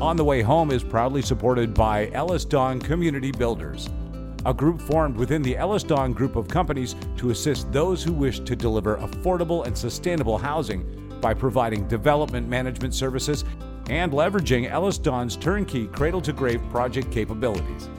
On 0.00 0.16
the 0.16 0.24
Way 0.24 0.40
Home 0.40 0.70
is 0.70 0.82
proudly 0.82 1.20
supported 1.20 1.74
by 1.74 2.06
EllisDon 2.06 2.82
Community 2.82 3.30
Builders, 3.30 3.90
a 4.46 4.54
group 4.54 4.80
formed 4.80 5.14
within 5.14 5.42
the 5.42 5.54
EllisDon 5.56 6.14
group 6.14 6.36
of 6.36 6.48
companies 6.48 6.96
to 7.18 7.28
assist 7.28 7.70
those 7.70 8.02
who 8.02 8.14
wish 8.14 8.40
to 8.40 8.56
deliver 8.56 8.96
affordable 8.96 9.66
and 9.66 9.76
sustainable 9.76 10.38
housing 10.38 11.18
by 11.20 11.34
providing 11.34 11.86
development 11.86 12.48
management 12.48 12.94
services 12.94 13.44
and 13.90 14.10
leveraging 14.10 14.70
EllisDon's 14.70 15.36
turnkey 15.36 15.86
cradle 15.88 16.22
to 16.22 16.32
grave 16.32 16.62
project 16.70 17.10
capabilities. 17.10 17.90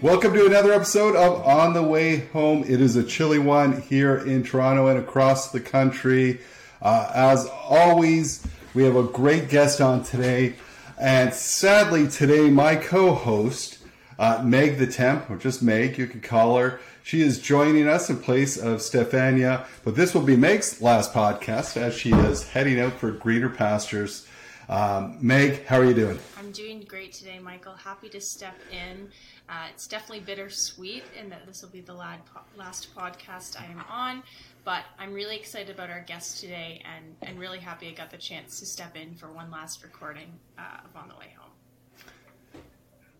Welcome 0.00 0.32
to 0.34 0.46
another 0.46 0.72
episode 0.72 1.16
of 1.16 1.44
On 1.44 1.72
the 1.72 1.82
Way 1.82 2.18
Home. 2.28 2.62
It 2.62 2.80
is 2.80 2.94
a 2.94 3.02
chilly 3.02 3.40
one 3.40 3.82
here 3.82 4.16
in 4.16 4.44
Toronto 4.44 4.86
and 4.86 4.96
across 4.96 5.50
the 5.50 5.58
country. 5.58 6.38
Uh, 6.80 7.10
as 7.12 7.50
always, 7.64 8.46
we 8.74 8.84
have 8.84 8.94
a 8.94 9.02
great 9.02 9.48
guest 9.48 9.80
on 9.80 10.04
today. 10.04 10.54
And 11.00 11.34
sadly, 11.34 12.06
today, 12.06 12.48
my 12.48 12.76
co 12.76 13.12
host, 13.12 13.78
uh, 14.20 14.40
Meg 14.44 14.78
the 14.78 14.86
Temp, 14.86 15.28
or 15.28 15.36
just 15.36 15.64
Meg, 15.64 15.98
you 15.98 16.06
can 16.06 16.20
call 16.20 16.56
her, 16.58 16.78
she 17.02 17.20
is 17.20 17.40
joining 17.40 17.88
us 17.88 18.08
in 18.08 18.18
place 18.18 18.56
of 18.56 18.78
Stefania. 18.78 19.66
But 19.82 19.96
this 19.96 20.14
will 20.14 20.22
be 20.22 20.36
Meg's 20.36 20.80
last 20.80 21.12
podcast 21.12 21.76
as 21.76 21.92
she 21.94 22.12
is 22.12 22.46
heading 22.46 22.78
out 22.78 22.92
for 22.92 23.10
greener 23.10 23.48
pastures. 23.48 24.27
Um, 24.68 25.18
Meg, 25.20 25.64
how 25.64 25.78
are 25.78 25.84
you 25.84 25.94
doing? 25.94 26.18
I'm 26.38 26.52
doing 26.52 26.84
great 26.86 27.12
today, 27.12 27.38
Michael. 27.38 27.74
Happy 27.74 28.08
to 28.10 28.20
step 28.20 28.54
in 28.70 29.08
uh, 29.48 29.66
it's 29.72 29.86
definitely 29.86 30.20
bittersweet 30.20 31.04
in 31.18 31.30
that 31.30 31.46
this 31.46 31.62
will 31.62 31.70
be 31.70 31.80
the 31.80 31.94
last 31.94 32.94
podcast 32.94 33.58
I 33.58 33.64
am 33.64 33.82
on, 33.90 34.22
but 34.62 34.82
I'm 34.98 35.14
really 35.14 35.36
excited 35.36 35.74
about 35.74 35.88
our 35.88 36.00
guest 36.00 36.40
today 36.40 36.82
and, 36.84 37.16
and 37.22 37.38
really 37.38 37.58
happy 37.58 37.88
I 37.88 37.92
got 37.92 38.10
the 38.10 38.18
chance 38.18 38.60
to 38.60 38.66
step 38.66 38.94
in 38.94 39.14
for 39.14 39.32
one 39.32 39.50
last 39.50 39.82
recording 39.82 40.28
uh, 40.58 40.84
of 40.84 40.94
On 41.00 41.08
the 41.08 41.14
Way 41.14 41.34
Home. 41.38 42.62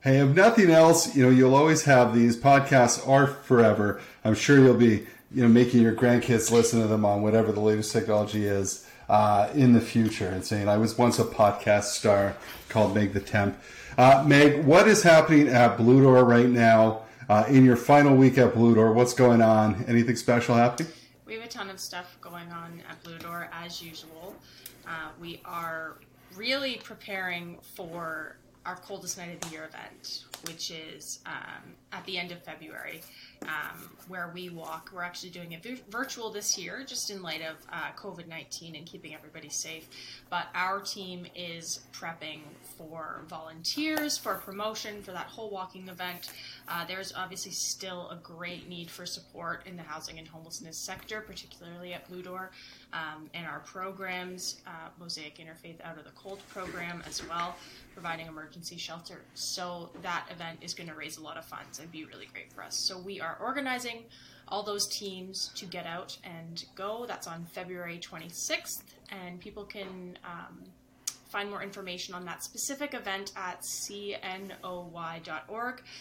Hey, 0.00 0.18
if 0.18 0.36
nothing 0.36 0.70
else, 0.70 1.16
you 1.16 1.24
know, 1.24 1.30
you'll 1.30 1.54
always 1.54 1.84
have 1.84 2.14
these 2.14 2.36
podcasts 2.36 3.08
are 3.08 3.26
forever. 3.26 4.00
I'm 4.22 4.34
sure 4.34 4.58
you'll 4.58 4.74
be, 4.74 5.06
you 5.32 5.42
know, 5.42 5.48
making 5.48 5.80
your 5.80 5.94
grandkids 5.94 6.52
listen 6.52 6.82
to 6.82 6.86
them 6.86 7.06
on 7.06 7.22
whatever 7.22 7.52
the 7.52 7.60
latest 7.60 7.90
technology 7.90 8.44
is 8.44 8.87
uh, 9.08 9.48
in 9.54 9.72
the 9.72 9.80
future 9.80 10.28
and 10.28 10.44
saying, 10.44 10.68
I 10.68 10.76
was 10.76 10.98
once 10.98 11.18
a 11.18 11.24
podcast 11.24 11.84
star 11.84 12.36
called 12.68 12.94
Meg 12.94 13.12
the 13.12 13.20
Temp. 13.20 13.58
Uh, 13.96 14.24
Meg, 14.26 14.64
what 14.64 14.86
is 14.86 15.02
happening 15.02 15.48
at 15.48 15.76
Blue 15.76 16.02
Door 16.02 16.24
right 16.24 16.48
now? 16.48 17.02
Uh, 17.28 17.44
in 17.48 17.64
your 17.64 17.76
final 17.76 18.16
week 18.16 18.38
at 18.38 18.54
Blue 18.54 18.74
Door, 18.74 18.94
what's 18.94 19.12
going 19.12 19.42
on? 19.42 19.84
Anything 19.86 20.16
special 20.16 20.54
happening? 20.54 20.90
We 21.26 21.34
have 21.34 21.44
a 21.44 21.48
ton 21.48 21.68
of 21.68 21.78
stuff 21.78 22.16
going 22.22 22.50
on 22.52 22.82
at 22.88 23.02
Blue 23.02 23.18
Door 23.18 23.50
as 23.52 23.82
usual. 23.82 24.34
Uh, 24.86 25.08
we 25.20 25.40
are 25.44 25.98
really 26.34 26.80
preparing 26.82 27.58
for 27.74 28.36
our 28.64 28.76
coldest 28.76 29.18
night 29.18 29.34
of 29.34 29.40
the 29.40 29.48
year 29.48 29.64
event, 29.64 30.24
which 30.46 30.70
is 30.70 31.20
um, 31.26 31.74
at 31.92 32.04
the 32.06 32.18
end 32.18 32.32
of 32.32 32.42
February 32.42 33.02
um, 33.42 33.90
where 34.08 34.30
we 34.32 34.48
walk. 34.48 34.90
We're 34.94 35.02
actually 35.02 35.30
doing 35.30 35.52
it 35.52 35.64
virtual 35.90 36.30
this 36.30 36.58
year, 36.58 36.82
just 36.86 37.10
in 37.10 37.22
light 37.22 37.42
of 37.42 37.56
uh, 37.72 37.90
COVID 37.96 38.26
19 38.26 38.74
and 38.74 38.86
keeping 38.86 39.14
everybody 39.14 39.48
safe. 39.48 39.88
But 40.30 40.46
our 40.54 40.80
team 40.80 41.26
is 41.34 41.80
prepping 41.92 42.40
for 42.76 43.22
volunteers, 43.28 44.16
for 44.16 44.36
promotion, 44.36 45.02
for 45.02 45.12
that 45.12 45.26
whole 45.26 45.50
walking 45.50 45.88
event. 45.88 46.30
Uh, 46.68 46.84
there's 46.86 47.12
obviously 47.14 47.52
still 47.52 48.08
a 48.10 48.16
great 48.16 48.68
need 48.68 48.90
for 48.90 49.04
support 49.04 49.66
in 49.66 49.76
the 49.76 49.82
housing 49.82 50.18
and 50.18 50.26
homelessness 50.26 50.76
sector, 50.78 51.20
particularly 51.20 51.92
at 51.92 52.08
Blue 52.08 52.22
Door. 52.22 52.50
Um, 52.92 53.28
and 53.34 53.46
our 53.46 53.60
programs, 53.60 54.62
uh, 54.66 54.88
Mosaic 54.98 55.36
Interfaith 55.36 55.84
Out 55.84 55.98
of 55.98 56.04
the 56.04 56.10
Cold 56.12 56.40
program 56.48 57.02
as 57.06 57.26
well, 57.28 57.54
providing 57.92 58.26
emergency 58.26 58.78
shelter. 58.78 59.20
So 59.34 59.90
that 60.00 60.24
event 60.30 60.60
is 60.62 60.72
going 60.72 60.88
to 60.88 60.94
raise 60.94 61.18
a 61.18 61.22
lot 61.22 61.36
of 61.36 61.44
funds 61.44 61.80
and 61.80 61.92
be 61.92 62.04
really 62.04 62.28
great 62.32 62.50
for 62.52 62.62
us. 62.62 62.74
So 62.74 62.98
we 62.98 63.20
are 63.20 63.27
organizing 63.40 64.04
all 64.48 64.62
those 64.62 64.86
teams 64.86 65.50
to 65.54 65.66
get 65.66 65.86
out 65.86 66.16
and 66.24 66.64
go. 66.74 67.04
That's 67.06 67.26
on 67.26 67.44
February 67.44 67.98
26th, 67.98 68.82
and 69.10 69.38
people 69.40 69.64
can 69.64 70.18
um, 70.24 70.64
find 71.28 71.50
more 71.50 71.62
information 71.62 72.14
on 72.14 72.24
that 72.24 72.42
specific 72.42 72.94
event 72.94 73.32
at 73.36 73.60
cnoy.org 73.60 74.22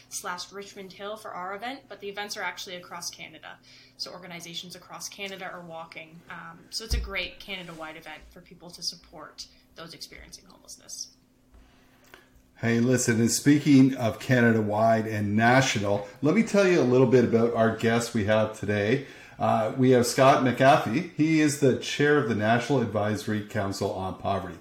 slash 0.10 0.52
Richmond 0.52 0.94
Hill 0.94 1.18
for 1.18 1.32
our 1.32 1.56
event, 1.56 1.82
but 1.90 2.00
the 2.00 2.08
events 2.08 2.38
are 2.38 2.44
actually 2.44 2.78
across 2.78 3.10
Canada. 3.10 3.58
So 3.98 4.12
organizations 4.12 4.76
across 4.76 5.10
Canada 5.10 5.50
are 5.52 5.62
walking. 5.62 6.20
Um, 6.30 6.60
so 6.70 6.86
it's 6.86 6.94
a 6.94 7.00
great 7.00 7.40
Canada-wide 7.40 7.98
event 7.98 8.22
for 8.30 8.42
people 8.42 8.70
to 8.70 8.82
support 8.82 9.48
those 9.76 9.94
experiencing 9.94 10.46
homelessness. 10.48 11.10
Hey, 12.60 12.80
listen, 12.80 13.22
and 13.22 13.30
speaking 13.30 13.94
of 13.98 14.20
Canada 14.20 14.60
wide 14.60 15.06
and 15.06 15.36
national, 15.36 16.08
let 16.24 16.34
me 16.34 16.42
tell 16.42 16.68
you 16.68 16.82
a 16.82 16.82
little 16.82 17.06
bit 17.06 17.24
about 17.24 17.54
our 17.54 17.76
guest 17.76 18.16
we 18.16 18.26
have 18.26 18.60
today. 18.60 19.06
Uh, 19.38 19.74
we 19.78 19.92
have 19.92 20.08
Scott 20.08 20.44
MacAfee. 20.44 21.12
He 21.16 21.40
is 21.40 21.60
the 21.60 21.78
chair 21.78 22.18
of 22.18 22.28
the 22.28 22.34
National 22.34 22.82
Advisory 22.82 23.42
Council 23.42 23.94
on 23.94 24.16
Poverty. 24.16 24.58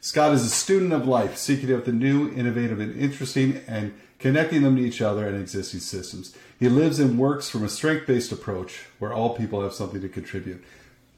Scott 0.00 0.32
is 0.32 0.44
a 0.44 0.48
student 0.48 0.92
of 0.92 1.08
life, 1.08 1.36
seeking 1.36 1.74
out 1.74 1.86
the 1.86 1.92
new, 1.92 2.32
innovative, 2.34 2.78
and 2.78 2.94
interesting, 2.94 3.60
and 3.66 3.98
connecting 4.20 4.62
them 4.62 4.76
to 4.76 4.82
each 4.82 5.02
other 5.02 5.26
and 5.26 5.36
existing 5.36 5.80
systems. 5.80 6.36
He 6.60 6.68
lives 6.68 7.00
and 7.00 7.18
works 7.18 7.50
from 7.50 7.64
a 7.64 7.68
strength 7.68 8.06
based 8.06 8.30
approach 8.30 8.86
where 9.00 9.12
all 9.12 9.36
people 9.36 9.60
have 9.62 9.72
something 9.72 10.00
to 10.02 10.08
contribute. 10.08 10.62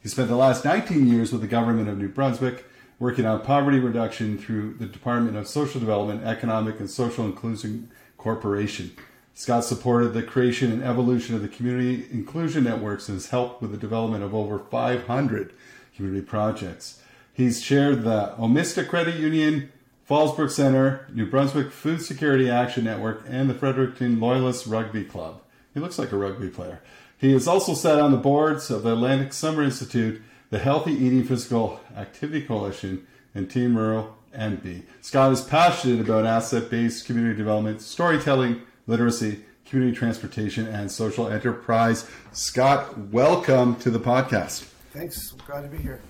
He 0.03 0.09
spent 0.09 0.31
the 0.31 0.37
last 0.37 0.65
19 0.65 1.09
years 1.09 1.31
with 1.31 1.43
the 1.43 1.47
government 1.47 1.91
of 1.91 1.99
New 1.99 2.09
Brunswick 2.09 2.65
working 3.03 3.27
on 3.27 3.41
poverty 3.41 3.81
reduction 3.81 4.39
through 4.39 4.73
the 4.75 4.87
Department 4.87 5.37
of 5.37 5.49
Social 5.49 5.81
Development, 5.81 6.23
Economic 6.23 6.79
and 6.79 6.89
Social 6.89 7.25
Inclusion 7.25 7.91
Corporation. 8.17 8.93
Scott 9.35 9.65
supported 9.65 10.11
the 10.11 10.23
creation 10.23 10.71
and 10.71 10.85
evolution 10.85 11.35
of 11.35 11.43
the 11.43 11.49
community 11.49 12.07
inclusion 12.13 12.63
networks 12.63 13.09
and 13.09 13.17
has 13.17 13.31
helped 13.31 13.61
with 13.61 13.73
the 13.73 13.77
development 13.77 14.23
of 14.23 14.37
over 14.37 14.61
500 14.61 15.53
community 15.97 16.25
projects. 16.25 17.03
He's 17.33 17.61
chaired 17.61 18.05
the 18.05 18.35
Omista 18.39 18.87
Credit 18.87 19.17
Union, 19.17 19.73
Fallsbrook 20.09 20.53
Center, 20.53 21.09
New 21.13 21.27
Brunswick 21.27 21.73
Food 21.73 22.03
Security 22.03 22.49
Action 22.49 22.85
Network, 22.85 23.25
and 23.27 23.51
the 23.51 23.55
Fredericton 23.55 24.21
Loyalist 24.21 24.69
Rugby 24.69 25.03
Club. 25.03 25.43
He 25.75 25.81
looks 25.81 25.99
like 25.99 26.13
a 26.13 26.17
rugby 26.17 26.51
player. 26.51 26.81
He 27.19 27.33
has 27.33 27.49
also 27.49 27.75
sat 27.75 27.99
on 27.99 28.13
the 28.13 28.17
boards 28.17 28.71
of 28.71 28.85
the 28.85 28.93
Atlantic 28.93 29.33
Summer 29.33 29.65
Institute 29.65 30.23
the 30.53 30.59
Healthy 30.59 30.93
Eating 30.93 31.25
Physical 31.25 31.81
Activity 31.97 32.47
Coalition, 32.47 33.07
and 33.35 33.51
Team 33.51 33.75
Rural 33.75 34.15
NB. 34.37 34.83
Scott 35.01 35.33
is 35.33 35.41
passionate 35.41 36.01
about 36.01 36.27
asset 36.27 36.69
based 36.69 37.07
community 37.07 37.39
development, 37.39 37.81
storytelling, 37.81 38.61
literacy, 38.87 39.43
community 39.65 39.97
transportation, 39.97 40.67
and 40.67 40.93
social 40.93 41.27
enterprise. 41.29 42.07
Scott, 42.33 42.99
welcome 43.11 43.77
to 43.77 43.89
the 43.89 43.99
podcast. 43.99 44.65
Thanks. 44.93 45.33
I'm 45.33 45.39
Glad 45.47 45.63
to 45.63 45.69
be 45.69 45.79
here. 45.79 46.03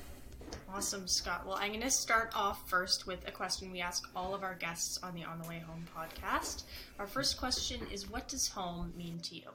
Awesome, 0.75 1.07
Scott. 1.07 1.47
Well, 1.47 1.59
I'm 1.61 1.69
going 1.69 1.83
to 1.83 1.91
start 1.93 2.33
off 2.35 2.69
first 2.69 3.07
with 3.07 3.29
a 3.29 3.31
question 3.31 3.71
we 3.71 3.81
ask 3.81 4.09
all 4.17 4.35
of 4.35 4.43
our 4.43 4.57
guests 4.57 4.99
on 5.05 5.15
the 5.15 5.23
On 5.23 5.41
the 5.41 5.49
Way 5.49 5.63
Home 5.69 5.87
podcast. 5.97 6.65
Our 6.99 7.07
first 7.07 7.39
question 7.39 7.81
is 7.93 8.11
What 8.11 8.27
does 8.27 8.49
home 8.49 8.93
mean 8.97 9.21
to 9.21 9.37
you? 9.37 9.51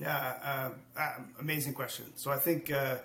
Yeah, 0.00 0.70
uh, 0.96 0.98
uh, 0.98 1.14
amazing 1.40 1.74
question. 1.74 2.06
So 2.14 2.30
I 2.30 2.36
think 2.36 2.70
uh, 2.70 2.98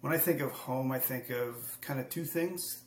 when 0.00 0.12
I 0.12 0.18
think 0.18 0.40
of 0.40 0.50
home, 0.50 0.92
I 0.92 0.98
think 0.98 1.30
of 1.30 1.78
kind 1.80 2.00
of 2.00 2.08
two 2.08 2.24
things. 2.24 2.82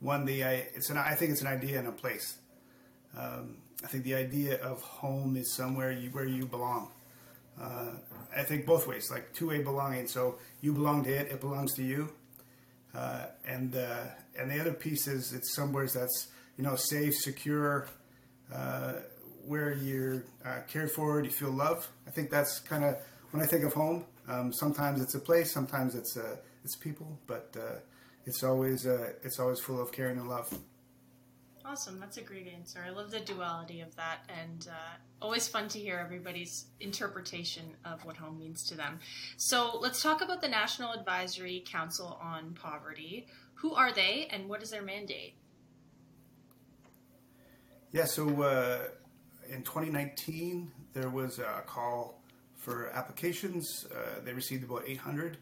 One, 0.00 0.24
the 0.24 0.44
I, 0.44 0.52
it's 0.74 0.90
an 0.90 0.98
I 0.98 1.14
think 1.14 1.32
it's 1.32 1.40
an 1.40 1.46
idea 1.46 1.78
and 1.78 1.88
a 1.88 1.92
place. 1.92 2.38
Um, 3.16 3.56
I 3.82 3.86
think 3.86 4.04
the 4.04 4.14
idea 4.14 4.60
of 4.62 4.80
home 4.80 5.36
is 5.36 5.54
somewhere 5.54 5.92
you, 5.92 6.10
where 6.10 6.26
you 6.26 6.46
belong. 6.46 6.90
Uh, 7.60 7.92
I 8.36 8.42
think 8.42 8.66
both 8.66 8.86
ways, 8.86 9.10
like 9.10 9.32
two 9.32 9.48
way 9.48 9.62
belonging. 9.62 10.08
So 10.08 10.36
you 10.60 10.72
belong 10.72 11.04
to 11.04 11.10
it, 11.10 11.30
it 11.30 11.40
belongs 11.40 11.74
to 11.74 11.82
you. 11.82 12.10
Uh, 12.94 13.26
and 13.46 13.76
uh, 13.76 14.04
and 14.38 14.50
the 14.50 14.60
other 14.60 14.72
piece 14.72 15.06
is 15.06 15.32
it's 15.32 15.54
somewhere 15.54 15.86
that's 15.86 16.28
you 16.56 16.64
know 16.64 16.76
safe, 16.76 17.14
secure, 17.14 17.88
uh, 18.52 18.94
where 19.46 19.74
you're 19.74 20.24
uh, 20.44 20.60
cared 20.68 20.90
for, 20.90 21.22
you 21.22 21.30
feel 21.30 21.50
love. 21.50 21.88
I 22.06 22.10
think 22.10 22.30
that's 22.30 22.60
kind 22.60 22.84
of 22.84 22.96
when 23.30 23.42
I 23.42 23.46
think 23.46 23.64
of 23.64 23.74
home. 23.74 24.04
Um, 24.28 24.52
sometimes 24.52 25.02
it's 25.02 25.14
a 25.14 25.20
place, 25.20 25.52
sometimes 25.52 25.94
it's 25.94 26.16
uh, 26.16 26.36
it's 26.64 26.76
people, 26.76 27.18
but 27.26 27.56
it's 28.26 28.42
always 28.42 28.86
it's 28.86 29.38
always 29.38 29.60
full 29.60 29.80
of 29.80 29.92
caring 29.92 30.18
and 30.18 30.28
love. 30.28 30.58
Awesome, 31.66 31.98
that's 31.98 32.18
a 32.18 32.22
great 32.22 32.46
answer. 32.46 32.84
I 32.86 32.90
love 32.90 33.10
the 33.10 33.20
duality 33.20 33.80
of 33.80 33.96
that, 33.96 34.18
and 34.28 34.68
uh, 34.70 34.96
always 35.22 35.48
fun 35.48 35.66
to 35.68 35.78
hear 35.78 35.98
everybody's 35.98 36.66
interpretation 36.78 37.64
of 37.86 38.04
what 38.04 38.18
home 38.18 38.38
means 38.38 38.64
to 38.64 38.74
them. 38.74 39.00
So 39.38 39.78
let's 39.78 40.02
talk 40.02 40.20
about 40.20 40.42
the 40.42 40.48
National 40.48 40.92
Advisory 40.92 41.64
Council 41.66 42.18
on 42.22 42.52
Poverty. 42.52 43.26
Who 43.54 43.74
are 43.74 43.92
they, 43.92 44.28
and 44.30 44.46
what 44.46 44.62
is 44.62 44.70
their 44.70 44.82
mandate? 44.82 45.36
Yeah, 47.92 48.04
so 48.04 48.42
uh, 48.42 48.88
in 49.48 49.62
2019, 49.62 50.70
there 50.92 51.08
was 51.08 51.38
a 51.38 51.62
call 51.66 52.20
for 52.56 52.90
applications. 52.90 53.86
Uh, 53.90 54.20
they 54.22 54.34
received 54.34 54.64
about 54.64 54.82
800 54.86 55.38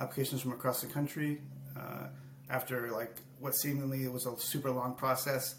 applications 0.00 0.40
from 0.40 0.52
across 0.52 0.80
the 0.80 0.86
country. 0.86 1.40
Uh, 1.76 2.06
after 2.50 2.90
like 2.90 3.14
what 3.38 3.54
seemingly 3.54 4.06
was 4.08 4.26
a 4.26 4.34
super 4.38 4.70
long 4.70 4.94
process. 4.94 5.54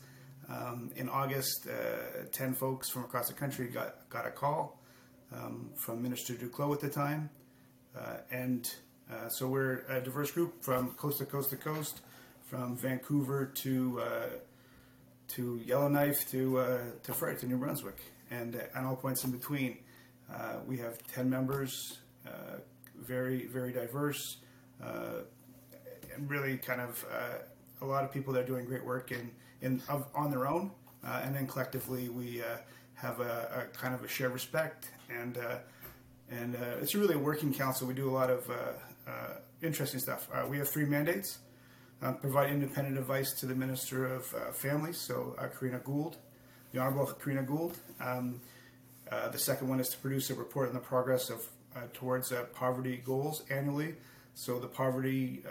Um, 0.49 0.91
in 0.95 1.07
August, 1.07 1.67
uh, 1.67 2.25
10 2.31 2.53
folks 2.53 2.89
from 2.89 3.03
across 3.03 3.27
the 3.27 3.33
country 3.33 3.67
got, 3.67 4.09
got 4.09 4.27
a 4.27 4.31
call 4.31 4.81
um, 5.33 5.69
from 5.77 6.01
Minister 6.01 6.33
Duclos 6.33 6.75
at 6.75 6.81
the 6.81 6.89
time. 6.89 7.29
Uh, 7.97 8.17
and 8.31 8.69
uh, 9.11 9.29
so 9.29 9.47
we're 9.47 9.83
a 9.87 10.01
diverse 10.01 10.31
group 10.31 10.61
from 10.61 10.91
coast 10.91 11.19
to 11.19 11.25
coast 11.25 11.49
to 11.51 11.55
coast, 11.55 12.01
from 12.45 12.77
Vancouver 12.77 13.45
to 13.45 14.01
uh, 14.01 14.29
to 15.29 15.61
Yellowknife 15.65 16.29
to 16.31 16.59
uh, 16.59 16.79
to 17.03 17.13
Fredericton, 17.13 17.49
New 17.49 17.57
Brunswick, 17.57 17.99
and 18.29 18.55
at 18.55 18.83
all 18.83 18.95
points 18.95 19.23
in 19.23 19.31
between. 19.31 19.77
Uh, 20.33 20.55
we 20.65 20.77
have 20.77 20.97
10 21.13 21.29
members, 21.29 21.99
very, 23.01 23.47
very 23.47 23.71
diverse 23.71 24.37
and 26.15 26.29
really 26.29 26.57
kind 26.57 26.81
of 26.81 27.05
uh, 27.11 27.85
a 27.85 27.85
lot 27.85 28.03
of 28.03 28.11
people 28.11 28.33
that 28.33 28.43
are 28.43 28.47
doing 28.47 28.65
great 28.65 28.85
work 28.85 29.11
in, 29.11 29.31
in 29.61 29.81
of, 29.89 30.05
on 30.15 30.29
their 30.29 30.47
own, 30.47 30.71
uh, 31.05 31.21
and 31.23 31.35
then 31.35 31.47
collectively 31.47 32.09
we 32.09 32.41
uh, 32.41 32.45
have 32.93 33.19
a, 33.19 33.67
a, 33.71 33.77
kind 33.77 33.93
of 33.93 34.03
a 34.03 34.07
shared 34.07 34.33
respect 34.33 34.89
and 35.09 35.37
uh, 35.37 35.57
and 36.29 36.55
uh, 36.55 36.77
it's 36.81 36.95
really 36.95 37.15
a 37.15 37.19
working 37.19 37.53
council. 37.53 37.87
We 37.87 37.93
do 37.93 38.09
a 38.09 38.11
lot 38.11 38.29
of 38.29 38.49
interesting 39.61 39.99
stuff. 39.99 40.29
we 40.49 40.57
have 40.59 40.69
three 40.69 40.85
mandates: 40.85 41.39
provide 42.21 42.49
independent 42.49 42.97
advice 42.97 43.33
to 43.33 43.45
the 43.45 43.55
Minister 43.55 44.05
of 44.05 44.25
Families, 44.55 44.97
so 44.97 45.35
Karina 45.59 45.79
Gould, 45.79 46.15
the 46.71 46.79
Honourable 46.79 47.07
Karina 47.07 47.43
Gould. 47.43 47.77
Um, 47.99 48.39
the 49.09 49.37
second 49.37 49.67
one 49.67 49.81
is 49.81 49.89
to 49.89 49.97
produce 49.97 50.29
a 50.29 50.35
report 50.35 50.69
on 50.69 50.73
the 50.73 50.79
progress 50.79 51.29
of 51.29 51.45
towards 51.93 52.33
poverty 52.53 53.01
goals 53.03 53.43
annually. 53.49 53.95
So 54.33 54.59
the 54.59 54.67
poverty 54.67 55.43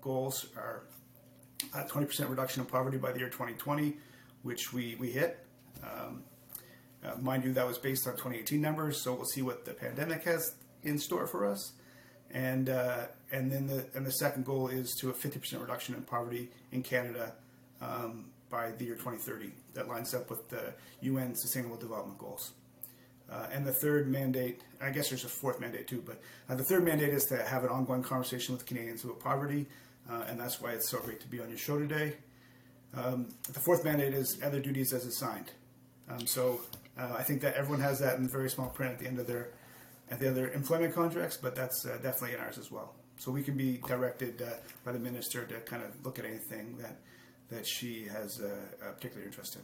goals 0.00 0.46
are 0.56 0.84
a 1.74 1.84
20% 1.84 2.28
reduction 2.28 2.62
in 2.62 2.66
poverty 2.66 2.98
by 2.98 3.12
the 3.12 3.18
year 3.18 3.28
2020, 3.28 3.96
which 4.42 4.72
we, 4.72 4.96
we 4.96 5.10
hit. 5.10 5.44
Um, 5.82 6.22
uh, 7.04 7.16
mind 7.20 7.44
you, 7.44 7.52
that 7.52 7.66
was 7.66 7.78
based 7.78 8.06
on 8.06 8.14
2018 8.14 8.60
numbers, 8.60 9.02
so 9.02 9.14
we'll 9.14 9.24
see 9.24 9.42
what 9.42 9.64
the 9.64 9.72
pandemic 9.72 10.24
has 10.24 10.54
in 10.82 10.98
store 10.98 11.26
for 11.26 11.46
us. 11.46 11.72
And 12.30 12.68
uh, 12.68 13.06
and 13.32 13.50
then 13.50 13.66
the 13.66 13.86
and 13.94 14.04
the 14.04 14.12
second 14.12 14.44
goal 14.44 14.68
is 14.68 14.94
to 15.00 15.08
a 15.08 15.14
50% 15.14 15.60
reduction 15.62 15.94
in 15.94 16.02
poverty 16.02 16.50
in 16.72 16.82
Canada 16.82 17.32
um, 17.80 18.26
by 18.50 18.72
the 18.72 18.84
year 18.84 18.96
2030. 18.96 19.50
That 19.72 19.88
lines 19.88 20.12
up 20.12 20.28
with 20.28 20.46
the 20.50 20.74
UN 21.00 21.34
Sustainable 21.34 21.76
Development 21.76 22.18
Goals. 22.18 22.52
Uh, 23.30 23.46
and 23.52 23.66
the 23.66 23.72
third 23.72 24.08
mandate, 24.08 24.62
I 24.80 24.90
guess 24.90 25.10
there's 25.10 25.24
a 25.24 25.28
fourth 25.28 25.60
mandate 25.60 25.86
too, 25.86 26.02
but 26.04 26.20
uh, 26.48 26.54
the 26.54 26.64
third 26.64 26.82
mandate 26.84 27.10
is 27.10 27.24
to 27.26 27.36
have 27.36 27.62
an 27.62 27.68
ongoing 27.68 28.02
conversation 28.02 28.54
with 28.54 28.64
Canadians 28.64 29.04
about 29.04 29.20
poverty, 29.20 29.66
uh, 30.10 30.24
and 30.28 30.40
that's 30.40 30.60
why 30.60 30.70
it's 30.72 30.88
so 30.88 30.98
great 31.00 31.20
to 31.20 31.28
be 31.28 31.38
on 31.40 31.48
your 31.50 31.58
show 31.58 31.78
today. 31.78 32.14
Um, 32.96 33.28
the 33.52 33.60
fourth 33.60 33.84
mandate 33.84 34.14
is 34.14 34.38
other 34.42 34.60
duties 34.60 34.94
as 34.94 35.04
assigned. 35.04 35.50
Um, 36.08 36.26
so 36.26 36.60
uh, 36.98 37.16
I 37.18 37.22
think 37.22 37.42
that 37.42 37.54
everyone 37.54 37.82
has 37.82 37.98
that 37.98 38.16
in 38.18 38.26
very 38.28 38.48
small 38.48 38.68
print 38.68 38.94
at 38.94 38.98
the 38.98 39.06
end 39.06 39.18
of 39.18 39.26
their 39.26 39.50
at 40.10 40.20
the 40.20 40.30
other 40.30 40.50
employment 40.52 40.94
contracts, 40.94 41.36
but 41.36 41.54
that's 41.54 41.84
uh, 41.84 41.98
definitely 42.02 42.32
in 42.32 42.40
ours 42.40 42.56
as 42.56 42.70
well. 42.70 42.94
So 43.18 43.30
we 43.30 43.42
can 43.42 43.58
be 43.58 43.78
directed 43.86 44.40
uh, 44.40 44.46
by 44.86 44.92
the 44.92 44.98
minister 44.98 45.44
to 45.44 45.60
kind 45.60 45.82
of 45.82 45.90
look 46.02 46.18
at 46.18 46.24
anything 46.24 46.78
that 46.78 46.96
that 47.50 47.66
she 47.66 48.04
has 48.04 48.40
a 48.40 48.92
particular 48.92 49.24
interest 49.26 49.56
in. 49.56 49.62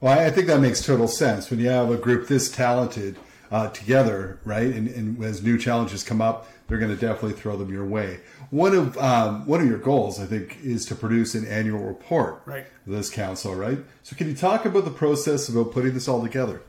Well, 0.00 0.18
I 0.18 0.30
think 0.30 0.46
that 0.46 0.60
makes 0.60 0.84
total 0.84 1.08
sense 1.08 1.50
when 1.50 1.60
you 1.60 1.68
have 1.68 1.90
a 1.90 1.96
group 1.98 2.26
this 2.26 2.50
talented 2.50 3.16
uh, 3.50 3.68
together, 3.68 4.38
right? 4.44 4.66
And, 4.66 4.88
and, 4.88 5.22
as 5.22 5.42
new 5.42 5.58
challenges 5.58 6.02
come 6.02 6.22
up, 6.22 6.48
they're 6.66 6.78
going 6.78 6.90
to 6.90 6.96
definitely 6.96 7.38
throw 7.38 7.56
them 7.56 7.70
your 7.70 7.84
way. 7.84 8.20
One 8.50 8.74
of 8.74 8.96
um, 8.96 9.46
one 9.46 9.60
of 9.60 9.66
your 9.66 9.78
goals, 9.78 10.20
I 10.20 10.26
think, 10.26 10.58
is 10.62 10.86
to 10.86 10.94
produce 10.94 11.34
an 11.34 11.46
annual 11.46 11.80
report. 11.80 12.42
Right. 12.46 12.66
This 12.86 13.10
council, 13.10 13.54
right? 13.54 13.78
So, 14.02 14.16
can 14.16 14.28
you 14.28 14.34
talk 14.34 14.64
about 14.64 14.84
the 14.84 14.90
process 14.90 15.48
about 15.48 15.72
putting 15.72 15.94
this 15.94 16.08
all 16.08 16.22
together? 16.22 16.62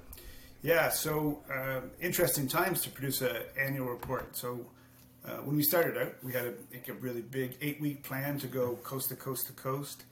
Yeah. 0.61 0.89
So, 0.89 1.39
uh, 1.53 1.81
interesting 2.01 2.47
times 2.47 2.81
to 2.81 2.89
produce 2.89 3.21
an 3.21 3.37
annual 3.59 3.87
report. 3.87 4.35
So. 4.35 4.65
Uh, 5.23 5.33
when 5.43 5.55
we 5.55 5.61
started 5.61 5.95
out, 6.01 6.15
we 6.23 6.33
had 6.33 6.45
a, 6.45 6.53
like 6.73 6.87
a 6.87 6.93
really 6.93 7.21
big 7.21 7.55
eight-week 7.61 8.01
plan 8.01 8.39
to 8.39 8.47
go 8.47 8.77
coast 8.77 9.09
to 9.09 9.15
coast 9.15 9.45
to 9.45 9.53
coast. 9.53 10.03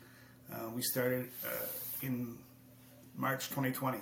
Uh, 0.54 0.70
we 0.76 0.84
started 0.84 1.28
uh, 1.44 1.66
in 2.04 2.38
March 3.20 3.50
2020 3.50 4.00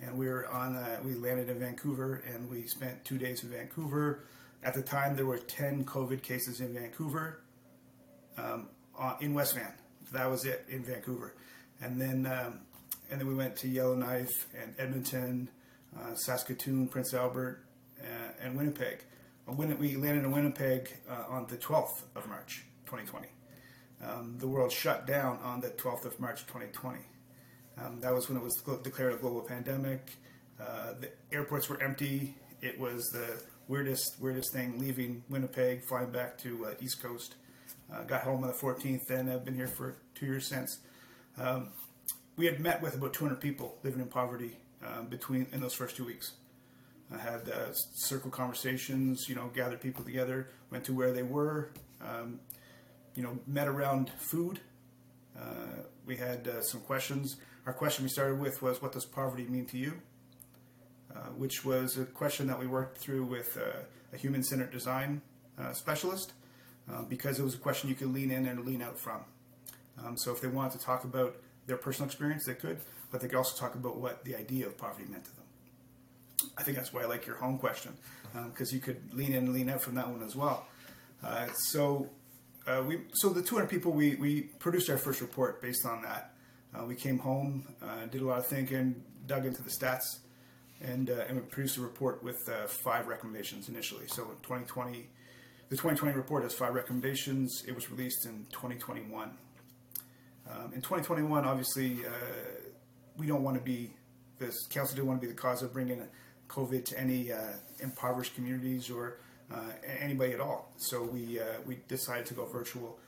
and 0.00 0.16
we 0.16 0.28
were 0.28 0.46
on. 0.48 0.76
Uh, 0.76 0.98
we 1.04 1.14
landed 1.14 1.48
in 1.48 1.58
Vancouver, 1.58 2.22
and 2.26 2.48
we 2.48 2.66
spent 2.66 3.04
two 3.04 3.18
days 3.18 3.42
in 3.42 3.50
Vancouver. 3.50 4.24
At 4.62 4.74
the 4.74 4.82
time, 4.82 5.16
there 5.16 5.26
were 5.26 5.38
ten 5.38 5.84
COVID 5.84 6.22
cases 6.22 6.60
in 6.60 6.74
Vancouver, 6.74 7.40
um, 8.36 8.68
in 9.20 9.34
West 9.34 9.54
Van. 9.54 9.72
That 10.12 10.30
was 10.30 10.44
it 10.44 10.64
in 10.68 10.84
Vancouver, 10.84 11.34
and 11.80 12.00
then 12.00 12.26
um, 12.26 12.60
and 13.10 13.20
then 13.20 13.26
we 13.26 13.34
went 13.34 13.56
to 13.56 13.68
Yellowknife 13.68 14.46
and 14.60 14.74
Edmonton, 14.78 15.50
uh, 15.98 16.14
Saskatoon, 16.14 16.88
Prince 16.88 17.14
Albert, 17.14 17.64
uh, 18.00 18.32
and 18.42 18.56
Winnipeg. 18.56 19.04
When 19.46 19.78
we 19.78 19.96
landed 19.96 20.24
in 20.24 20.30
Winnipeg 20.30 20.90
uh, 21.08 21.24
on 21.30 21.46
the 21.46 21.56
12th 21.56 22.02
of 22.14 22.28
March, 22.28 22.64
2020. 22.84 23.28
Um, 24.04 24.36
the 24.38 24.46
world 24.46 24.70
shut 24.70 25.06
down 25.06 25.38
on 25.42 25.60
the 25.60 25.70
12th 25.70 26.04
of 26.04 26.20
March, 26.20 26.42
2020. 26.42 26.98
Um, 27.84 28.00
that 28.00 28.12
was 28.12 28.28
when 28.28 28.38
it 28.38 28.42
was 28.42 28.54
declared 28.82 29.14
a 29.14 29.16
global 29.16 29.42
pandemic. 29.42 30.12
Uh, 30.60 30.94
the 31.00 31.10
airports 31.32 31.68
were 31.68 31.80
empty. 31.82 32.34
It 32.60 32.78
was 32.78 33.10
the 33.10 33.40
weirdest, 33.68 34.16
weirdest 34.20 34.52
thing. 34.52 34.78
Leaving 34.78 35.22
Winnipeg, 35.28 35.84
flying 35.84 36.10
back 36.10 36.38
to 36.38 36.66
uh, 36.66 36.74
East 36.80 37.02
Coast. 37.02 37.36
Uh, 37.92 38.02
got 38.02 38.22
home 38.22 38.42
on 38.42 38.48
the 38.48 38.54
14th, 38.54 39.08
and 39.10 39.30
I've 39.30 39.44
been 39.44 39.54
here 39.54 39.68
for 39.68 39.96
two 40.14 40.26
years 40.26 40.46
since. 40.46 40.78
Um, 41.38 41.68
we 42.36 42.46
had 42.46 42.60
met 42.60 42.82
with 42.82 42.94
about 42.94 43.14
200 43.14 43.40
people 43.40 43.78
living 43.82 44.00
in 44.00 44.08
poverty 44.08 44.56
um, 44.84 45.06
between 45.06 45.46
in 45.52 45.60
those 45.60 45.74
first 45.74 45.96
two 45.96 46.04
weeks. 46.04 46.32
I 47.12 47.18
had 47.18 47.48
uh, 47.48 47.72
circle 47.72 48.30
conversations, 48.30 49.28
you 49.28 49.34
know, 49.34 49.50
gathered 49.54 49.80
people 49.80 50.04
together, 50.04 50.50
went 50.70 50.84
to 50.84 50.92
where 50.92 51.12
they 51.12 51.22
were, 51.22 51.70
um, 52.02 52.40
you 53.14 53.22
know, 53.22 53.38
met 53.46 53.66
around 53.66 54.10
food. 54.18 54.60
Uh, 55.38 55.82
we 56.04 56.16
had 56.16 56.46
uh, 56.46 56.60
some 56.60 56.80
questions 56.80 57.36
our 57.68 57.74
question 57.74 58.02
we 58.02 58.08
started 58.08 58.40
with 58.40 58.62
was, 58.62 58.80
What 58.80 58.92
does 58.92 59.04
poverty 59.04 59.44
mean 59.44 59.66
to 59.66 59.76
you? 59.76 60.00
Uh, 61.14 61.18
which 61.36 61.66
was 61.66 61.98
a 61.98 62.06
question 62.06 62.46
that 62.46 62.58
we 62.58 62.66
worked 62.66 62.96
through 62.96 63.24
with 63.24 63.58
uh, 63.58 63.82
a 64.14 64.16
human 64.16 64.42
centered 64.42 64.70
design 64.70 65.20
uh, 65.58 65.74
specialist 65.74 66.32
uh, 66.90 67.02
because 67.02 67.38
it 67.38 67.42
was 67.42 67.54
a 67.54 67.58
question 67.58 67.90
you 67.90 67.94
could 67.94 68.14
lean 68.14 68.30
in 68.30 68.46
and 68.46 68.64
lean 68.64 68.80
out 68.80 68.98
from. 68.98 69.20
Um, 70.02 70.16
so 70.16 70.32
if 70.32 70.40
they 70.40 70.48
wanted 70.48 70.78
to 70.78 70.84
talk 70.84 71.04
about 71.04 71.36
their 71.66 71.76
personal 71.76 72.06
experience, 72.06 72.46
they 72.46 72.54
could, 72.54 72.78
but 73.10 73.20
they 73.20 73.28
could 73.28 73.36
also 73.36 73.54
talk 73.58 73.74
about 73.74 73.98
what 73.98 74.24
the 74.24 74.34
idea 74.34 74.66
of 74.66 74.78
poverty 74.78 75.04
meant 75.06 75.26
to 75.26 75.36
them. 75.36 75.44
I 76.56 76.62
think 76.62 76.78
that's 76.78 76.94
why 76.94 77.02
I 77.02 77.04
like 77.04 77.26
your 77.26 77.36
home 77.36 77.58
question 77.58 77.92
because 78.32 78.72
um, 78.72 78.76
you 78.76 78.80
could 78.80 79.12
lean 79.12 79.32
in 79.32 79.44
and 79.44 79.52
lean 79.52 79.68
out 79.68 79.82
from 79.82 79.94
that 79.96 80.08
one 80.08 80.22
as 80.22 80.34
well. 80.34 80.66
Uh, 81.22 81.48
so 81.48 82.08
uh, 82.66 82.82
we 82.86 83.00
so 83.12 83.28
the 83.28 83.42
200 83.42 83.68
people 83.68 83.92
we 83.92 84.14
we 84.14 84.42
produced 84.58 84.88
our 84.88 84.96
first 84.96 85.20
report 85.20 85.60
based 85.60 85.84
on 85.84 86.00
that. 86.00 86.32
Uh, 86.78 86.84
we 86.84 86.94
came 86.94 87.18
home, 87.18 87.64
uh, 87.82 88.06
did 88.06 88.22
a 88.22 88.24
lot 88.24 88.38
of 88.38 88.46
thinking, 88.46 89.02
dug 89.26 89.46
into 89.46 89.62
the 89.62 89.70
stats, 89.70 90.18
and 90.80 91.10
uh, 91.10 91.24
and 91.28 91.48
produced 91.50 91.76
a 91.76 91.80
report 91.80 92.22
with 92.22 92.48
uh, 92.48 92.66
five 92.66 93.08
recommendations 93.08 93.68
initially. 93.68 94.06
So 94.06 94.22
in 94.22 94.36
2020, 94.42 95.08
the 95.70 95.76
2020 95.76 96.16
report 96.16 96.44
has 96.44 96.54
five 96.54 96.74
recommendations. 96.74 97.64
It 97.66 97.74
was 97.74 97.90
released 97.90 98.26
in 98.26 98.46
2021. 98.52 99.30
Um, 100.50 100.72
in 100.72 100.80
2021, 100.80 101.44
obviously, 101.44 102.06
uh, 102.06 102.10
we 103.16 103.26
don't 103.26 103.42
want 103.42 103.56
to 103.56 103.62
be 103.62 103.92
this 104.38 104.66
council 104.66 104.94
didn't 104.94 105.08
want 105.08 105.20
to 105.20 105.26
be 105.26 105.32
the 105.32 105.38
cause 105.38 105.62
of 105.62 105.72
bringing 105.72 106.06
COVID 106.48 106.84
to 106.86 106.98
any 107.00 107.32
uh, 107.32 107.38
impoverished 107.80 108.34
communities 108.34 108.88
or 108.88 109.18
anybody 110.00 110.32
at 110.32 110.40
all. 110.40 110.72
So 110.76 111.02
we 111.02 111.40
we 111.66 111.78
decided 111.88 112.26
to 112.26 112.34
go 112.34 112.44
virtual. 112.46 112.98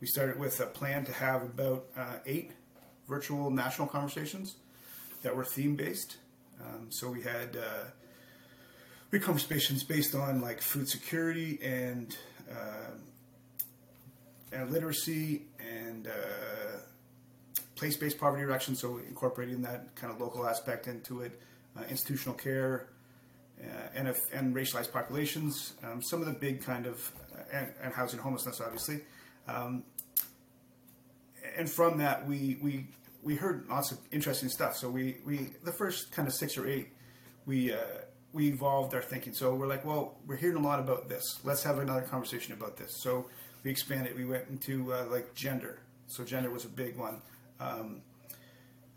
We 0.00 0.06
started 0.06 0.38
with 0.38 0.60
a 0.60 0.66
plan 0.66 1.04
to 1.06 1.12
have 1.12 1.42
about 1.42 1.86
eight 2.24 2.52
virtual 3.08 3.50
national 3.50 3.88
conversations 3.88 4.56
that 5.22 5.34
were 5.34 5.44
theme 5.44 5.76
based. 5.76 6.18
Um, 6.60 6.88
so 6.90 7.08
we 7.08 7.22
had 7.22 7.56
uh, 7.56 7.84
we 9.10 9.18
conversations 9.18 9.84
based 9.84 10.14
on 10.14 10.40
like 10.40 10.60
food 10.60 10.88
security 10.88 11.58
and 11.62 12.16
uh, 12.50 12.92
and 14.52 14.70
literacy 14.70 15.42
and 15.58 16.06
uh, 16.06 16.78
place-based 17.74 18.18
poverty 18.18 18.44
reduction. 18.44 18.74
So 18.74 18.98
incorporating 18.98 19.62
that 19.62 19.94
kind 19.94 20.12
of 20.12 20.20
local 20.20 20.46
aspect 20.46 20.86
into 20.86 21.20
it, 21.20 21.40
uh, 21.76 21.82
institutional 21.88 22.34
care, 22.34 22.88
uh, 23.62 23.88
and, 23.94 24.08
if, 24.08 24.18
and 24.32 24.54
racialized 24.54 24.92
populations. 24.92 25.74
Um, 25.84 26.02
some 26.02 26.20
of 26.20 26.26
the 26.26 26.32
big 26.32 26.62
kind 26.62 26.86
of 26.86 27.12
uh, 27.34 27.42
and, 27.52 27.72
and, 27.82 27.92
housing 27.92 28.20
homelessness, 28.20 28.60
obviously. 28.60 29.00
Um, 29.46 29.84
and 31.58 31.68
from 31.68 31.98
that, 31.98 32.26
we 32.26 32.58
we 32.62 32.86
we 33.22 33.34
heard 33.34 33.66
lots 33.68 33.92
of 33.92 33.98
interesting 34.10 34.48
stuff. 34.48 34.76
So 34.76 34.88
we 34.88 35.18
we 35.26 35.50
the 35.64 35.72
first 35.72 36.12
kind 36.12 36.26
of 36.26 36.34
six 36.34 36.56
or 36.56 36.66
eight, 36.66 36.88
we. 37.46 37.72
Uh, 37.72 37.78
we 38.32 38.48
evolved 38.48 38.94
our 38.94 39.02
thinking. 39.02 39.32
So 39.32 39.54
we're 39.54 39.66
like, 39.66 39.84
well, 39.84 40.18
we're 40.26 40.36
hearing 40.36 40.56
a 40.56 40.62
lot 40.62 40.80
about 40.80 41.08
this. 41.08 41.40
Let's 41.44 41.62
have 41.62 41.78
another 41.78 42.02
conversation 42.02 42.52
about 42.52 42.76
this. 42.76 43.00
So 43.02 43.26
we 43.64 43.70
expanded. 43.70 44.16
We 44.16 44.24
went 44.24 44.48
into 44.48 44.92
uh, 44.92 45.06
like 45.10 45.34
gender. 45.34 45.80
So 46.06 46.24
gender 46.24 46.50
was 46.50 46.64
a 46.64 46.68
big 46.68 46.96
one. 46.96 47.22
Um, 47.60 48.02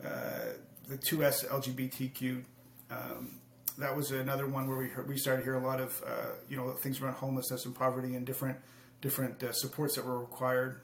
uh, 0.04 0.54
the 0.88 0.98
2S 0.98 1.48
LGBTQ. 1.48 2.44
Um, 2.90 3.40
that 3.78 3.96
was 3.96 4.12
another 4.12 4.48
one 4.48 4.68
where 4.68 4.78
we 4.78 4.90
heard, 4.90 5.08
we 5.08 5.18
started 5.18 5.42
to 5.42 5.46
hear 5.46 5.56
a 5.56 5.66
lot 5.66 5.80
of 5.80 6.04
uh, 6.06 6.32
you 6.50 6.58
know 6.58 6.72
things 6.72 7.02
around 7.02 7.16
homelessness 7.16 7.66
and 7.66 7.74
poverty 7.74 8.16
and 8.16 8.26
different 8.26 8.58
different 9.00 9.42
uh, 9.44 9.52
supports 9.54 9.96
that 9.96 10.06
were 10.06 10.20
required. 10.20 10.82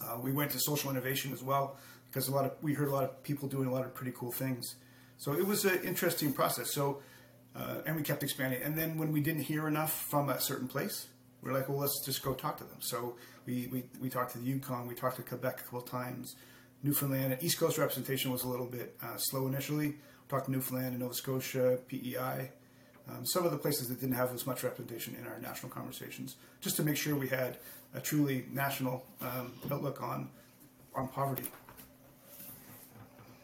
Uh, 0.00 0.18
we 0.20 0.32
went 0.32 0.50
to 0.52 0.58
social 0.58 0.90
innovation 0.90 1.32
as 1.32 1.42
well 1.42 1.76
because 2.08 2.28
a 2.28 2.32
lot 2.32 2.44
of 2.44 2.52
we 2.62 2.74
heard 2.74 2.88
a 2.88 2.92
lot 2.92 3.04
of 3.04 3.22
people 3.22 3.48
doing 3.48 3.68
a 3.68 3.72
lot 3.72 3.84
of 3.84 3.94
pretty 3.94 4.12
cool 4.16 4.32
things. 4.32 4.76
So 5.18 5.32
it 5.32 5.46
was 5.46 5.64
an 5.64 5.80
interesting 5.84 6.32
process. 6.32 6.72
So 6.72 7.02
uh, 7.54 7.82
and 7.86 7.96
we 7.96 8.02
kept 8.02 8.22
expanding. 8.22 8.62
And 8.62 8.76
then 8.76 8.98
when 8.98 9.12
we 9.12 9.20
didn't 9.20 9.42
hear 9.42 9.68
enough 9.68 9.92
from 9.92 10.28
a 10.28 10.40
certain 10.40 10.68
place, 10.68 11.06
we 11.42 11.50
are 11.50 11.54
like, 11.54 11.68
well, 11.68 11.78
let's 11.78 12.04
just 12.04 12.22
go 12.22 12.34
talk 12.34 12.56
to 12.58 12.64
them. 12.64 12.78
So 12.80 13.16
we, 13.46 13.68
we, 13.72 13.84
we 14.00 14.08
talked 14.08 14.32
to 14.32 14.38
the 14.38 14.44
Yukon, 14.44 14.86
we 14.86 14.94
talked 14.94 15.16
to 15.16 15.22
Quebec 15.22 15.60
a 15.60 15.62
couple 15.64 15.82
times, 15.82 16.36
Newfoundland. 16.82 17.36
East 17.40 17.58
Coast 17.58 17.78
representation 17.78 18.30
was 18.30 18.44
a 18.44 18.48
little 18.48 18.66
bit 18.66 18.96
uh, 19.02 19.16
slow 19.16 19.46
initially. 19.46 19.88
We 19.88 19.96
talked 20.28 20.46
to 20.46 20.52
Newfoundland 20.52 20.90
and 20.90 21.00
Nova 21.00 21.14
Scotia, 21.14 21.78
PEI. 21.88 22.50
Um, 23.08 23.26
some 23.26 23.44
of 23.44 23.50
the 23.50 23.58
places 23.58 23.88
that 23.88 24.00
didn't 24.00 24.14
have 24.14 24.32
as 24.32 24.46
much 24.46 24.62
representation 24.62 25.16
in 25.20 25.26
our 25.26 25.38
national 25.40 25.70
conversations, 25.72 26.36
just 26.60 26.76
to 26.76 26.82
make 26.82 26.96
sure 26.96 27.16
we 27.16 27.28
had 27.28 27.58
a 27.94 28.00
truly 28.00 28.46
national 28.52 29.04
um, 29.20 29.52
outlook 29.70 30.02
on 30.02 30.28
on 30.94 31.08
poverty. 31.08 31.44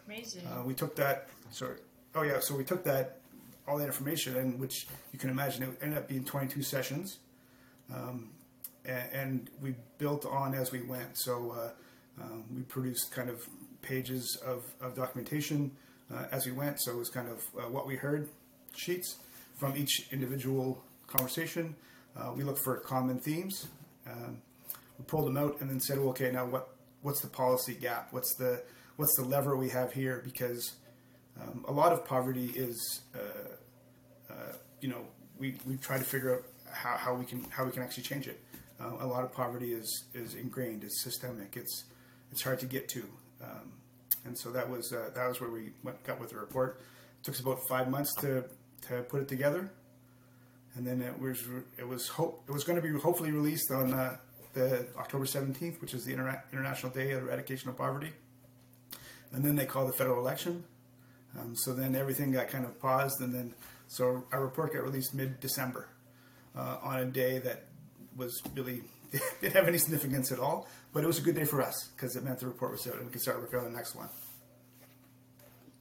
Amazing. 0.07 0.47
Uh, 0.47 0.63
we 0.65 0.75
took 0.75 0.95
that. 0.97 1.29
Sorry. 1.51 1.77
Oh 2.15 2.23
yeah. 2.23 2.39
So 2.41 2.55
we 2.55 2.65
took 2.65 2.85
that 2.85 3.19
all 3.67 3.79
that 3.79 3.87
information, 3.87 4.37
and 4.37 4.59
which 4.59 4.87
you 5.13 5.19
can 5.19 5.31
imagine 5.31 5.63
it 5.63 5.79
ended 5.83 5.99
up 5.99 6.09
being 6.09 6.25
22 6.25 6.63
sessions, 6.63 7.19
um, 7.95 8.31
and, 8.85 9.13
and, 9.13 9.51
we 9.61 9.75
built 9.99 10.25
on 10.25 10.55
as 10.55 10.73
we 10.73 10.81
went. 10.81 11.19
So 11.19 11.55
uh, 11.55 12.23
um, 12.23 12.45
we 12.55 12.63
produced 12.63 13.13
kind 13.13 13.29
of 13.29 13.47
pages 13.83 14.37
of, 14.45 14.65
of 14.81 14.95
documentation 14.95 15.71
uh, 16.13 16.25
as 16.33 16.47
we 16.47 16.53
went. 16.53 16.81
So 16.81 16.93
it 16.93 16.97
was 16.97 17.11
kind 17.11 17.29
of 17.29 17.45
uh, 17.59 17.69
what 17.69 17.87
we 17.87 17.97
heard 17.97 18.29
sheets 18.75 19.17
from 19.59 19.77
each 19.77 20.09
individual 20.11 20.83
conversation. 21.07 21.77
Uh, 22.17 22.33
we 22.35 22.43
look 22.43 22.59
for 22.59 22.77
common 22.79 23.19
themes. 23.19 23.67
Um, 24.07 24.39
we 24.99 25.05
pulled 25.05 25.27
them 25.27 25.37
out 25.37 25.61
and 25.61 25.69
then 25.69 25.81
said, 25.81 25.99
well, 25.99 26.11
okay, 26.11 26.31
now 26.31 26.47
what 26.47 26.75
what's 27.03 27.21
the 27.21 27.29
policy 27.29 27.75
gap? 27.75 28.09
What's 28.11 28.35
the 28.35 28.63
what's 28.97 29.15
the 29.17 29.25
lever 29.25 29.57
we 29.57 29.69
have 29.69 29.93
here? 29.93 30.23
Because 30.25 30.73
um, 31.41 31.65
a 31.69 31.73
lot 31.73 31.93
of 31.93 32.05
poverty 32.05 32.47
is 32.57 33.03
uh, 33.15 33.19
you 34.81 34.89
know, 34.89 35.05
we, 35.39 35.57
we 35.67 35.77
try 35.77 35.99
to 35.99 36.05
figure 36.05 36.37
out 36.37 36.43
how, 36.73 36.97
how 36.97 37.15
we 37.15 37.25
can 37.25 37.45
how 37.51 37.65
we 37.65 37.71
can 37.71 37.83
actually 37.83 38.03
change 38.03 38.29
it. 38.29 38.41
Uh, 38.81 38.93
a 39.01 39.07
lot 39.07 39.25
of 39.25 39.33
poverty 39.33 39.73
is 39.73 40.05
is 40.15 40.35
ingrained. 40.35 40.85
It's 40.85 41.03
systemic. 41.03 41.57
It's 41.57 41.85
it's 42.31 42.43
hard 42.43 42.61
to 42.61 42.67
get 42.67 42.89
to, 42.91 43.05
um, 43.43 43.73
and 44.25 44.39
so 44.39 44.51
that 44.51 44.69
was 44.69 44.93
uh, 44.93 45.11
that 45.15 45.27
was 45.27 45.41
where 45.41 45.51
we 45.51 45.71
went, 45.83 46.03
got 46.05 46.21
with 46.21 46.31
the 46.31 46.37
report. 46.37 46.81
It 47.19 47.25
took 47.25 47.35
us 47.35 47.41
about 47.41 47.59
five 47.69 47.89
months 47.89 48.15
to 48.17 48.45
to 48.83 49.03
put 49.03 49.23
it 49.23 49.29
together, 49.29 49.71
and 50.75 50.87
then 50.87 51.03
it 51.03 51.19
was 51.19 51.43
it 51.79 51.87
was 51.87 52.09
hope 52.09 52.45
it 52.49 52.53
was 52.53 52.65
going 52.65 52.81
to 52.81 52.87
be 52.87 52.99
hopefully 52.99 53.33
released 53.33 53.71
on 53.71 53.93
uh, 53.93 54.17
the 54.55 54.87
October 54.97 55.27
seventeenth, 55.27 55.81
which 55.81 55.95
is 55.95 56.05
the 56.05 56.13
Inter- 56.13 56.43
International 56.53 56.93
Day 56.93 57.13
of 57.13 57.23
Eradication 57.23 57.69
of 57.71 57.77
Poverty. 57.77 58.13
And 59.33 59.45
then 59.45 59.57
they 59.57 59.67
called 59.67 59.89
the 59.89 59.93
federal 59.93 60.21
election, 60.21 60.65
um, 61.39 61.55
so 61.55 61.75
then 61.75 61.95
everything 61.95 62.33
got 62.33 62.49
kind 62.49 62.65
of 62.65 62.81
paused, 62.81 63.21
and 63.21 63.35
then 63.35 63.55
so 63.87 64.25
our 64.33 64.43
report 64.43 64.73
got 64.73 64.83
released 64.85 65.15
mid-December 65.15 65.89
uh, 66.57 66.79
on 66.83 66.99
a 66.99 67.05
day 67.05 67.39
that 67.39 67.65
was 68.17 68.43
really 68.55 68.83
didn't 69.41 69.55
have 69.55 69.69
any 69.69 69.79
significance 69.79 70.33
at 70.33 70.39
all, 70.39 70.69
but 70.93 71.03
it 71.03 71.07
was 71.07 71.19
a 71.19 71.23
good 71.23 71.35
day 71.35 71.45
for 71.45 71.63
us 71.63 71.89
because 71.97 72.17
it 72.17 72.25
meant 72.25 72.39
the 72.41 72.47
report 72.47 72.73
was 72.73 72.87
out 72.87 72.95
and 72.97 73.07
we 73.07 73.13
could 73.13 73.23
start 73.23 73.41
working 73.41 73.59
on 73.59 73.65
the 73.65 73.71
next 73.71 73.95
one. 73.95 74.09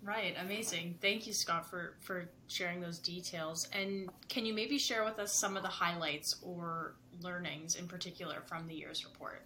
Right, 0.08 0.36
amazing. 0.40 0.96
Thank 1.02 1.28
you, 1.28 1.34
Scott, 1.34 1.70
for 1.70 1.96
for 2.00 2.30
sharing 2.48 2.80
those 2.80 2.98
details. 2.98 3.68
And 3.74 4.10
can 4.30 4.46
you 4.46 4.54
maybe 4.54 4.78
share 4.78 5.04
with 5.04 5.20
us 5.20 5.38
some 5.38 5.58
of 5.58 5.64
the 5.64 5.70
highlights 5.70 6.34
or 6.42 6.96
learnings 7.20 7.76
in 7.76 7.90
particular 7.90 8.42
from 8.48 8.68
the 8.68 8.74
year's 8.74 9.04
report? 9.04 9.42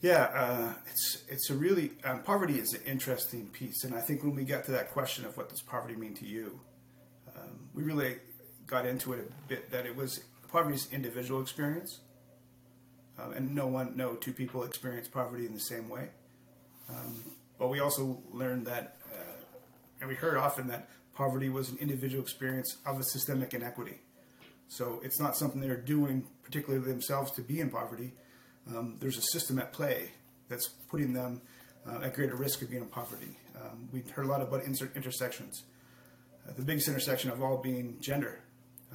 Yeah, 0.00 0.24
uh, 0.34 0.72
it's 0.90 1.22
it's 1.28 1.50
a 1.50 1.54
really 1.54 1.92
um, 2.02 2.24
poverty 2.24 2.58
is 2.58 2.74
an 2.74 2.80
interesting 2.84 3.46
piece, 3.46 3.84
and 3.84 3.94
I 3.94 4.00
think 4.00 4.24
when 4.24 4.34
we 4.34 4.42
get 4.42 4.64
to 4.64 4.72
that 4.72 4.90
question 4.90 5.24
of 5.24 5.36
what 5.36 5.48
does 5.48 5.62
poverty 5.62 5.94
mean 5.94 6.14
to 6.14 6.26
you, 6.26 6.58
um, 7.36 7.68
we 7.74 7.84
really 7.84 8.16
got 8.66 8.86
into 8.86 9.12
it 9.12 9.20
a 9.20 9.48
bit 9.48 9.70
that 9.70 9.86
it 9.86 9.94
was 9.94 10.18
poverty's 10.50 10.88
individual 10.90 11.40
experience, 11.40 12.00
um, 13.20 13.34
and 13.34 13.54
no 13.54 13.68
one, 13.68 13.96
no 13.96 14.14
two 14.14 14.32
people 14.32 14.64
experience 14.64 15.06
poverty 15.06 15.46
in 15.46 15.54
the 15.54 15.60
same 15.60 15.88
way. 15.88 16.08
But 17.60 17.68
we 17.68 17.78
also 17.78 18.20
learned 18.32 18.66
that, 18.66 18.96
uh, 19.12 19.36
and 20.00 20.08
we 20.08 20.16
heard 20.16 20.36
often 20.36 20.66
that 20.68 20.88
poverty 21.14 21.48
was 21.48 21.68
an 21.68 21.78
individual 21.78 22.22
experience 22.22 22.78
of 22.84 22.98
a 22.98 23.04
systemic 23.04 23.54
inequity. 23.54 24.00
So 24.66 25.00
it's 25.04 25.20
not 25.20 25.36
something 25.36 25.60
they're 25.60 25.76
doing 25.76 26.26
particularly 26.42 26.84
themselves 26.84 27.30
to 27.32 27.42
be 27.42 27.60
in 27.60 27.70
poverty 27.70 28.14
um, 28.68 28.96
there's 29.00 29.18
a 29.18 29.22
system 29.22 29.58
at 29.58 29.72
play 29.72 30.10
that's 30.48 30.68
putting 30.68 31.12
them 31.12 31.40
uh, 31.86 32.00
at 32.02 32.14
greater 32.14 32.36
risk 32.36 32.62
of 32.62 32.70
being 32.70 32.82
in 32.82 32.88
poverty. 32.88 33.38
Um, 33.56 33.88
we 33.92 34.00
heard 34.00 34.26
a 34.26 34.28
lot 34.28 34.42
about 34.42 34.64
inter- 34.64 34.90
intersections. 34.94 35.64
Uh, 36.46 36.52
the 36.56 36.62
biggest 36.62 36.88
intersection 36.88 37.30
of 37.30 37.42
all 37.42 37.58
being 37.58 37.96
gender. 38.00 38.40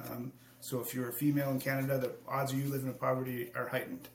Um, 0.04 0.32
so 0.60 0.80
if 0.80 0.94
you're 0.94 1.08
a 1.08 1.14
female 1.14 1.50
in 1.50 1.60
Canada, 1.60 1.98
the 1.98 2.12
odds 2.28 2.52
of 2.52 2.58
you 2.58 2.68
living 2.68 2.88
in 2.88 2.94
poverty 2.94 3.50
are 3.54 3.68
heightened. 3.68 4.08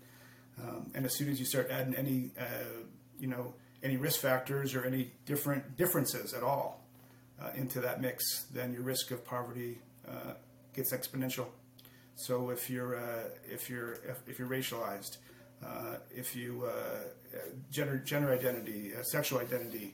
Um, 0.61 0.91
and 0.93 1.05
as 1.05 1.17
soon 1.17 1.29
as 1.29 1.39
you 1.39 1.45
start 1.45 1.69
adding 1.71 1.95
any, 1.95 2.31
uh, 2.39 2.83
you 3.19 3.27
know, 3.27 3.53
any 3.83 3.97
risk 3.97 4.19
factors 4.19 4.75
or 4.75 4.85
any 4.85 5.11
different 5.25 5.77
differences 5.77 6.33
at 6.33 6.43
all 6.43 6.81
uh, 7.41 7.49
into 7.55 7.79
that 7.81 8.01
mix, 8.01 8.45
then 8.53 8.73
your 8.73 8.83
risk 8.83 9.11
of 9.11 9.25
poverty 9.25 9.79
uh, 10.07 10.33
gets 10.73 10.93
exponential. 10.93 11.47
So 12.15 12.51
if 12.51 12.69
you're 12.69 12.95
uh, 12.95 13.29
if 13.49 13.69
you're 13.69 13.93
if, 13.93 14.17
if 14.27 14.39
you're 14.39 14.47
racialized, 14.47 15.17
uh, 15.65 15.95
if 16.11 16.35
you 16.35 16.65
uh, 16.65 17.37
gender 17.71 17.97
gender 17.97 18.31
identity, 18.31 18.91
uh, 18.93 19.03
sexual 19.03 19.39
identity, 19.39 19.93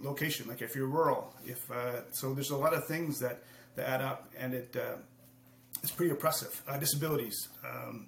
location, 0.00 0.46
like 0.48 0.62
if 0.62 0.76
you're 0.76 0.86
rural, 0.86 1.34
if 1.44 1.70
so, 2.12 2.34
there's 2.34 2.50
a 2.50 2.56
lot 2.56 2.74
of 2.74 2.86
things 2.86 3.18
that, 3.20 3.42
that 3.76 3.88
add 3.88 4.00
up, 4.00 4.30
and 4.38 4.54
it 4.54 4.76
it's 5.82 5.92
pretty 5.92 6.12
oppressive. 6.12 6.62
disabilities, 6.78 7.48
um, 7.64 8.06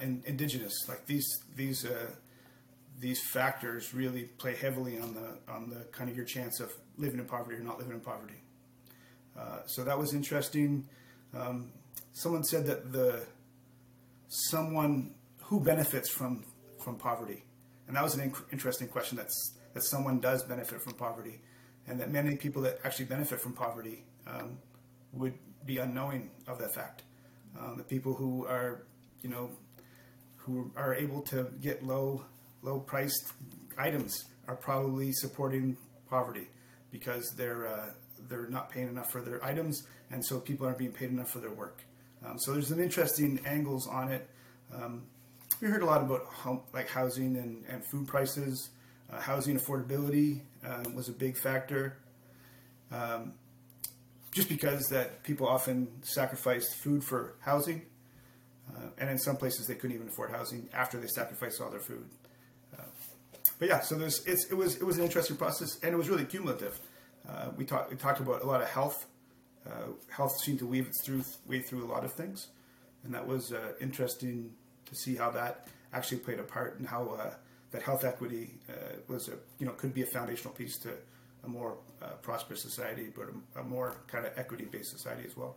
in, 0.00 0.22
indigenous, 0.26 0.74
like 0.88 1.04
these 1.06 1.26
these 1.56 1.86
these 3.00 3.20
factors 3.20 3.92
really 3.94 4.24
play 4.24 4.54
heavily 4.54 4.98
on 4.98 5.14
the 5.14 5.52
on 5.52 5.68
the 5.68 5.84
kind 5.92 6.08
of 6.08 6.16
your 6.16 6.24
chance 6.24 6.60
of 6.60 6.72
living 6.96 7.18
in 7.18 7.26
poverty 7.26 7.56
or 7.56 7.62
not 7.62 7.78
living 7.78 7.94
in 7.94 8.00
poverty. 8.00 8.42
Uh, 9.38 9.64
so 9.66 9.84
that 9.84 9.98
was 9.98 10.14
interesting. 10.14 10.86
Um, 11.36 11.72
someone 12.12 12.44
said 12.44 12.66
that 12.66 12.92
the 12.92 13.24
someone 14.28 15.14
who 15.42 15.60
benefits 15.60 16.08
from 16.08 16.44
from 16.82 16.96
poverty, 16.96 17.44
and 17.86 17.96
that 17.96 18.02
was 18.02 18.14
an 18.14 18.30
inc- 18.30 18.52
interesting 18.52 18.88
question. 18.88 19.16
That's 19.16 19.54
that 19.74 19.82
someone 19.82 20.20
does 20.20 20.44
benefit 20.44 20.80
from 20.80 20.94
poverty, 20.94 21.40
and 21.86 21.98
that 22.00 22.10
many 22.10 22.36
people 22.36 22.62
that 22.62 22.78
actually 22.84 23.06
benefit 23.06 23.40
from 23.40 23.52
poverty 23.52 24.04
um, 24.26 24.58
would 25.12 25.34
be 25.66 25.78
unknowing 25.78 26.30
of 26.46 26.58
that 26.58 26.74
fact. 26.74 27.02
Um, 27.58 27.76
the 27.76 27.84
people 27.84 28.14
who 28.14 28.46
are, 28.46 28.82
you 29.22 29.30
know, 29.30 29.50
who 30.36 30.70
are 30.76 30.94
able 30.94 31.22
to 31.22 31.50
get 31.60 31.84
low 31.84 32.24
low 32.64 32.80
priced 32.80 33.32
items 33.78 34.24
are 34.48 34.56
probably 34.56 35.12
supporting 35.12 35.76
poverty 36.08 36.48
because 36.90 37.34
they're 37.36 37.66
uh, 37.66 37.90
they're 38.28 38.48
not 38.48 38.70
paying 38.70 38.88
enough 38.88 39.10
for 39.12 39.20
their 39.20 39.44
items, 39.44 39.86
and 40.10 40.24
so 40.24 40.40
people 40.40 40.66
aren't 40.66 40.78
being 40.78 40.92
paid 40.92 41.10
enough 41.10 41.30
for 41.30 41.40
their 41.40 41.52
work. 41.52 41.82
Um, 42.24 42.38
so 42.38 42.52
there's 42.52 42.68
some 42.68 42.80
interesting 42.80 43.40
angles 43.44 43.86
on 43.86 44.10
it. 44.10 44.28
Um, 44.74 45.02
we 45.60 45.68
heard 45.68 45.82
a 45.82 45.86
lot 45.86 46.00
about 46.00 46.24
home, 46.24 46.62
like 46.72 46.88
housing 46.88 47.36
and, 47.36 47.64
and 47.68 47.84
food 47.84 48.06
prices. 48.06 48.70
Uh, 49.12 49.20
housing 49.20 49.58
affordability 49.58 50.40
uh, 50.66 50.82
was 50.94 51.08
a 51.08 51.12
big 51.12 51.36
factor. 51.36 51.98
Um, 52.90 53.34
just 54.32 54.48
because 54.48 54.88
that 54.88 55.22
people 55.22 55.46
often 55.46 55.88
sacrificed 56.02 56.74
food 56.76 57.04
for 57.04 57.34
housing, 57.40 57.82
uh, 58.74 58.88
and 58.98 59.10
in 59.10 59.18
some 59.18 59.36
places 59.36 59.66
they 59.66 59.74
couldn't 59.74 59.94
even 59.94 60.08
afford 60.08 60.30
housing 60.30 60.68
after 60.72 60.98
they 60.98 61.06
sacrificed 61.06 61.60
all 61.60 61.70
their 61.70 61.80
food. 61.80 62.06
But 63.58 63.68
yeah, 63.68 63.80
so 63.80 63.94
there's 63.94 64.24
it's, 64.26 64.46
it 64.50 64.54
was 64.54 64.76
it 64.76 64.84
was 64.84 64.98
an 64.98 65.04
interesting 65.04 65.36
process, 65.36 65.78
and 65.82 65.92
it 65.92 65.96
was 65.96 66.08
really 66.08 66.24
cumulative. 66.24 66.78
Uh, 67.28 67.50
we 67.56 67.64
talked 67.64 67.90
we 67.90 67.96
talked 67.96 68.20
about 68.20 68.42
a 68.42 68.46
lot 68.46 68.60
of 68.60 68.68
health. 68.68 69.06
Uh, 69.66 69.92
health 70.10 70.38
seemed 70.40 70.58
to 70.58 70.66
weave 70.66 70.86
its 70.86 71.00
through 71.02 71.22
way 71.46 71.60
through 71.60 71.84
a 71.84 71.90
lot 71.90 72.04
of 72.04 72.12
things, 72.12 72.48
and 73.04 73.14
that 73.14 73.26
was 73.26 73.52
uh, 73.52 73.72
interesting 73.80 74.50
to 74.86 74.94
see 74.94 75.16
how 75.16 75.30
that 75.30 75.68
actually 75.92 76.18
played 76.18 76.40
a 76.40 76.42
part 76.42 76.78
and 76.78 76.88
how 76.88 77.08
uh, 77.08 77.30
that 77.70 77.82
health 77.82 78.04
equity 78.04 78.58
uh, 78.68 78.96
was 79.08 79.28
a 79.28 79.36
you 79.58 79.66
know 79.66 79.72
could 79.72 79.94
be 79.94 80.02
a 80.02 80.06
foundational 80.06 80.52
piece 80.52 80.76
to 80.78 80.90
a 81.44 81.48
more 81.48 81.76
uh, 82.02 82.08
prosperous 82.22 82.62
society, 82.62 83.08
but 83.14 83.26
a, 83.56 83.60
a 83.60 83.64
more 83.64 83.96
kind 84.06 84.26
of 84.26 84.32
equity 84.36 84.64
based 84.64 84.90
society 84.90 85.22
as 85.26 85.36
well. 85.36 85.56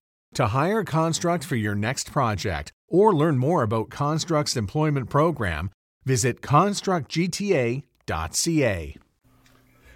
To 0.35 0.47
hire 0.47 0.85
Construct 0.85 1.43
for 1.43 1.57
your 1.57 1.75
next 1.75 2.13
project 2.13 2.71
or 2.87 3.13
learn 3.13 3.37
more 3.37 3.63
about 3.63 3.89
Construct's 3.89 4.55
employment 4.55 5.09
program, 5.09 5.71
visit 6.05 6.39
constructgta.ca. 6.41 8.95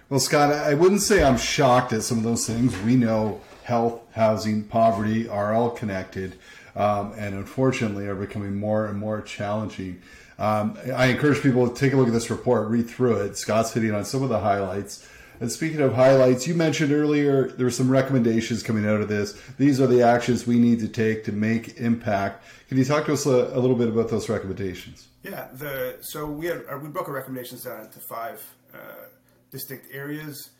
Well, 0.08 0.20
Scott, 0.20 0.52
I 0.52 0.74
wouldn't 0.74 1.00
say 1.00 1.24
I'm 1.24 1.38
shocked 1.38 1.94
at 1.94 2.02
some 2.02 2.18
of 2.18 2.24
those 2.24 2.46
things. 2.46 2.78
We 2.82 2.96
know 2.96 3.40
health, 3.64 4.02
housing, 4.12 4.64
poverty 4.64 5.26
are 5.26 5.54
all 5.54 5.70
connected, 5.70 6.38
um, 6.76 7.14
and 7.16 7.34
unfortunately 7.34 8.06
are 8.06 8.14
becoming 8.14 8.56
more 8.56 8.84
and 8.86 8.98
more 8.98 9.22
challenging. 9.22 10.02
Um, 10.38 10.76
I 10.94 11.06
encourage 11.06 11.42
people 11.42 11.66
to 11.68 11.74
take 11.74 11.94
a 11.94 11.96
look 11.96 12.08
at 12.08 12.12
this 12.12 12.28
report, 12.28 12.68
read 12.68 12.90
through 12.90 13.22
it. 13.22 13.38
Scott's 13.38 13.72
hitting 13.72 13.94
on 13.94 14.04
some 14.04 14.22
of 14.22 14.28
the 14.28 14.40
highlights. 14.40 15.08
And 15.40 15.52
speaking 15.52 15.80
of 15.80 15.94
highlights, 15.94 16.46
you 16.46 16.54
mentioned 16.54 16.92
earlier 16.92 17.48
there 17.48 17.66
were 17.66 17.70
some 17.70 17.90
recommendations 17.90 18.62
coming 18.62 18.86
out 18.86 19.00
of 19.00 19.08
this. 19.08 19.40
These 19.58 19.80
are 19.80 19.86
the 19.86 20.02
actions 20.02 20.46
we 20.46 20.58
need 20.58 20.80
to 20.80 20.88
take 20.88 21.24
to 21.24 21.32
make 21.32 21.78
impact. 21.78 22.44
Can 22.68 22.78
you 22.78 22.84
talk 22.84 23.06
to 23.06 23.12
us 23.12 23.26
a, 23.26 23.30
a 23.30 23.60
little 23.60 23.76
bit 23.76 23.88
about 23.88 24.08
those 24.08 24.28
recommendations? 24.28 25.08
Yeah, 25.22 25.48
the 25.52 25.96
so 26.00 26.26
we 26.26 26.46
had 26.46 26.62
we 26.82 26.88
broke 26.88 27.08
our 27.08 27.14
recommendations 27.14 27.64
down 27.64 27.84
into 27.84 27.98
five 28.00 28.42
uh, 28.72 29.06
distinct 29.50 29.88
areas. 29.92 30.50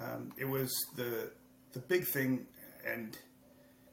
Um, 0.00 0.32
it 0.36 0.46
was 0.46 0.72
the 0.96 1.30
the 1.72 1.80
big 1.80 2.04
thing, 2.04 2.46
and 2.86 3.16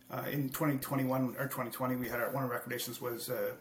uh, 0.10 0.24
in 0.32 0.50
2021 0.50 1.36
or 1.38 1.46
2020, 1.46 1.98
we 1.98 2.08
had 2.08 2.20
our 2.20 2.32
one 2.32 2.44
of 2.44 2.50
our 2.50 2.56
recommendations 2.56 3.02
was 3.02 3.30
uh, 3.30 3.52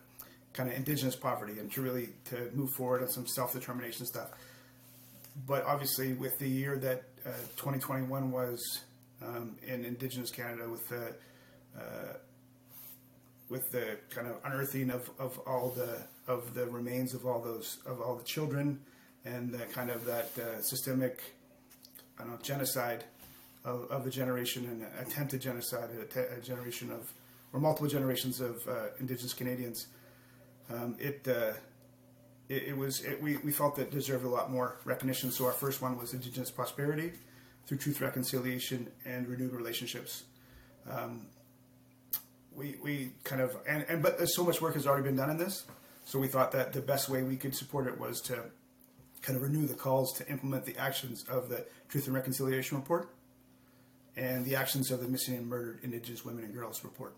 kind 0.52 0.70
of 0.70 0.76
indigenous 0.76 1.16
poverty 1.16 1.58
and 1.58 1.70
to 1.72 1.82
really 1.82 2.10
to 2.26 2.50
move 2.54 2.70
forward 2.70 3.02
on 3.02 3.08
some 3.08 3.26
self 3.26 3.52
determination 3.52 4.06
stuff 4.06 4.30
but 5.46 5.64
obviously, 5.64 6.12
with 6.12 6.38
the 6.38 6.48
year 6.48 6.78
that 6.78 7.04
uh, 7.26 7.30
2021 7.56 8.30
was 8.30 8.80
um, 9.22 9.56
in 9.66 9.84
Indigenous 9.84 10.30
Canada, 10.30 10.68
with 10.68 10.86
the 10.88 11.14
uh, 11.76 12.14
with 13.48 13.70
the 13.72 13.98
kind 14.10 14.26
of 14.26 14.36
unearthing 14.44 14.90
of, 14.90 15.10
of 15.18 15.38
all 15.46 15.70
the 15.70 15.98
of 16.26 16.54
the 16.54 16.66
remains 16.66 17.14
of 17.14 17.26
all 17.26 17.40
those 17.40 17.78
of 17.86 18.00
all 18.00 18.16
the 18.16 18.24
children, 18.24 18.80
and 19.24 19.52
the 19.52 19.64
kind 19.66 19.90
of 19.90 20.04
that 20.04 20.30
uh, 20.38 20.62
systemic, 20.62 21.20
I 22.18 22.22
don't 22.22 22.32
know, 22.32 22.38
genocide 22.42 23.04
of, 23.64 23.90
of 23.90 24.04
the 24.04 24.10
generation 24.10 24.66
and 24.66 25.06
attempted 25.06 25.40
genocide, 25.40 25.90
a, 26.00 26.04
te- 26.04 26.34
a 26.36 26.40
generation 26.40 26.90
of 26.90 27.12
or 27.52 27.60
multiple 27.60 27.88
generations 27.88 28.40
of 28.40 28.66
uh, 28.68 28.86
Indigenous 28.98 29.32
Canadians. 29.32 29.86
Um, 30.70 30.96
it 30.98 31.26
uh, 31.28 31.52
it, 32.48 32.64
it 32.64 32.76
was 32.76 33.02
it, 33.02 33.22
we, 33.22 33.36
we 33.38 33.52
felt 33.52 33.76
that 33.76 33.90
deserved 33.90 34.24
a 34.24 34.28
lot 34.28 34.50
more 34.50 34.78
recognition. 34.84 35.30
So 35.30 35.46
our 35.46 35.52
first 35.52 35.80
one 35.82 35.98
was 35.98 36.12
Indigenous 36.12 36.50
prosperity 36.50 37.12
through 37.66 37.78
truth, 37.78 38.00
reconciliation, 38.00 38.88
and 39.04 39.26
renewed 39.28 39.52
relationships. 39.52 40.24
Um, 40.90 41.26
we 42.54 42.76
we 42.82 43.12
kind 43.24 43.40
of 43.40 43.56
and, 43.66 43.84
and 43.88 44.02
but 44.02 44.18
so 44.28 44.44
much 44.44 44.60
work 44.60 44.74
has 44.74 44.86
already 44.86 45.04
been 45.04 45.16
done 45.16 45.30
in 45.30 45.38
this. 45.38 45.64
So 46.04 46.18
we 46.18 46.28
thought 46.28 46.52
that 46.52 46.72
the 46.72 46.82
best 46.82 47.08
way 47.08 47.22
we 47.22 47.36
could 47.36 47.56
support 47.56 47.86
it 47.86 47.98
was 47.98 48.20
to 48.22 48.44
kind 49.22 49.36
of 49.36 49.42
renew 49.42 49.66
the 49.66 49.74
calls 49.74 50.12
to 50.18 50.28
implement 50.28 50.66
the 50.66 50.76
actions 50.76 51.24
of 51.30 51.48
the 51.48 51.64
Truth 51.88 52.06
and 52.06 52.14
Reconciliation 52.14 52.76
Report 52.76 53.08
and 54.16 54.44
the 54.44 54.54
actions 54.54 54.90
of 54.90 55.00
the 55.00 55.08
Missing 55.08 55.36
and 55.36 55.46
Murdered 55.46 55.80
Indigenous 55.82 56.24
Women 56.24 56.44
and 56.44 56.54
Girls 56.54 56.84
Report, 56.84 57.14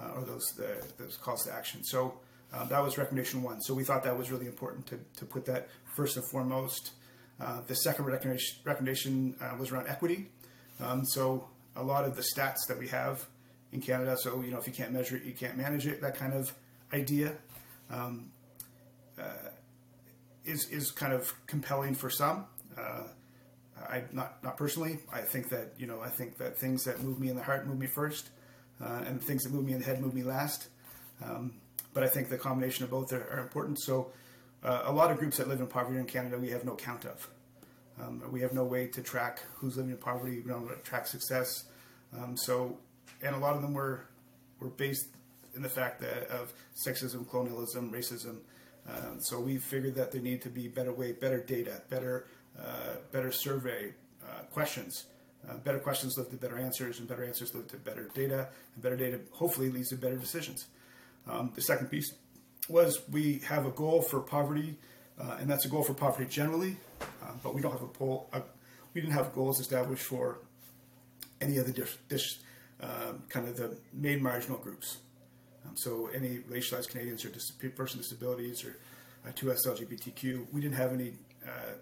uh, 0.00 0.12
or 0.14 0.22
those 0.22 0.44
the, 0.56 0.82
those 0.96 1.16
calls 1.16 1.44
to 1.44 1.52
action. 1.52 1.82
So 1.82 2.20
uh, 2.54 2.64
that 2.66 2.82
was 2.82 2.96
recommendation 2.98 3.42
one. 3.42 3.60
So 3.60 3.74
we 3.74 3.84
thought 3.84 4.04
that 4.04 4.16
was 4.16 4.30
really 4.30 4.46
important 4.46 4.86
to, 4.86 5.00
to 5.18 5.24
put 5.24 5.46
that 5.46 5.68
first 5.96 6.16
and 6.16 6.24
foremost. 6.30 6.92
Uh, 7.40 7.62
the 7.66 7.74
second 7.74 8.04
recommendation, 8.04 8.58
recommendation 8.64 9.36
uh, 9.40 9.56
was 9.58 9.72
around 9.72 9.88
equity. 9.88 10.28
Um, 10.80 11.04
so 11.04 11.48
a 11.74 11.82
lot 11.82 12.04
of 12.04 12.14
the 12.14 12.22
stats 12.22 12.66
that 12.68 12.78
we 12.78 12.88
have 12.88 13.26
in 13.72 13.80
Canada, 13.80 14.16
so 14.16 14.40
you 14.42 14.52
know 14.52 14.58
if 14.58 14.66
you 14.68 14.72
can't 14.72 14.92
measure 14.92 15.16
it, 15.16 15.24
you 15.24 15.32
can't 15.32 15.56
manage 15.56 15.86
it. 15.86 16.00
That 16.00 16.16
kind 16.16 16.32
of 16.32 16.54
idea 16.92 17.32
um, 17.90 18.30
uh, 19.20 19.50
is 20.44 20.68
is 20.68 20.92
kind 20.92 21.12
of 21.12 21.32
compelling 21.46 21.94
for 21.94 22.08
some. 22.08 22.46
Uh, 22.78 23.02
I 23.88 24.04
not 24.12 24.42
not 24.44 24.56
personally. 24.56 25.00
I 25.12 25.22
think 25.22 25.48
that 25.48 25.72
you 25.76 25.88
know 25.88 26.00
I 26.00 26.08
think 26.08 26.38
that 26.38 26.56
things 26.56 26.84
that 26.84 27.02
move 27.02 27.18
me 27.18 27.30
in 27.30 27.36
the 27.36 27.42
heart 27.42 27.66
move 27.66 27.78
me 27.78 27.88
first, 27.88 28.28
uh, 28.80 29.02
and 29.06 29.20
things 29.20 29.42
that 29.42 29.52
move 29.52 29.64
me 29.64 29.72
in 29.72 29.80
the 29.80 29.84
head 29.84 30.00
move 30.00 30.14
me 30.14 30.22
last. 30.22 30.68
Um, 31.24 31.54
but 31.94 32.02
I 32.02 32.08
think 32.08 32.28
the 32.28 32.36
combination 32.36 32.84
of 32.84 32.90
both 32.90 33.12
are, 33.12 33.26
are 33.30 33.38
important. 33.38 33.80
So, 33.80 34.12
uh, 34.62 34.82
a 34.84 34.92
lot 34.92 35.10
of 35.10 35.18
groups 35.18 35.36
that 35.36 35.48
live 35.48 35.60
in 35.60 35.66
poverty 35.66 35.98
in 35.98 36.06
Canada, 36.06 36.38
we 36.38 36.50
have 36.50 36.64
no 36.64 36.74
count 36.74 37.04
of. 37.04 37.28
Um, 38.00 38.22
we 38.30 38.40
have 38.40 38.52
no 38.52 38.64
way 38.64 38.88
to 38.88 39.02
track 39.02 39.40
who's 39.56 39.76
living 39.76 39.92
in 39.92 39.98
poverty. 39.98 40.40
We 40.40 40.50
don't 40.50 40.84
track 40.84 41.06
success. 41.06 41.64
Um, 42.16 42.36
so, 42.36 42.78
and 43.22 43.34
a 43.36 43.38
lot 43.38 43.56
of 43.56 43.62
them 43.62 43.72
were 43.72 44.06
were 44.60 44.68
based 44.68 45.08
in 45.54 45.62
the 45.62 45.68
fact 45.68 46.00
that 46.00 46.28
of 46.28 46.52
sexism, 46.74 47.28
colonialism, 47.28 47.92
racism. 47.92 48.38
Um, 48.88 49.18
so 49.20 49.40
we 49.40 49.58
figured 49.58 49.94
that 49.94 50.12
there 50.12 50.20
need 50.20 50.42
to 50.42 50.50
be 50.50 50.68
better 50.68 50.92
way, 50.92 51.12
better 51.12 51.40
data, 51.40 51.82
better 51.88 52.26
uh, 52.58 52.96
better 53.12 53.30
survey 53.32 53.92
uh, 54.22 54.42
questions. 54.52 55.04
Uh, 55.48 55.56
better 55.58 55.78
questions 55.78 56.16
lead 56.16 56.30
to 56.30 56.36
better 56.36 56.58
answers, 56.58 56.98
and 56.98 57.08
better 57.08 57.24
answers 57.24 57.54
lead 57.54 57.68
to 57.68 57.76
better 57.76 58.08
data, 58.14 58.48
and 58.74 58.82
better 58.82 58.96
data 58.96 59.20
hopefully 59.32 59.70
leads 59.70 59.90
to 59.90 59.96
better 59.96 60.16
decisions. 60.16 60.66
Um, 61.28 61.52
the 61.54 61.62
second 61.62 61.88
piece 61.88 62.12
was 62.68 63.00
we 63.10 63.40
have 63.46 63.66
a 63.66 63.70
goal 63.70 64.02
for 64.02 64.20
poverty, 64.20 64.76
uh, 65.18 65.36
and 65.40 65.48
that's 65.48 65.64
a 65.64 65.68
goal 65.68 65.82
for 65.82 65.94
poverty 65.94 66.28
generally, 66.28 66.76
uh, 67.00 67.32
but 67.42 67.54
we 67.54 67.60
don't 67.60 67.72
have 67.72 67.82
a 67.82 67.88
poll. 67.88 68.28
Uh, 68.32 68.40
we 68.92 69.00
didn't 69.00 69.14
have 69.14 69.32
goals 69.34 69.60
established 69.60 70.02
for 70.02 70.38
any 71.40 71.58
other 71.58 71.72
dish, 71.72 71.96
dish 72.08 72.38
um, 72.80 73.22
kind 73.28 73.48
of 73.48 73.56
the 73.56 73.76
main 73.92 74.22
marginal 74.22 74.58
groups. 74.58 74.98
Um, 75.66 75.76
so 75.76 76.08
any 76.14 76.38
racialized 76.50 76.88
Canadians 76.88 77.24
or 77.24 77.30
dis- 77.30 77.50
person 77.50 77.98
with 77.98 78.08
disabilities 78.08 78.64
or 78.64 78.76
uh, 79.26 79.32
2S 79.32 79.66
LGBTQ, 79.66 80.46
we 80.52 80.60
didn't 80.60 80.76
have 80.76 80.92
any 80.92 81.14
uh, 81.46 81.72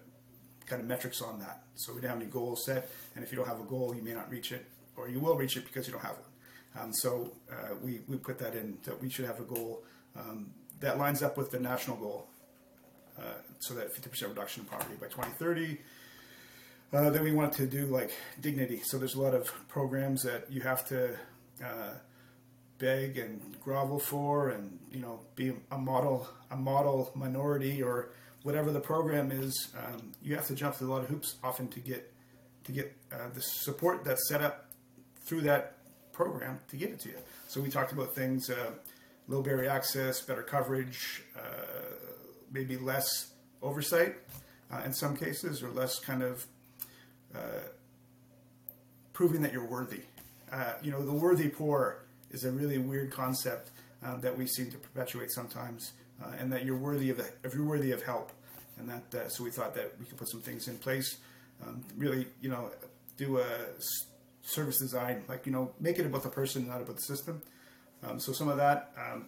kind 0.65 0.81
of 0.81 0.87
metrics 0.87 1.21
on 1.21 1.39
that. 1.39 1.63
So 1.75 1.93
we 1.93 2.01
didn't 2.01 2.11
have 2.11 2.21
any 2.21 2.29
goals 2.29 2.65
set, 2.65 2.89
and 3.15 3.23
if 3.23 3.31
you 3.31 3.37
don't 3.37 3.47
have 3.47 3.59
a 3.59 3.63
goal, 3.65 3.93
you 3.95 4.01
may 4.01 4.13
not 4.13 4.29
reach 4.29 4.51
it, 4.51 4.65
or 4.95 5.09
you 5.09 5.19
will 5.19 5.35
reach 5.35 5.57
it 5.57 5.65
because 5.65 5.87
you 5.87 5.93
don't 5.93 6.03
have 6.03 6.11
one. 6.11 6.32
Um, 6.79 6.93
so 6.93 7.31
uh, 7.51 7.75
we, 7.81 8.01
we 8.07 8.17
put 8.17 8.39
that 8.39 8.55
in 8.55 8.77
that 8.83 9.01
we 9.01 9.09
should 9.09 9.25
have 9.25 9.39
a 9.39 9.43
goal 9.43 9.83
um, 10.17 10.51
that 10.79 10.97
lines 10.97 11.21
up 11.23 11.37
with 11.37 11.51
the 11.51 11.59
national 11.59 11.97
goal. 11.97 12.27
Uh, 13.17 13.23
so 13.59 13.75
that 13.75 13.93
50% 13.93 14.29
reduction 14.29 14.63
in 14.63 14.67
poverty 14.67 14.95
by 14.99 15.05
2030. 15.05 15.77
Uh, 16.91 17.09
then 17.09 17.23
we 17.23 17.31
want 17.31 17.53
to 17.53 17.65
do 17.65 17.85
like 17.85 18.11
dignity. 18.41 18.81
So 18.83 18.97
there's 18.97 19.15
a 19.15 19.21
lot 19.21 19.33
of 19.33 19.51
programs 19.67 20.23
that 20.23 20.51
you 20.51 20.61
have 20.61 20.87
to 20.89 21.15
uh, 21.63 21.93
beg 22.77 23.17
and 23.17 23.59
grovel 23.63 23.99
for, 23.99 24.49
and 24.49 24.79
you 24.91 24.99
know, 24.99 25.21
be 25.35 25.53
a 25.71 25.77
model, 25.77 26.27
a 26.51 26.55
model 26.55 27.11
minority, 27.15 27.81
or 27.81 28.09
whatever 28.43 28.71
the 28.71 28.79
program 28.79 29.31
is. 29.31 29.69
Um, 29.77 30.13
you 30.21 30.35
have 30.35 30.47
to 30.47 30.55
jump 30.55 30.75
through 30.75 30.89
a 30.89 30.93
lot 30.93 31.03
of 31.03 31.09
hoops 31.09 31.35
often 31.43 31.67
to 31.69 31.79
get 31.79 32.11
to 32.65 32.71
get 32.71 32.95
uh, 33.11 33.29
the 33.33 33.41
support 33.41 34.03
that's 34.03 34.27
set 34.27 34.41
up 34.41 34.67
through 35.25 35.41
that 35.41 35.77
program 36.13 36.59
to 36.69 36.77
get 36.77 36.89
it 36.89 36.99
to 37.01 37.09
you. 37.09 37.17
So 37.47 37.59
we 37.61 37.69
talked 37.69 37.91
about 37.91 38.15
things, 38.15 38.49
uh, 38.49 38.71
low 39.27 39.41
barrier 39.41 39.69
access, 39.69 40.21
better 40.21 40.43
coverage, 40.43 41.23
uh, 41.35 41.41
maybe 42.51 42.77
less 42.77 43.31
oversight 43.61 44.15
uh, 44.71 44.81
in 44.85 44.93
some 44.93 45.17
cases, 45.17 45.61
or 45.63 45.69
less 45.71 45.99
kind 45.99 46.23
of 46.23 46.45
uh, 47.35 47.67
proving 49.11 49.41
that 49.41 49.51
you're 49.51 49.65
worthy. 49.67 50.01
Uh, 50.51 50.73
you 50.81 50.91
know, 50.91 51.03
the 51.03 51.13
worthy 51.13 51.49
poor 51.49 52.05
is 52.31 52.45
a 52.45 52.51
really 52.51 52.77
weird 52.77 53.11
concept 53.11 53.71
um, 54.03 54.21
that 54.21 54.37
we 54.37 54.45
seem 54.45 54.69
to 54.71 54.77
perpetuate 54.77 55.31
sometimes, 55.31 55.93
and 56.39 56.53
that 56.53 56.63
you're 56.63 56.77
worthy 56.77 57.09
of 57.09 57.19
if 57.43 57.53
you're 57.53 57.65
worthy 57.65 57.91
of 57.91 58.01
help, 58.03 58.31
and 58.77 58.89
that 58.89 59.31
so 59.31 59.43
we 59.43 59.51
thought 59.51 59.75
that 59.75 59.91
we 59.99 60.05
could 60.05 60.17
put 60.17 60.29
some 60.29 60.41
things 60.41 60.67
in 60.67 60.77
place, 60.77 61.17
um, 61.65 61.83
really, 61.97 62.27
you 62.41 62.49
know, 62.49 62.71
do 63.17 63.39
a 63.39 63.45
service 64.43 64.77
design, 64.77 65.23
like 65.27 65.45
you 65.45 65.51
know, 65.51 65.71
make 65.79 65.97
it 65.97 66.05
about 66.05 66.23
the 66.23 66.29
person, 66.29 66.67
not 66.67 66.81
about 66.81 66.95
the 66.95 67.01
system. 67.01 67.41
Um, 68.03 68.19
so 68.19 68.31
some 68.33 68.49
of 68.49 68.57
that, 68.57 68.91
um, 68.97 69.25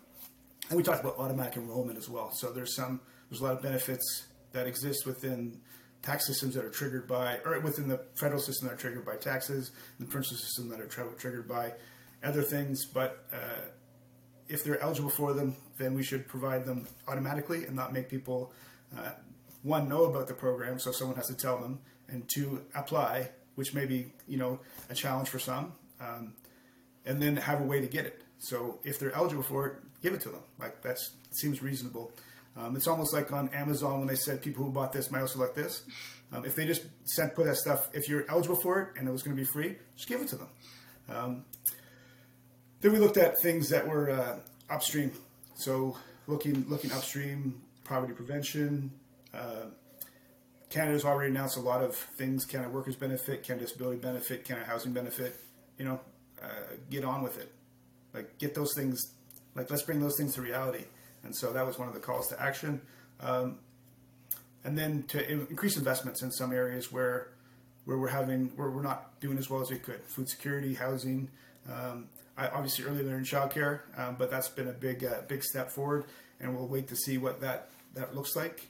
and 0.69 0.77
we 0.77 0.83
talked 0.83 1.01
about 1.01 1.17
automatic 1.17 1.57
enrollment 1.57 1.97
as 1.97 2.09
well. 2.09 2.31
So 2.33 2.51
there's 2.51 2.75
some, 2.75 2.99
there's 3.29 3.41
a 3.41 3.43
lot 3.43 3.53
of 3.53 3.61
benefits 3.61 4.27
that 4.51 4.67
exist 4.67 5.05
within 5.05 5.61
tax 6.01 6.27
systems 6.27 6.53
that 6.55 6.63
are 6.63 6.69
triggered 6.69 7.07
by, 7.07 7.39
or 7.45 7.59
within 7.61 7.87
the 7.87 8.01
federal 8.15 8.41
system 8.41 8.67
that 8.67 8.75
are 8.75 8.77
triggered 8.77 9.05
by 9.05 9.15
taxes, 9.15 9.71
the 9.99 10.05
provincial 10.05 10.37
system 10.37 10.69
that 10.69 10.79
are 10.79 10.87
tra- 10.87 11.13
triggered 11.17 11.47
by 11.47 11.73
other 12.23 12.41
things. 12.41 12.85
But 12.85 13.25
uh, 13.33 13.69
if 14.47 14.63
they're 14.63 14.81
eligible 14.81 15.09
for 15.09 15.33
them, 15.33 15.55
then 15.77 15.93
we 15.93 16.03
should 16.03 16.27
provide 16.27 16.65
them 16.65 16.87
automatically 17.07 17.65
and 17.65 17.75
not 17.75 17.93
make 17.93 18.09
people 18.09 18.51
uh, 18.97 19.11
one 19.63 19.89
know 19.89 20.03
about 20.03 20.27
the 20.27 20.33
program, 20.33 20.77
so 20.77 20.91
someone 20.91 21.15
has 21.15 21.27
to 21.27 21.33
tell 21.35 21.57
them, 21.57 21.79
and 22.07 22.27
two 22.27 22.65
apply, 22.75 23.29
which 23.55 23.73
may 23.73 23.85
be 23.85 24.13
you 24.27 24.37
know 24.37 24.59
a 24.89 24.95
challenge 24.95 25.29
for 25.29 25.39
some, 25.39 25.73
um, 25.99 26.33
and 27.05 27.21
then 27.21 27.35
have 27.37 27.61
a 27.61 27.63
way 27.63 27.81
to 27.81 27.87
get 27.87 28.05
it. 28.05 28.21
So 28.39 28.79
if 28.83 28.99
they're 28.99 29.15
eligible 29.15 29.43
for 29.43 29.67
it, 29.67 29.73
give 30.01 30.13
it 30.13 30.21
to 30.21 30.29
them. 30.29 30.41
Like 30.59 30.81
that 30.83 30.97
seems 31.31 31.61
reasonable. 31.61 32.11
Um, 32.57 32.75
it's 32.75 32.87
almost 32.87 33.13
like 33.13 33.33
on 33.33 33.49
Amazon 33.49 33.99
when 33.99 34.07
they 34.07 34.15
said 34.15 34.41
people 34.41 34.63
who 34.63 34.71
bought 34.71 34.93
this 34.93 35.11
might 35.11 35.21
also 35.21 35.39
like 35.39 35.55
this. 35.55 35.83
Um, 36.31 36.45
if 36.45 36.55
they 36.55 36.65
just 36.65 36.83
sent 37.03 37.35
put 37.35 37.45
that 37.45 37.57
stuff, 37.57 37.89
if 37.93 38.07
you're 38.07 38.25
eligible 38.29 38.55
for 38.55 38.81
it 38.81 38.99
and 38.99 39.07
it 39.07 39.11
was 39.11 39.23
going 39.23 39.35
to 39.35 39.41
be 39.41 39.45
free, 39.45 39.75
just 39.95 40.07
give 40.07 40.21
it 40.21 40.27
to 40.29 40.37
them. 40.37 40.47
Um, 41.09 41.45
then 42.81 42.93
we 42.93 42.99
looked 42.99 43.17
at 43.17 43.39
things 43.41 43.69
that 43.69 43.87
were 43.87 44.09
uh, 44.09 44.39
upstream. 44.69 45.11
So 45.55 45.97
looking 46.27 46.65
looking 46.69 46.91
upstream, 46.91 47.61
poverty 47.83 48.13
prevention. 48.13 48.91
Uh, 49.33 49.67
Canada's 50.75 51.05
already 51.05 51.29
announced 51.29 51.55
a 51.55 51.61
lot 51.61 51.81
of 51.81 51.95
things: 51.95 52.43
Canada 52.43 52.69
Workers 52.69 52.97
Benefit, 52.97 53.43
Canada 53.43 53.65
Disability 53.65 53.97
Benefit, 53.97 54.43
Canada 54.43 54.65
Housing 54.65 54.91
Benefit. 54.91 55.39
You 55.77 55.85
know, 55.85 56.01
uh, 56.43 56.47
get 56.89 57.05
on 57.05 57.23
with 57.23 57.39
it. 57.39 57.49
Like 58.13 58.37
get 58.39 58.53
those 58.53 58.73
things. 58.75 59.13
Like 59.55 59.71
let's 59.71 59.83
bring 59.83 60.01
those 60.01 60.17
things 60.17 60.35
to 60.35 60.41
reality. 60.41 60.83
And 61.23 61.33
so 61.33 61.53
that 61.53 61.65
was 61.65 61.79
one 61.79 61.87
of 61.87 61.93
the 61.93 62.01
calls 62.01 62.27
to 62.27 62.41
action. 62.41 62.81
Um, 63.21 63.59
and 64.65 64.77
then 64.77 65.03
to 65.03 65.31
increase 65.31 65.77
investments 65.77 66.21
in 66.21 66.29
some 66.29 66.51
areas 66.51 66.91
where 66.91 67.29
where 67.85 67.97
we're 67.97 68.09
having 68.09 68.51
where 68.57 68.69
we're 68.69 68.83
not 68.83 69.21
doing 69.21 69.37
as 69.37 69.49
well 69.49 69.61
as 69.61 69.71
we 69.71 69.77
could. 69.77 70.03
Food 70.03 70.27
security, 70.27 70.73
housing. 70.73 71.29
Um, 71.71 72.09
I, 72.37 72.49
obviously, 72.49 72.83
early 72.83 73.01
learning 73.01 73.23
childcare, 73.23 73.79
um, 73.97 74.17
but 74.19 74.29
that's 74.29 74.49
been 74.49 74.67
a 74.67 74.73
big 74.73 75.05
uh, 75.05 75.21
big 75.29 75.41
step 75.41 75.71
forward, 75.71 76.03
and 76.41 76.53
we'll 76.53 76.67
wait 76.67 76.89
to 76.89 76.97
see 76.97 77.17
what 77.17 77.39
that 77.39 77.69
that 77.93 78.13
looks 78.13 78.35
like, 78.35 78.67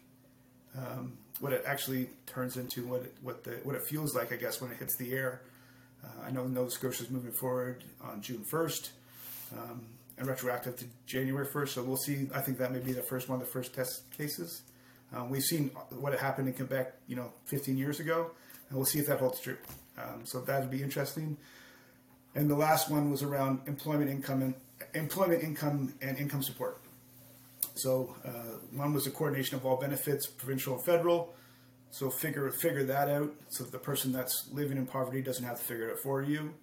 um, 0.77 1.17
what 1.39 1.53
it 1.53 1.63
actually 1.65 2.09
turns 2.25 2.57
into, 2.57 2.85
what 2.85 3.01
it, 3.01 3.13
what 3.21 3.43
the 3.43 3.51
what 3.63 3.75
it 3.75 3.83
feels 3.83 4.15
like, 4.15 4.31
I 4.31 4.37
guess, 4.37 4.61
when 4.61 4.71
it 4.71 4.77
hits 4.77 4.95
the 4.97 5.13
air. 5.13 5.41
Uh, 6.03 6.27
I 6.27 6.31
know 6.31 6.45
Nova 6.45 6.69
Scotia 6.69 7.03
is 7.03 7.09
moving 7.09 7.31
forward 7.31 7.83
on 8.01 8.21
June 8.21 8.43
first. 8.43 8.91
Um, 9.55 9.85
and 10.17 10.27
retroactive 10.27 10.77
to 10.77 10.85
January 11.05 11.47
1st. 11.47 11.69
So 11.69 11.83
we'll 11.83 11.97
see. 11.97 12.27
I 12.33 12.41
think 12.41 12.57
that 12.59 12.71
may 12.71 12.79
be 12.79 12.93
the 12.93 13.01
first 13.01 13.29
one 13.29 13.39
of 13.39 13.45
the 13.45 13.51
first 13.51 13.73
test 13.73 14.09
cases. 14.17 14.61
Um, 15.13 15.29
we've 15.29 15.43
seen 15.43 15.69
what 15.91 16.17
happened 16.17 16.47
in 16.47 16.53
Quebec, 16.53 16.93
you 17.07 17.15
know, 17.15 17.31
15 17.45 17.77
years 17.77 17.99
ago, 17.99 18.31
and 18.69 18.77
we'll 18.77 18.85
see 18.85 18.99
if 18.99 19.07
that 19.07 19.19
holds 19.19 19.39
true. 19.39 19.57
Um, 19.97 20.25
so 20.25 20.41
that 20.41 20.61
would 20.61 20.71
be 20.71 20.81
interesting. 20.81 21.37
And 22.33 22.49
the 22.49 22.55
last 22.55 22.89
one 22.89 23.11
was 23.11 23.23
around 23.23 23.61
employment 23.67 24.09
income 24.09 24.41
and 24.41 24.55
employment 24.93 25.43
income 25.43 25.93
and 26.01 26.17
income 26.17 26.43
support. 26.43 26.81
So 27.75 28.15
uh, 28.23 28.59
one 28.71 28.93
was 28.93 29.05
the 29.05 29.11
coordination 29.11 29.55
of 29.55 29.65
all 29.65 29.77
benefits, 29.77 30.27
provincial 30.27 30.75
and 30.75 30.83
federal. 30.83 31.33
So 31.91 32.09
figure 32.09 32.49
figure 32.51 32.83
that 32.85 33.09
out, 33.09 33.33
so 33.49 33.63
that 33.63 33.71
the 33.71 33.79
person 33.79 34.11
that's 34.11 34.49
living 34.51 34.77
in 34.77 34.85
poverty 34.85 35.21
doesn't 35.21 35.45
have 35.45 35.57
to 35.57 35.63
figure 35.63 35.89
it 35.89 35.93
out 35.93 35.99
for 35.99 36.21
you. 36.21 36.53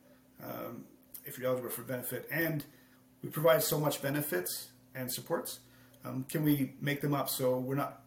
Um, 0.42 0.84
if 1.24 1.38
you're 1.38 1.46
eligible 1.46 1.70
for 1.70 1.82
benefit, 1.82 2.28
and 2.30 2.64
we 3.22 3.30
provide 3.30 3.62
so 3.62 3.78
much 3.78 4.02
benefits 4.02 4.68
and 4.94 5.12
supports. 5.12 5.60
Um, 6.04 6.26
can 6.28 6.42
we 6.42 6.74
make 6.80 7.00
them 7.00 7.14
up 7.14 7.28
so 7.28 7.58
we're 7.58 7.76
not 7.76 8.02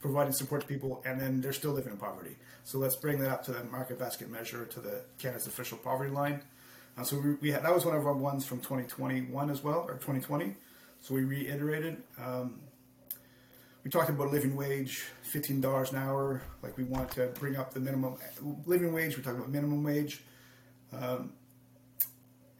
providing 0.00 0.32
support 0.32 0.62
to 0.62 0.66
people 0.66 1.02
and 1.04 1.20
then 1.20 1.40
they're 1.40 1.52
still 1.52 1.72
living 1.72 1.92
in 1.92 1.98
poverty? 1.98 2.36
So 2.64 2.78
let's 2.78 2.96
bring 2.96 3.18
that 3.18 3.30
up 3.30 3.44
to 3.44 3.52
the 3.52 3.64
market 3.64 3.98
basket 3.98 4.30
measure 4.30 4.64
to 4.64 4.80
the 4.80 5.02
Canada's 5.18 5.46
official 5.46 5.78
poverty 5.78 6.10
line. 6.10 6.42
Uh, 6.96 7.02
so 7.02 7.18
we, 7.18 7.34
we 7.34 7.50
had, 7.50 7.64
that 7.64 7.74
was 7.74 7.84
one 7.84 7.96
of 7.96 8.06
our 8.06 8.14
ones 8.14 8.46
from 8.46 8.58
2021 8.58 9.50
as 9.50 9.62
well, 9.62 9.84
or 9.88 9.94
2020. 9.94 10.56
So 11.02 11.14
we 11.14 11.24
reiterated. 11.24 12.02
Um, 12.18 12.60
we 13.82 13.90
talked 13.90 14.08
about 14.08 14.30
living 14.30 14.54
wage, 14.54 15.04
$15 15.34 15.90
an 15.90 15.98
hour. 15.98 16.42
Like 16.62 16.76
we 16.78 16.84
want 16.84 17.10
to 17.12 17.26
bring 17.26 17.56
up 17.56 17.74
the 17.74 17.80
minimum 17.80 18.14
living 18.64 18.92
wage. 18.92 19.16
We 19.16 19.22
talked 19.22 19.36
about 19.36 19.50
minimum 19.50 19.82
wage. 19.82 20.22
Um, 20.92 21.32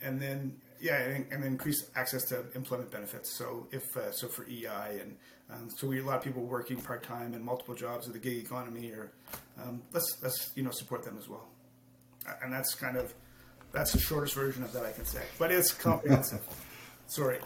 and 0.02 0.20
then 0.20 0.60
yeah, 0.80 0.96
and, 0.96 1.32
and 1.32 1.44
increase 1.44 1.88
access 1.94 2.24
to 2.24 2.44
employment 2.56 2.90
benefits. 2.90 3.32
So 3.32 3.68
if 3.70 3.96
uh, 3.96 4.10
so 4.10 4.26
for 4.26 4.44
EI 4.44 4.98
and 5.00 5.16
um, 5.48 5.70
so 5.70 5.86
we 5.86 6.00
a 6.00 6.04
lot 6.04 6.16
of 6.16 6.24
people 6.24 6.42
working 6.42 6.80
part 6.80 7.04
time 7.04 7.34
and 7.34 7.44
multiple 7.44 7.76
jobs 7.76 8.08
in 8.08 8.12
the 8.12 8.18
gig 8.18 8.38
economy, 8.38 8.90
or 8.90 9.12
um, 9.62 9.82
let's 9.92 10.18
let's 10.22 10.50
you 10.56 10.64
know 10.64 10.72
support 10.72 11.04
them 11.04 11.16
as 11.16 11.28
well. 11.28 11.46
And 12.42 12.52
that's 12.52 12.74
kind 12.74 12.96
of 12.96 13.14
that's 13.70 13.92
the 13.92 14.00
shortest 14.00 14.34
version 14.34 14.64
of 14.64 14.72
that 14.72 14.84
I 14.84 14.90
can 14.90 15.04
say, 15.04 15.22
but 15.38 15.52
it's 15.52 15.72
comprehensive. 15.72 16.40
Sorry. 17.06 17.38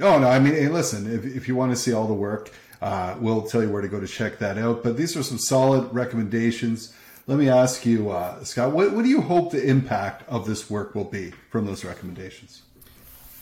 Oh 0.00 0.18
no, 0.18 0.28
I 0.28 0.38
mean, 0.38 0.54
hey, 0.54 0.68
listen, 0.68 1.12
if 1.12 1.24
if 1.24 1.48
you 1.48 1.54
want 1.54 1.72
to 1.72 1.76
see 1.76 1.92
all 1.92 2.06
the 2.06 2.14
work, 2.14 2.50
uh, 2.82 3.16
we'll 3.20 3.42
tell 3.42 3.62
you 3.62 3.70
where 3.70 3.82
to 3.82 3.88
go 3.88 4.00
to 4.00 4.06
check 4.06 4.38
that 4.38 4.58
out. 4.58 4.82
But 4.82 4.96
these 4.96 5.16
are 5.16 5.22
some 5.22 5.38
solid 5.38 5.92
recommendations. 5.94 6.94
Let 7.26 7.38
me 7.38 7.48
ask 7.48 7.84
you, 7.84 8.10
uh, 8.10 8.44
Scott, 8.44 8.72
what, 8.72 8.92
what 8.92 9.02
do 9.02 9.08
you 9.08 9.20
hope 9.20 9.50
the 9.50 9.64
impact 9.64 10.28
of 10.28 10.46
this 10.46 10.70
work 10.70 10.94
will 10.94 11.04
be 11.04 11.32
from 11.50 11.66
those 11.66 11.84
recommendations? 11.84 12.62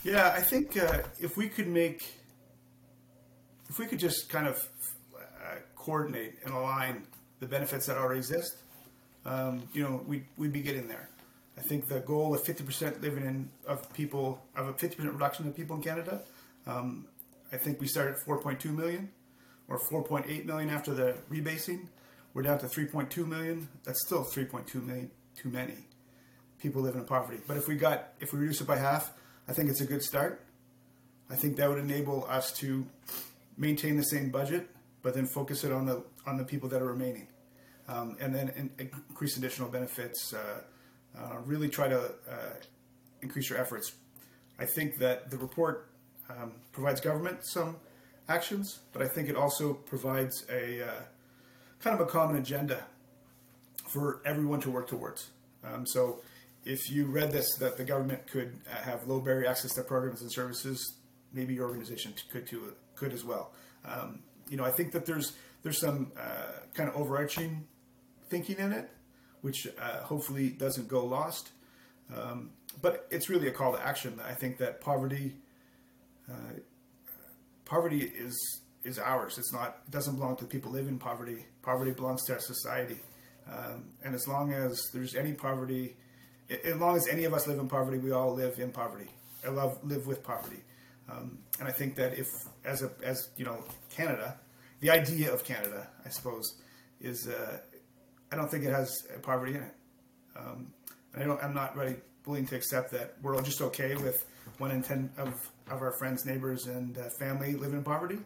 Yeah, 0.03 0.33
I 0.35 0.41
think 0.41 0.77
uh, 0.77 0.99
if 1.19 1.37
we 1.37 1.47
could 1.47 1.67
make, 1.67 2.03
if 3.69 3.77
we 3.77 3.85
could 3.85 3.99
just 3.99 4.29
kind 4.29 4.47
of 4.47 4.67
uh, 5.15 5.55
coordinate 5.75 6.35
and 6.43 6.53
align 6.53 7.05
the 7.39 7.45
benefits 7.45 7.85
that 7.85 7.97
already 7.97 8.19
exist, 8.19 8.57
um, 9.25 9.63
you 9.73 9.83
know, 9.83 10.03
we, 10.07 10.23
we'd 10.37 10.53
be 10.53 10.61
getting 10.61 10.87
there. 10.87 11.09
I 11.57 11.61
think 11.61 11.87
the 11.87 11.99
goal 11.99 12.33
of 12.33 12.43
50% 12.43 13.01
living 13.01 13.25
in 13.25 13.49
of 13.67 13.91
people 13.93 14.43
of 14.55 14.67
a 14.67 14.73
50% 14.73 15.13
reduction 15.13 15.47
of 15.47 15.55
people 15.55 15.75
in 15.75 15.81
Canada. 15.81 16.21
Um, 16.67 17.07
I 17.51 17.57
think 17.57 17.79
we 17.79 17.87
started 17.87 18.15
at 18.15 18.25
4.2 18.25 18.75
million 18.75 19.11
or 19.67 19.79
4.8 19.91 20.45
million 20.45 20.69
after 20.69 20.93
the 20.93 21.15
rebasing. 21.31 21.87
We're 22.33 22.43
down 22.43 22.59
to 22.59 22.67
3.2 22.67 23.25
million. 23.27 23.69
That's 23.83 24.05
still 24.05 24.23
3.2 24.23 24.83
million 24.83 25.11
too 25.35 25.49
many 25.49 25.87
people 26.59 26.81
living 26.81 27.01
in 27.01 27.07
poverty. 27.07 27.41
But 27.47 27.57
if 27.57 27.67
we 27.67 27.75
got 27.75 28.13
if 28.19 28.33
we 28.33 28.39
reduce 28.39 28.61
it 28.61 28.67
by 28.67 28.77
half, 28.77 29.11
I 29.47 29.53
think 29.53 29.69
it's 29.69 29.81
a 29.81 29.85
good 29.85 30.01
start. 30.01 30.43
I 31.29 31.35
think 31.35 31.57
that 31.57 31.69
would 31.69 31.79
enable 31.79 32.25
us 32.29 32.51
to 32.59 32.85
maintain 33.57 33.97
the 33.97 34.03
same 34.03 34.29
budget, 34.29 34.67
but 35.01 35.13
then 35.13 35.27
focus 35.27 35.63
it 35.63 35.71
on 35.71 35.85
the 35.85 36.03
on 36.25 36.37
the 36.37 36.43
people 36.43 36.69
that 36.69 36.81
are 36.81 36.87
remaining, 36.87 37.27
um, 37.87 38.17
and 38.19 38.33
then 38.33 38.49
in, 38.55 38.69
increase 38.79 39.37
additional 39.37 39.69
benefits. 39.69 40.33
Uh, 40.33 40.61
uh, 41.17 41.37
really 41.45 41.69
try 41.69 41.87
to 41.87 41.99
uh, 42.29 42.55
increase 43.21 43.49
your 43.49 43.57
efforts. 43.57 43.93
I 44.59 44.65
think 44.65 44.97
that 44.97 45.29
the 45.29 45.37
report 45.37 45.89
um, 46.29 46.53
provides 46.71 47.01
government 47.01 47.45
some 47.45 47.77
actions, 48.27 48.79
but 48.93 49.01
I 49.01 49.07
think 49.07 49.29
it 49.29 49.35
also 49.35 49.73
provides 49.73 50.45
a 50.49 50.83
uh, 50.83 51.01
kind 51.79 51.99
of 51.99 52.07
a 52.07 52.09
common 52.09 52.37
agenda 52.37 52.83
for 53.87 54.21
everyone 54.25 54.59
to 54.61 54.71
work 54.71 54.87
towards. 54.87 55.29
Um, 55.63 55.85
so 55.85 56.21
if 56.63 56.89
you 56.89 57.05
read 57.05 57.31
this, 57.31 57.55
that 57.57 57.77
the 57.77 57.83
government 57.83 58.27
could 58.27 58.59
uh, 58.71 58.81
have 58.83 59.07
low 59.07 59.19
barrier 59.19 59.47
access 59.47 59.73
to 59.75 59.83
programs 59.83 60.21
and 60.21 60.31
services, 60.31 60.95
maybe 61.31 61.53
your 61.53 61.67
organization 61.67 62.13
could 62.31 62.47
too, 62.47 62.73
could 62.95 63.13
as 63.13 63.23
well. 63.23 63.51
Um, 63.85 64.23
you 64.49 64.57
know, 64.57 64.65
I 64.65 64.71
think 64.71 64.91
that 64.93 65.05
there's 65.05 65.33
there's 65.63 65.79
some 65.79 66.11
uh, 66.19 66.59
kind 66.73 66.89
of 66.89 66.95
overarching 66.95 67.65
thinking 68.29 68.57
in 68.57 68.71
it, 68.71 68.89
which 69.41 69.67
uh, 69.79 70.01
hopefully 70.03 70.49
doesn't 70.49 70.87
go 70.87 71.05
lost. 71.05 71.49
Um, 72.15 72.51
but 72.81 73.07
it's 73.09 73.29
really 73.29 73.47
a 73.47 73.51
call 73.51 73.73
to 73.73 73.83
action. 73.83 74.19
I 74.27 74.33
think 74.33 74.57
that 74.57 74.81
poverty, 74.81 75.33
uh, 76.29 76.59
poverty 77.65 78.01
is 78.01 78.61
is 78.83 78.99
ours. 78.99 79.37
It's 79.37 79.51
not. 79.51 79.79
It 79.87 79.91
doesn't 79.91 80.15
belong 80.15 80.37
to 80.37 80.45
people 80.45 80.71
living 80.71 80.93
in 80.93 80.99
poverty. 80.99 81.45
Poverty 81.61 81.91
belongs 81.91 82.23
to 82.25 82.33
our 82.33 82.39
society. 82.39 82.97
Um, 83.51 83.85
and 84.03 84.15
as 84.15 84.27
long 84.27 84.53
as 84.53 84.89
there's 84.93 85.15
any 85.15 85.33
poverty, 85.33 85.95
as 86.49 86.75
long 86.77 86.95
as 86.95 87.07
any 87.07 87.25
of 87.25 87.33
us 87.33 87.47
live 87.47 87.59
in 87.59 87.67
poverty, 87.67 87.97
we 87.97 88.11
all 88.11 88.33
live 88.33 88.59
in 88.59 88.71
poverty. 88.71 89.09
I 89.45 89.49
love 89.49 89.79
live 89.83 90.07
with 90.07 90.23
poverty. 90.23 90.61
Um, 91.09 91.39
and 91.59 91.67
I 91.67 91.71
think 91.71 91.95
that 91.95 92.17
if, 92.17 92.27
as 92.63 92.81
a, 92.81 92.91
as 93.03 93.29
you 93.37 93.45
know, 93.45 93.63
Canada, 93.91 94.39
the 94.79 94.89
idea 94.89 95.31
of 95.31 95.43
Canada, 95.43 95.87
I 96.03 96.09
suppose, 96.09 96.55
is 96.99 97.27
uh, 97.27 97.57
I 98.31 98.35
don't 98.35 98.49
think 98.49 98.65
it 98.65 98.71
has 98.71 98.91
poverty 99.21 99.55
in 99.55 99.63
it. 99.63 99.73
Um, 100.35 100.73
I 101.15 101.23
don't. 101.23 101.41
I'm 101.43 101.53
not 101.53 101.75
really 101.75 101.95
willing 102.25 102.47
to 102.47 102.55
accept 102.55 102.91
that 102.91 103.15
we're 103.21 103.35
all 103.35 103.41
just 103.41 103.61
okay 103.61 103.95
with 103.95 104.25
one 104.59 104.71
in 104.71 104.81
ten 104.83 105.09
of, 105.17 105.49
of 105.69 105.81
our 105.81 105.91
friends, 105.91 106.25
neighbors, 106.25 106.67
and 106.67 106.97
uh, 106.97 107.09
family 107.09 107.55
live 107.55 107.73
in 107.73 107.83
poverty. 107.83 108.19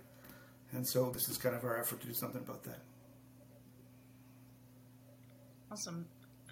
And 0.72 0.88
so 0.88 1.10
this 1.10 1.28
is 1.30 1.38
kind 1.38 1.56
of 1.56 1.64
our 1.64 1.80
effort 1.80 2.02
to 2.02 2.08
do 2.08 2.14
something 2.14 2.42
about 2.42 2.64
that. 2.64 2.80
Awesome. 5.72 6.06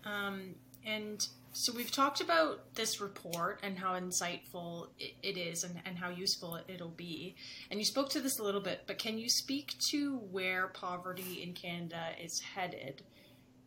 Um, 0.06 0.56
and 0.86 1.28
so 1.52 1.74
we've 1.74 1.92
talked 1.92 2.22
about 2.22 2.74
this 2.76 3.02
report 3.02 3.60
and 3.64 3.78
how 3.78 3.94
insightful 4.00 4.88
it 5.00 5.38
is 5.38 5.64
and, 5.64 5.82
and 5.86 5.98
how 5.98 6.10
useful 6.10 6.60
it'll 6.68 6.88
be. 6.90 7.36
And 7.70 7.80
you 7.80 7.86
spoke 7.86 8.10
to 8.10 8.22
this 8.22 8.40
a 8.40 8.44
little 8.44 8.62
bit, 8.62 8.84
but 8.88 9.00
can 9.00 9.18
you 9.18 9.28
speak 9.28 9.76
to 9.90 10.18
where 10.32 10.68
poverty 10.68 11.42
in 11.44 11.54
Canada 11.54 12.10
is 12.24 12.40
headed 12.40 13.04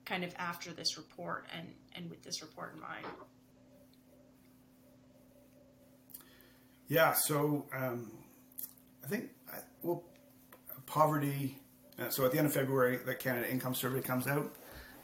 kind 0.05 0.25
of 0.25 0.33
after 0.37 0.73
this 0.73 0.97
report 0.97 1.47
and, 1.57 1.69
and 1.95 2.09
with 2.09 2.23
this 2.23 2.43
report 2.43 2.75
in 2.75 2.81
mind? 2.81 3.07
Yeah, 6.91 7.15
so 7.15 7.67
um, 7.73 8.11
I 9.05 9.07
think, 9.07 9.31
well, 9.85 10.03
poverty. 10.87 11.57
Uh, 11.97 12.09
so 12.11 12.25
at 12.25 12.33
the 12.33 12.39
end 12.39 12.49
of 12.49 12.53
February, 12.53 12.97
the 12.97 13.15
Canada 13.15 13.49
Income 13.49 13.77
Survey 13.77 14.01
comes 14.01 14.27
out, 14.27 14.53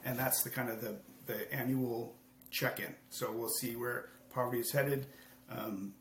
and 0.05 0.19
that's 0.19 0.43
the 0.43 0.51
kind 0.51 0.69
of 0.69 0.81
the, 0.81 0.97
the 1.27 1.55
annual 1.55 2.17
check-in. 2.51 2.93
So 3.11 3.31
we'll 3.31 3.51
see 3.61 3.77
where 3.77 4.09
poverty 4.35 4.59
is 4.59 4.73
headed. 4.73 5.07
Um, 5.49 5.95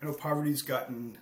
I 0.00 0.06
know 0.06 0.14
poverty's 0.14 0.62
gotten 0.62 1.18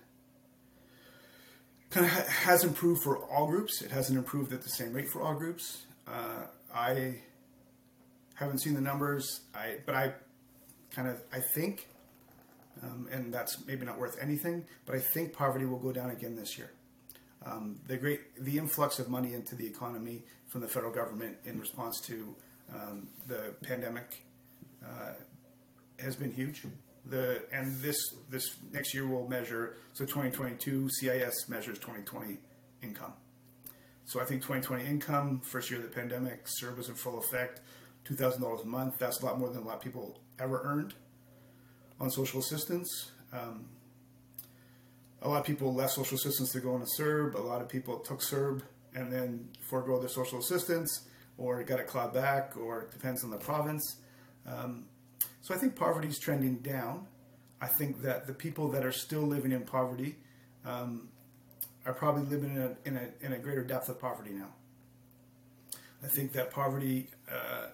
kind 1.89 2.05
of 2.05 2.11
ha- 2.13 2.49
has 2.51 2.63
improved 2.63 3.03
for 3.03 3.17
all 3.17 3.47
groups. 3.47 3.81
It 3.81 3.91
hasn't 3.91 4.17
improved 4.17 4.53
at 4.53 4.61
the 4.61 4.69
same 4.69 4.93
rate 4.93 5.09
for 5.09 5.21
all 5.21 5.35
groups. 5.35 5.83
Uh, 6.07 6.45
I 6.73 7.15
haven't 8.35 8.59
seen 8.59 8.75
the 8.75 8.81
numbers. 8.81 9.41
I 9.53 9.79
but 9.85 9.93
I 9.93 10.13
kind 10.91 11.09
of 11.09 11.21
I 11.33 11.39
think, 11.39 11.89
um, 12.81 13.07
and 13.11 13.33
that's 13.33 13.65
maybe 13.65 13.85
not 13.85 13.99
worth 13.99 14.17
anything. 14.21 14.65
But 14.85 14.95
I 14.95 14.99
think 14.99 15.33
poverty 15.33 15.65
will 15.65 15.79
go 15.79 15.91
down 15.91 16.09
again 16.09 16.35
this 16.35 16.57
year. 16.57 16.71
Um, 17.45 17.79
the 17.87 17.97
great 17.97 18.21
the 18.43 18.57
influx 18.57 18.99
of 18.99 19.09
money 19.09 19.33
into 19.33 19.55
the 19.55 19.65
economy 19.65 20.23
from 20.47 20.61
the 20.61 20.67
federal 20.67 20.93
government 20.93 21.37
in 21.45 21.59
response 21.59 21.99
to 22.07 22.35
um, 22.73 23.09
the 23.27 23.53
pandemic 23.63 24.23
uh, 24.83 25.13
has 25.99 26.15
been 26.15 26.31
huge. 26.31 26.63
The 27.05 27.43
and 27.51 27.75
this 27.81 27.97
this 28.29 28.55
next 28.71 28.93
year 28.93 29.05
will 29.05 29.27
measure 29.27 29.75
so 29.91 30.05
2022 30.05 30.89
CIS 30.89 31.49
measures 31.49 31.77
2020 31.79 32.37
income. 32.81 33.13
So 34.05 34.21
I 34.21 34.25
think 34.25 34.41
2020 34.41 34.85
income 34.85 35.41
first 35.41 35.69
year 35.69 35.79
of 35.79 35.85
the 35.85 35.93
pandemic 35.93 36.45
CERB 36.45 36.77
was 36.77 36.89
in 36.89 36.95
full 36.95 37.19
effect, 37.19 37.59
two 38.05 38.15
thousand 38.15 38.41
dollars 38.41 38.61
a 38.61 38.67
month. 38.67 38.99
That's 38.99 39.21
a 39.21 39.25
lot 39.25 39.37
more 39.37 39.49
than 39.49 39.63
a 39.63 39.65
lot 39.65 39.75
of 39.75 39.81
people 39.81 40.21
ever 40.39 40.61
earned 40.63 40.93
on 41.99 42.09
social 42.11 42.39
assistance. 42.39 43.11
Um, 43.31 43.65
a 45.21 45.29
lot 45.29 45.39
of 45.39 45.45
people 45.45 45.73
left 45.73 45.93
social 45.93 46.15
assistance 46.15 46.51
to 46.51 46.59
go 46.59 46.75
into 46.75 46.87
CERB. 46.99 47.35
A 47.35 47.41
lot 47.41 47.61
of 47.61 47.69
people 47.69 47.99
took 47.99 48.19
CERB 48.19 48.61
and 48.93 49.11
then 49.11 49.49
forego 49.69 49.99
their 49.99 50.09
social 50.09 50.39
assistance 50.39 51.07
or 51.37 51.63
got 51.63 51.79
it 51.79 51.87
clawed 51.87 52.13
back 52.13 52.55
or 52.57 52.83
it 52.83 52.91
depends 52.91 53.23
on 53.23 53.31
the 53.31 53.37
province. 53.37 53.97
Um, 54.45 54.85
so 55.41 55.53
I 55.53 55.57
think 55.57 55.75
poverty 55.75 56.09
is 56.09 56.19
trending 56.19 56.57
down. 56.57 57.07
I 57.61 57.67
think 57.67 58.01
that 58.01 58.27
the 58.27 58.33
people 58.33 58.69
that 58.71 58.85
are 58.85 58.91
still 58.91 59.21
living 59.21 59.53
in 59.53 59.63
poverty 59.63 60.17
um, 60.65 61.09
are 61.85 61.93
probably 61.93 62.23
living 62.23 62.55
in 62.55 62.61
a, 62.61 62.75
in 62.85 62.97
a, 62.97 63.25
in, 63.25 63.33
a, 63.33 63.39
greater 63.39 63.63
depth 63.63 63.89
of 63.89 63.99
poverty 63.99 64.31
now. 64.31 64.49
I 66.03 66.07
think 66.07 66.33
that 66.33 66.51
poverty, 66.51 67.09
uh, 67.31 67.67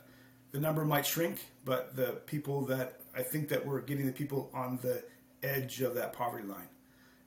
the 0.52 0.60
number 0.60 0.86
might 0.86 1.06
shrink, 1.06 1.46
but 1.66 1.96
the 1.96 2.22
people 2.26 2.66
that 2.68 2.99
I 3.16 3.24
think 3.24 3.50
that 3.50 3.66
we're 3.66 3.82
getting 3.82 4.06
the 4.06 4.14
people 4.14 4.50
on 4.54 4.80
the 4.82 5.04
edge 5.42 5.82
of 5.82 5.96
that 5.96 6.14
poverty 6.14 6.48
line 6.48 6.68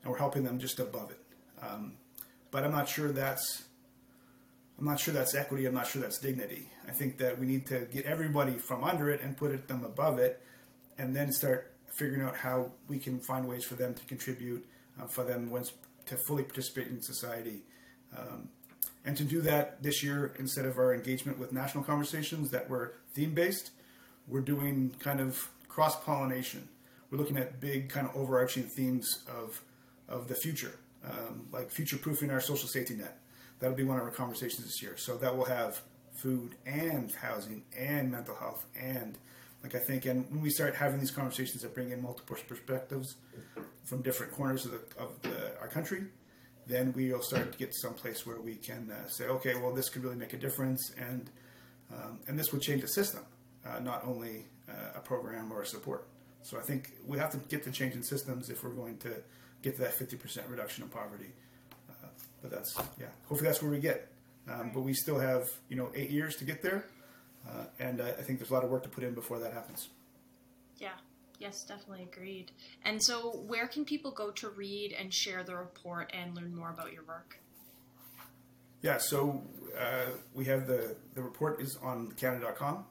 and 0.02 0.10
we're 0.10 0.18
helping 0.18 0.44
them 0.44 0.58
just 0.58 0.78
above 0.78 1.10
it. 1.10 1.20
Um, 1.62 1.94
but 2.50 2.64
I'm 2.64 2.72
not 2.72 2.88
sure 2.88 3.12
that's 3.12 3.64
I'm 4.78 4.86
not 4.86 4.98
sure 4.98 5.14
that's 5.14 5.34
equity. 5.34 5.66
I'm 5.66 5.74
not 5.74 5.86
sure 5.86 6.02
that's 6.02 6.18
dignity. 6.18 6.68
I 6.88 6.90
think 6.90 7.18
that 7.18 7.38
we 7.38 7.46
need 7.46 7.66
to 7.66 7.86
get 7.92 8.04
everybody 8.04 8.54
from 8.54 8.82
under 8.82 9.10
it 9.10 9.20
and 9.22 9.36
put 9.36 9.52
it, 9.52 9.68
them 9.68 9.84
above 9.84 10.18
it, 10.18 10.42
and 10.98 11.14
then 11.14 11.30
start 11.30 11.72
figuring 11.96 12.22
out 12.22 12.36
how 12.36 12.72
we 12.88 12.98
can 12.98 13.20
find 13.20 13.46
ways 13.46 13.64
for 13.64 13.74
them 13.74 13.94
to 13.94 14.04
contribute, 14.06 14.66
uh, 15.00 15.06
for 15.06 15.24
them 15.24 15.50
once 15.50 15.72
to 16.06 16.16
fully 16.16 16.42
participate 16.42 16.88
in 16.88 17.00
society. 17.00 17.62
Um, 18.16 18.48
and 19.04 19.16
to 19.16 19.24
do 19.24 19.40
that 19.42 19.82
this 19.82 20.02
year, 20.02 20.34
instead 20.38 20.64
of 20.64 20.78
our 20.78 20.94
engagement 20.94 21.38
with 21.38 21.52
national 21.52 21.84
conversations 21.84 22.50
that 22.50 22.68
were 22.68 22.94
theme 23.14 23.34
based, 23.34 23.70
we're 24.26 24.40
doing 24.40 24.94
kind 24.98 25.20
of 25.20 25.50
cross 25.72 25.96
pollination. 26.04 26.68
We're 27.10 27.18
looking 27.18 27.38
at 27.38 27.60
big, 27.60 27.88
kind 27.88 28.06
of 28.06 28.14
overarching 28.14 28.64
themes 28.64 29.24
of 29.28 29.62
of 30.08 30.28
the 30.28 30.34
future, 30.34 30.78
um, 31.04 31.46
like 31.50 31.70
future 31.70 31.96
proofing 31.96 32.30
our 32.30 32.40
social 32.40 32.68
safety 32.68 32.94
net. 32.94 33.18
That'll 33.58 33.76
be 33.76 33.84
one 33.84 33.96
of 33.96 34.04
our 34.04 34.10
conversations 34.10 34.64
this 34.64 34.82
year. 34.82 34.96
So 34.96 35.16
that 35.18 35.36
will 35.36 35.46
have 35.46 35.80
food 36.12 36.56
and 36.66 37.10
housing 37.12 37.62
and 37.76 38.10
mental 38.10 38.34
health 38.34 38.66
and 38.78 39.16
like 39.62 39.76
I 39.76 39.78
think, 39.78 40.06
and 40.06 40.28
when 40.28 40.40
we 40.40 40.50
start 40.50 40.74
having 40.74 40.98
these 40.98 41.12
conversations 41.12 41.62
that 41.62 41.72
bring 41.72 41.92
in 41.92 42.02
multiple 42.02 42.36
perspectives 42.48 43.14
from 43.84 44.02
different 44.02 44.32
corners 44.32 44.64
of, 44.64 44.72
the, 44.72 44.80
of 44.98 45.22
the, 45.22 45.56
our 45.60 45.68
country, 45.68 46.02
then 46.66 46.92
we'll 46.96 47.22
start 47.22 47.52
to 47.52 47.58
get 47.58 47.70
to 47.70 47.78
some 47.78 47.94
place 47.94 48.26
where 48.26 48.40
we 48.40 48.56
can 48.56 48.90
uh, 48.90 49.08
say, 49.08 49.26
okay, 49.26 49.54
well, 49.54 49.72
this 49.72 49.88
could 49.88 50.02
really 50.02 50.16
make 50.16 50.32
a 50.32 50.36
difference, 50.36 50.92
and 50.98 51.30
um, 51.92 52.18
and 52.26 52.36
this 52.36 52.52
would 52.52 52.62
change 52.62 52.80
the 52.80 52.88
system, 52.88 53.20
uh, 53.64 53.78
not 53.78 54.04
only 54.04 54.46
a 54.94 55.00
program 55.00 55.52
or 55.52 55.62
a 55.62 55.66
support. 55.66 56.06
So 56.42 56.58
I 56.58 56.62
think 56.62 56.92
we 57.06 57.18
have 57.18 57.30
to 57.32 57.38
get 57.48 57.62
to 57.64 57.70
change 57.70 57.94
in 57.94 58.02
systems 58.02 58.50
if 58.50 58.64
we're 58.64 58.70
going 58.70 58.98
to 58.98 59.14
get 59.62 59.76
to 59.76 59.82
that 59.82 59.96
50% 59.96 60.50
reduction 60.50 60.84
in 60.84 60.90
poverty. 60.90 61.30
Uh, 61.88 62.08
but 62.40 62.50
that's, 62.50 62.76
yeah, 62.98 63.06
hopefully 63.28 63.48
that's 63.48 63.62
where 63.62 63.70
we 63.70 63.78
get. 63.78 64.08
Um, 64.50 64.72
but 64.74 64.80
we 64.80 64.92
still 64.92 65.20
have, 65.20 65.48
you 65.68 65.76
know, 65.76 65.90
eight 65.94 66.10
years 66.10 66.36
to 66.36 66.44
get 66.44 66.62
there. 66.62 66.84
Uh, 67.48 67.64
and 67.78 68.00
I, 68.00 68.08
I 68.08 68.22
think 68.22 68.38
there's 68.38 68.50
a 68.50 68.54
lot 68.54 68.64
of 68.64 68.70
work 68.70 68.82
to 68.82 68.88
put 68.88 69.04
in 69.04 69.14
before 69.14 69.38
that 69.38 69.52
happens. 69.52 69.88
Yeah. 70.78 70.90
Yes, 71.38 71.64
definitely 71.64 72.04
agreed. 72.04 72.52
And 72.84 73.02
so, 73.02 73.32
where 73.48 73.66
can 73.66 73.84
people 73.84 74.12
go 74.12 74.30
to 74.30 74.48
read 74.50 74.92
and 74.92 75.12
share 75.12 75.42
the 75.42 75.56
report 75.56 76.12
and 76.14 76.36
learn 76.36 76.54
more 76.54 76.70
about 76.70 76.92
your 76.92 77.02
work? 77.02 77.40
Yeah, 78.80 78.98
so 78.98 79.42
uh, 79.76 80.12
we 80.34 80.44
have 80.44 80.68
the 80.68 80.94
the 81.14 81.22
report 81.22 81.60
is 81.60 81.76
on 81.82 82.12
Canada.com 82.12 82.84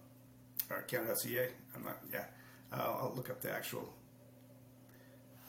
or 0.69 0.81
Canada.ca. 0.81 1.47
I'm 1.75 1.83
not, 1.83 1.97
yeah, 2.11 2.25
uh, 2.71 2.81
I'll 2.81 3.13
look 3.15 3.29
up 3.29 3.41
the 3.41 3.51
actual 3.51 3.93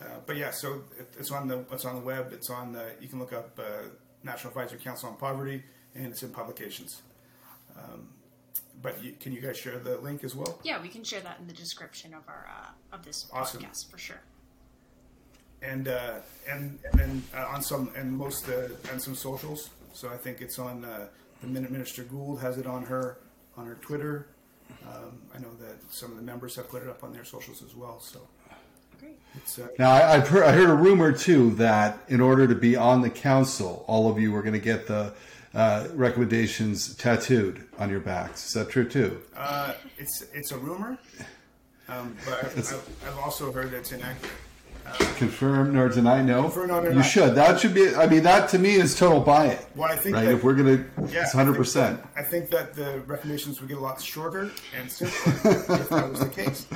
uh, 0.03 0.19
but 0.27 0.37
yeah, 0.37 0.51
so 0.51 0.83
it's 1.19 1.31
on 1.31 1.49
the 1.49 1.65
it's 1.71 1.85
on 1.85 1.95
the 1.95 2.01
web. 2.01 2.33
It's 2.33 2.51
on 2.51 2.73
the 2.73 2.93
you 3.01 3.09
can 3.09 3.19
look 3.19 3.33
up 3.33 3.59
uh, 3.59 3.89
National 4.25 4.51
Advisory 4.51 4.79
Council 4.79 5.09
on 5.09 5.17
Poverty, 5.17 5.63
and 5.95 6.07
it's 6.07 6.23
in 6.23 6.31
publications. 6.31 7.03
Um, 7.77 8.09
but 8.81 9.03
you, 9.03 9.13
can 9.21 9.33
you 9.33 9.41
guys 9.41 9.57
share 9.57 9.79
the 9.79 9.99
link 9.99 10.25
as 10.25 10.35
well? 10.35 10.59
Yeah, 10.65 10.83
we 10.83 10.89
can 10.89 11.05
share 11.05 11.21
that 11.21 11.39
in 11.41 11.47
the 11.47 11.53
description 11.53 12.15
of 12.15 12.23
our 12.29 12.49
uh, 12.51 12.97
of 12.97 13.05
this 13.05 13.27
awesome. 13.33 13.63
podcast 13.63 13.91
for 13.91 13.99
sure. 13.99 14.21
And 15.63 15.87
uh, 15.87 16.15
and 16.49 16.79
and 16.99 17.23
uh, 17.35 17.47
on 17.55 17.63
some 17.63 17.91
and 17.95 18.13
most 18.13 18.49
uh, 18.49 18.69
and 18.91 19.01
some 19.01 19.15
socials. 19.15 19.71
So 19.93 20.09
I 20.09 20.17
think 20.17 20.41
it's 20.41 20.59
on 20.59 20.85
uh, 20.85 21.07
the 21.43 21.47
Minister 21.47 22.03
Gould 22.03 22.41
has 22.41 22.59
it 22.59 22.67
on 22.67 22.85
her 22.85 23.19
on 23.57 23.67
her 23.67 23.77
Twitter. 23.81 24.29
Um, 24.87 25.21
I 25.35 25.39
know 25.39 25.55
that 25.61 25.77
some 25.91 26.11
of 26.11 26.17
the 26.17 26.23
members 26.23 26.57
have 26.57 26.69
put 26.69 26.83
it 26.83 26.89
up 26.89 27.05
on 27.05 27.13
their 27.13 27.25
socials 27.25 27.63
as 27.63 27.75
well. 27.75 28.01
So 28.01 28.21
great. 29.01 29.17
Uh, 29.59 29.69
now, 29.79 29.93
I, 29.93 30.17
have 30.17 30.29
heard, 30.29 30.45
I 30.45 30.53
heard 30.53 30.71
a 30.71 30.75
rumor 30.75 31.13
too 31.13 31.51
that 31.53 31.99
in 32.09 32.21
order 32.21 32.47
to 32.47 32.55
be 32.55 32.77
on 32.77 33.03
the 33.03 33.11
council, 33.11 33.85
all 33.87 34.11
of 34.11 34.19
you 34.19 34.33
were 34.33 34.43
going 34.43 34.55
to 34.55 34.59
get 34.59 34.87
the 34.87 35.13
uh, 35.55 35.89
recommendations 35.95 36.95
tattooed 36.97 37.67
on 37.79 37.91
your 37.91 38.01
backs. 38.01 38.47
Is 38.47 38.53
that 38.55 38.71
true 38.71 38.89
too? 38.89 39.21
Uh, 39.37 39.75
it's 39.99 40.25
it's 40.33 40.53
a 40.53 40.59
rumor. 40.59 40.99
Um, 41.89 42.17
but 42.25 42.45
I've, 42.45 42.59
I've, 42.59 42.89
I've 43.07 43.19
also 43.19 43.53
heard 43.53 43.71
that 43.73 43.79
it's 43.79 43.93
inaccurate. 43.93 44.33
Confirm 45.17 45.75
nor 45.75 45.89
deny? 45.89 46.21
No. 46.23 46.43
Confirm 46.43 46.69
nor 46.69 46.83
deny. 46.83 46.97
You 46.97 47.03
should. 47.03 47.35
That 47.35 47.61
should 47.61 47.75
be. 47.75 47.95
I 47.95 48.07
mean, 48.07 48.23
that 48.25 48.49
to 48.51 48.59
me 48.59 48.75
is 48.75 48.99
total 48.99 49.21
buy 49.21 49.47
it. 49.47 49.65
Well, 49.77 49.91
I 49.91 49.97
think 49.97 50.17
right. 50.17 50.25
that- 50.27 50.35
if 50.35 50.45
we're 50.45 50.55
gonna, 50.55 50.85
Yeah, 51.09 51.23
it's 51.23 51.35
I 51.35 51.39
hundred 51.39 51.53
think 51.53 51.59
percent. 51.59 52.03
that- 52.15 52.21
I 52.21 52.23
think 52.25 52.51
that 52.51 52.75
the 52.75 53.01
recommendations 53.07 53.61
would 53.61 53.69
get 53.69 53.79
a 53.79 53.81
lot 53.81 54.01
shorter 54.01 54.51
and 54.77 54.91
simpler 54.91 55.51
if 55.77 55.89
that 55.89 56.11
was 56.11 56.21
the 56.21 56.29
case. 56.29 56.67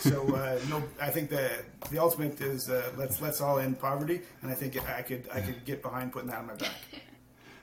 So, 0.00 0.22
uh, 0.34 0.58
no, 0.70 0.82
I 1.00 1.10
think 1.10 1.30
that 1.30 1.64
the 1.90 1.98
ultimate 1.98 2.40
is 2.40 2.70
uh, 2.70 2.90
let's 2.96 3.20
let's 3.20 3.40
all 3.40 3.58
end 3.58 3.80
poverty, 3.80 4.20
and 4.42 4.50
I 4.50 4.54
think 4.54 4.76
I 4.88 5.02
could 5.02 5.28
I 5.34 5.40
could 5.40 5.64
get 5.64 5.82
behind 5.82 6.12
putting 6.12 6.30
that 6.30 6.38
on 6.38 6.46
my 6.46 6.54
back. 6.54 6.70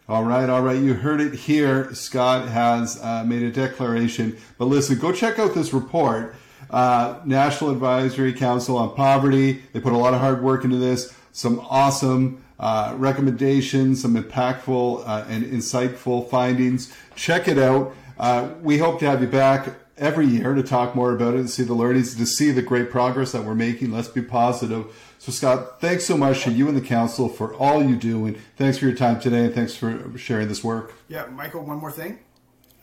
All 0.09 0.25
right, 0.25 0.49
all 0.49 0.61
right. 0.61 0.77
You 0.77 0.95
heard 0.95 1.21
it 1.21 1.33
here. 1.33 1.93
Scott 1.95 2.49
has 2.49 3.01
uh, 3.01 3.23
made 3.23 3.41
a 3.41 3.49
declaration. 3.49 4.35
But 4.57 4.65
listen, 4.65 4.99
go 4.99 5.13
check 5.13 5.39
out 5.39 5.53
this 5.55 5.71
report. 5.73 6.35
Uh, 6.73 7.19
National 7.23 7.69
Advisory 7.69 8.33
Council 8.33 8.77
on 8.77 8.95
Poverty. 8.95 9.62
They 9.73 9.79
put 9.79 9.93
a 9.93 9.97
lot 9.97 10.15
of 10.15 10.19
hard 10.19 10.41
work 10.41 10.63
into 10.63 10.77
this. 10.77 11.13
Some 11.31 11.59
awesome 11.69 12.43
uh, 12.59 12.95
recommendations, 12.97 14.01
some 14.01 14.15
impactful 14.15 15.07
uh, 15.07 15.25
and 15.29 15.45
insightful 15.45 16.27
findings. 16.29 16.91
Check 17.15 17.47
it 17.47 17.59
out. 17.59 17.95
Uh, 18.17 18.49
we 18.62 18.79
hope 18.79 18.99
to 18.99 19.05
have 19.05 19.21
you 19.21 19.27
back 19.27 19.69
every 19.97 20.25
year 20.25 20.55
to 20.55 20.63
talk 20.63 20.95
more 20.95 21.13
about 21.13 21.36
it 21.36 21.41
and 21.41 21.49
see 21.49 21.63
the 21.63 21.73
learnings, 21.73 22.15
to 22.15 22.25
see 22.25 22.49
the 22.49 22.63
great 22.63 22.89
progress 22.89 23.31
that 23.33 23.43
we're 23.43 23.53
making. 23.53 23.91
Let's 23.91 24.07
be 24.07 24.23
positive. 24.23 24.86
So, 25.19 25.31
Scott, 25.31 25.79
thanks 25.79 26.05
so 26.05 26.17
much 26.17 26.43
to 26.43 26.51
you 26.51 26.67
and 26.67 26.75
the 26.75 26.81
council 26.81 27.29
for 27.29 27.53
all 27.55 27.83
you 27.83 27.95
do, 27.95 28.25
and 28.25 28.38
thanks 28.57 28.79
for 28.79 28.86
your 28.86 28.95
time 28.95 29.19
today, 29.19 29.45
and 29.45 29.53
thanks 29.53 29.75
for 29.75 30.17
sharing 30.17 30.47
this 30.47 30.63
work. 30.63 30.95
Yeah, 31.07 31.27
Michael. 31.27 31.63
One 31.63 31.77
more 31.77 31.91
thing. 31.91 32.19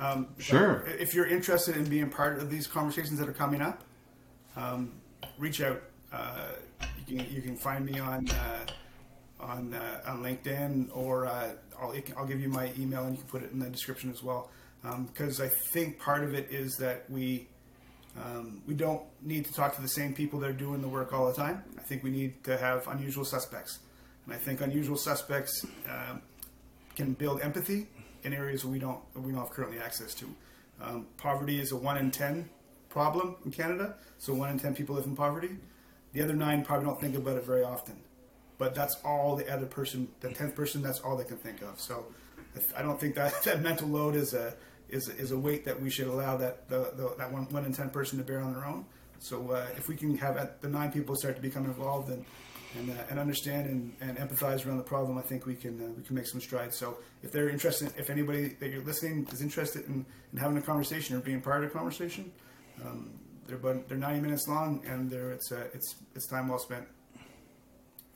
Um, 0.01 0.29
Sure. 0.39 0.85
If 0.99 1.15
you're 1.15 1.27
interested 1.27 1.77
in 1.77 1.85
being 1.85 2.09
part 2.09 2.39
of 2.39 2.51
these 2.51 2.67
conversations 2.67 3.19
that 3.19 3.29
are 3.29 3.35
coming 3.35 3.61
up, 3.61 3.85
um, 4.57 4.93
reach 5.39 5.61
out. 5.61 5.83
Uh, 6.13 6.49
you 7.07 7.19
can 7.19 7.33
you 7.33 7.43
can 7.43 7.57
find 7.57 7.85
me 7.85 7.99
on 8.01 8.29
uh, 8.31 8.67
on 9.39 9.75
uh, 9.75 10.01
on 10.07 10.23
LinkedIn 10.23 10.89
or 10.97 11.27
uh, 11.27 11.51
I'll 11.81 11.95
I'll 12.17 12.27
give 12.27 12.41
you 12.41 12.49
my 12.49 12.73
email 12.79 13.05
and 13.05 13.13
you 13.17 13.23
can 13.23 13.29
put 13.29 13.43
it 13.43 13.53
in 13.53 13.59
the 13.59 13.69
description 13.69 14.11
as 14.11 14.23
well. 14.23 14.51
Because 15.07 15.41
I 15.41 15.49
think 15.49 15.99
part 15.99 16.25
of 16.25 16.35
it 16.35 16.49
is 16.51 16.77
that 16.79 17.09
we 17.11 17.47
um, 18.17 18.63
we 18.67 18.75
don't 18.75 19.03
need 19.23 19.45
to 19.45 19.53
talk 19.53 19.77
to 19.77 19.83
the 19.83 19.89
same 19.89 20.15
people 20.15 20.41
that 20.41 20.51
are 20.51 20.55
doing 20.55 20.81
the 20.81 20.89
work 20.89 21.13
all 21.13 21.27
the 21.27 21.35
time. 21.35 21.63
I 21.79 21.83
think 21.83 22.03
we 22.03 22.11
need 22.11 22.43
to 22.45 22.57
have 22.57 22.89
unusual 22.89 23.25
suspects, 23.25 23.79
and 24.25 24.35
I 24.35 24.39
think 24.39 24.63
unusual 24.63 24.97
suspects 24.97 25.65
um, 25.89 26.23
can 26.97 27.13
build 27.13 27.43
empathy 27.43 27.87
in 28.23 28.33
areas 28.33 28.65
we 28.65 28.79
don't 28.79 29.01
we 29.15 29.33
don't 29.33 29.41
have 29.41 29.51
currently 29.51 29.79
access 29.79 30.15
to. 30.15 30.27
Um, 30.81 31.07
poverty 31.17 31.61
is 31.61 31.73
a 31.73 31.77
one 31.77 31.99
in 31.99 32.11
ten 32.11 32.49
problem 32.89 33.37
in 33.45 33.51
Canada, 33.51 33.97
so 34.19 34.35
one 34.35 34.51
in 34.51 34.59
ten 34.59 34.75
people 34.75 34.95
live 34.95 35.07
in 35.07 35.17
poverty. 35.17 35.51
The 36.13 36.23
other 36.23 36.35
nine 36.35 36.65
probably 36.65 36.87
don't 36.87 37.01
think 37.01 37.17
about 37.17 37.37
it 37.37 37.45
very 37.45 37.63
often, 37.63 37.97
but 38.59 38.75
that's 38.75 38.97
all 39.05 39.37
the 39.37 39.49
other 39.53 39.67
person, 39.67 40.09
the 40.21 40.33
tenth 40.33 40.57
person, 40.57 40.83
that's 40.83 41.01
all 41.01 41.17
they 41.17 41.25
can 41.25 41.37
think 41.37 41.63
of. 41.63 41.81
So 41.81 42.07
I 42.77 42.83
don't 42.83 42.99
think 42.99 43.15
that 43.15 43.43
that 43.45 43.63
mental 43.63 43.89
load 43.89 44.15
is 44.15 44.35
a 44.35 44.55
is, 44.89 45.09
is 45.09 45.31
a 45.31 45.39
weight 45.39 45.65
that 45.67 45.81
we 45.81 45.89
should 45.89 46.09
allow 46.09 46.37
that 46.39 46.69
the, 46.69 46.93
the, 46.97 47.15
that 47.17 47.33
one 47.33 47.45
one 47.51 47.65
in 47.65 47.73
ten 47.73 47.91
person 47.91 48.19
to 48.19 48.25
bear 48.25 48.41
on 48.41 48.55
their 48.55 48.65
own. 48.65 48.85
So 49.21 49.51
uh, 49.51 49.67
if 49.77 49.89
we 49.89 49.97
can 49.97 50.17
have 50.17 50.51
the 50.61 50.69
nine 50.69 50.91
people 50.91 51.15
start 51.15 51.37
to 51.37 51.43
become 51.43 51.67
involved 51.67 52.09
and 52.11 52.25
and, 52.77 52.91
uh, 52.91 52.95
and 53.11 53.19
understand 53.19 53.69
and, 53.69 53.93
and 54.01 54.19
empathize 54.19 54.67
around 54.67 54.79
the 54.79 54.85
problem, 54.85 55.19
I 55.19 55.23
think 55.23 55.47
we 55.47 55.55
can 55.55 55.81
uh, 55.81 55.89
we 55.97 56.03
can 56.03 56.15
make 56.15 56.27
some 56.27 56.41
strides. 56.41 56.77
So 56.77 56.99
if 57.23 57.33
they're 57.33 57.49
interested, 57.49 57.93
if 57.97 58.11
anybody 58.11 58.57
that 58.61 58.71
you're 58.71 58.83
listening 58.83 59.27
is 59.33 59.43
interested 59.43 59.87
in, 59.87 60.05
in 60.33 60.39
having 60.39 60.57
a 60.57 60.63
conversation 60.63 61.17
or 61.17 61.21
being 61.21 61.41
part 61.41 61.65
of 61.65 61.71
a 61.71 61.73
conversation, 61.73 62.31
um, 62.85 63.11
they're 63.47 63.57
about, 63.57 63.89
they're 63.89 63.99
90 63.99 64.21
minutes 64.21 64.47
long 64.47 64.83
and 64.87 65.11
they're 65.11 65.33
it's 65.33 65.51
uh, 65.51 65.67
it's 65.75 65.97
it's 66.15 66.27
time 66.27 66.49
well 66.49 66.59
spent. 66.59 66.87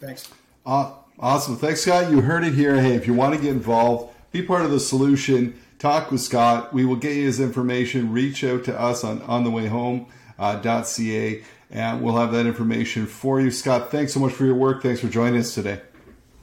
Thanks. 0.00 0.28
Awesome. 0.66 1.56
Thanks, 1.56 1.82
Scott. 1.82 2.10
You 2.10 2.20
heard 2.20 2.44
it 2.44 2.54
here. 2.54 2.80
Hey, 2.80 2.94
if 2.94 3.06
you 3.06 3.14
want 3.14 3.34
to 3.34 3.40
get 3.40 3.50
involved, 3.50 4.14
be 4.32 4.42
part 4.42 4.62
of 4.62 4.70
the 4.70 4.80
solution, 4.80 5.60
talk 5.78 6.10
with 6.10 6.20
Scott. 6.20 6.72
We 6.72 6.84
will 6.84 6.96
get 6.96 7.14
you 7.16 7.24
his 7.24 7.38
information. 7.40 8.12
Reach 8.12 8.42
out 8.44 8.64
to 8.64 8.80
us 8.80 9.04
on 9.04 9.22
on 9.22 9.44
the 9.44 9.50
way 9.50 9.66
home. 9.66 10.06
Uh, 10.38 10.82
.ca 10.82 11.44
and 11.74 12.00
we'll 12.00 12.16
have 12.16 12.32
that 12.32 12.46
information 12.46 13.04
for 13.06 13.40
you. 13.40 13.50
Scott, 13.50 13.90
thanks 13.90 14.14
so 14.14 14.20
much 14.20 14.32
for 14.32 14.44
your 14.44 14.54
work. 14.54 14.82
Thanks 14.82 15.00
for 15.00 15.08
joining 15.08 15.40
us 15.40 15.52
today. 15.52 15.80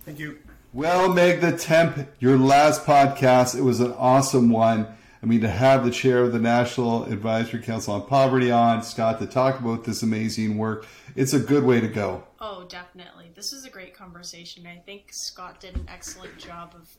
Thank 0.05 0.19
you. 0.19 0.37
Well, 0.73 1.11
Meg 1.11 1.41
the 1.41 1.57
Temp, 1.57 2.09
your 2.19 2.37
last 2.37 2.85
podcast, 2.85 3.57
it 3.57 3.61
was 3.61 3.79
an 3.79 3.93
awesome 3.93 4.49
one. 4.49 4.87
I 5.23 5.25
mean, 5.25 5.41
to 5.41 5.49
have 5.49 5.85
the 5.85 5.91
chair 5.91 6.23
of 6.23 6.33
the 6.33 6.39
National 6.39 7.05
Advisory 7.05 7.61
Council 7.61 7.93
on 7.93 8.07
Poverty 8.07 8.51
on, 8.51 8.83
Scott, 8.83 9.19
to 9.19 9.27
talk 9.27 9.59
about 9.59 9.83
this 9.83 10.01
amazing 10.01 10.57
work, 10.57 10.85
it's 11.15 11.33
a 11.33 11.39
good 11.39 11.63
way 11.63 11.79
to 11.79 11.87
go. 11.87 12.23
Oh, 12.39 12.65
definitely. 12.67 13.31
This 13.35 13.53
is 13.53 13.65
a 13.65 13.69
great 13.69 13.93
conversation. 13.93 14.65
I 14.65 14.77
think 14.77 15.13
Scott 15.13 15.59
did 15.59 15.75
an 15.75 15.85
excellent 15.87 16.37
job 16.37 16.73
of 16.75 16.89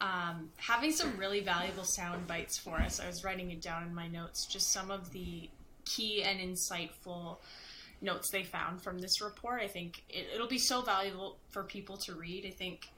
um, 0.00 0.50
having 0.56 0.92
some 0.92 1.16
really 1.16 1.40
valuable 1.40 1.84
sound 1.84 2.26
bites 2.26 2.56
for 2.56 2.76
us. 2.76 3.00
I 3.00 3.06
was 3.06 3.24
writing 3.24 3.50
it 3.50 3.60
down 3.60 3.82
in 3.82 3.94
my 3.94 4.06
notes, 4.06 4.46
just 4.46 4.72
some 4.72 4.90
of 4.90 5.10
the 5.12 5.50
key 5.84 6.22
and 6.22 6.38
insightful 6.38 7.38
notes 8.00 8.30
they 8.30 8.42
found 8.42 8.82
from 8.82 8.98
this 8.98 9.20
report. 9.20 9.62
I 9.62 9.68
think 9.68 10.02
it, 10.08 10.26
it'll 10.34 10.48
be 10.48 10.58
so 10.58 10.82
valuable 10.82 11.38
for 11.50 11.62
people 11.62 11.96
to 11.98 12.14
read. 12.14 12.46
I 12.46 12.50
think 12.50 12.88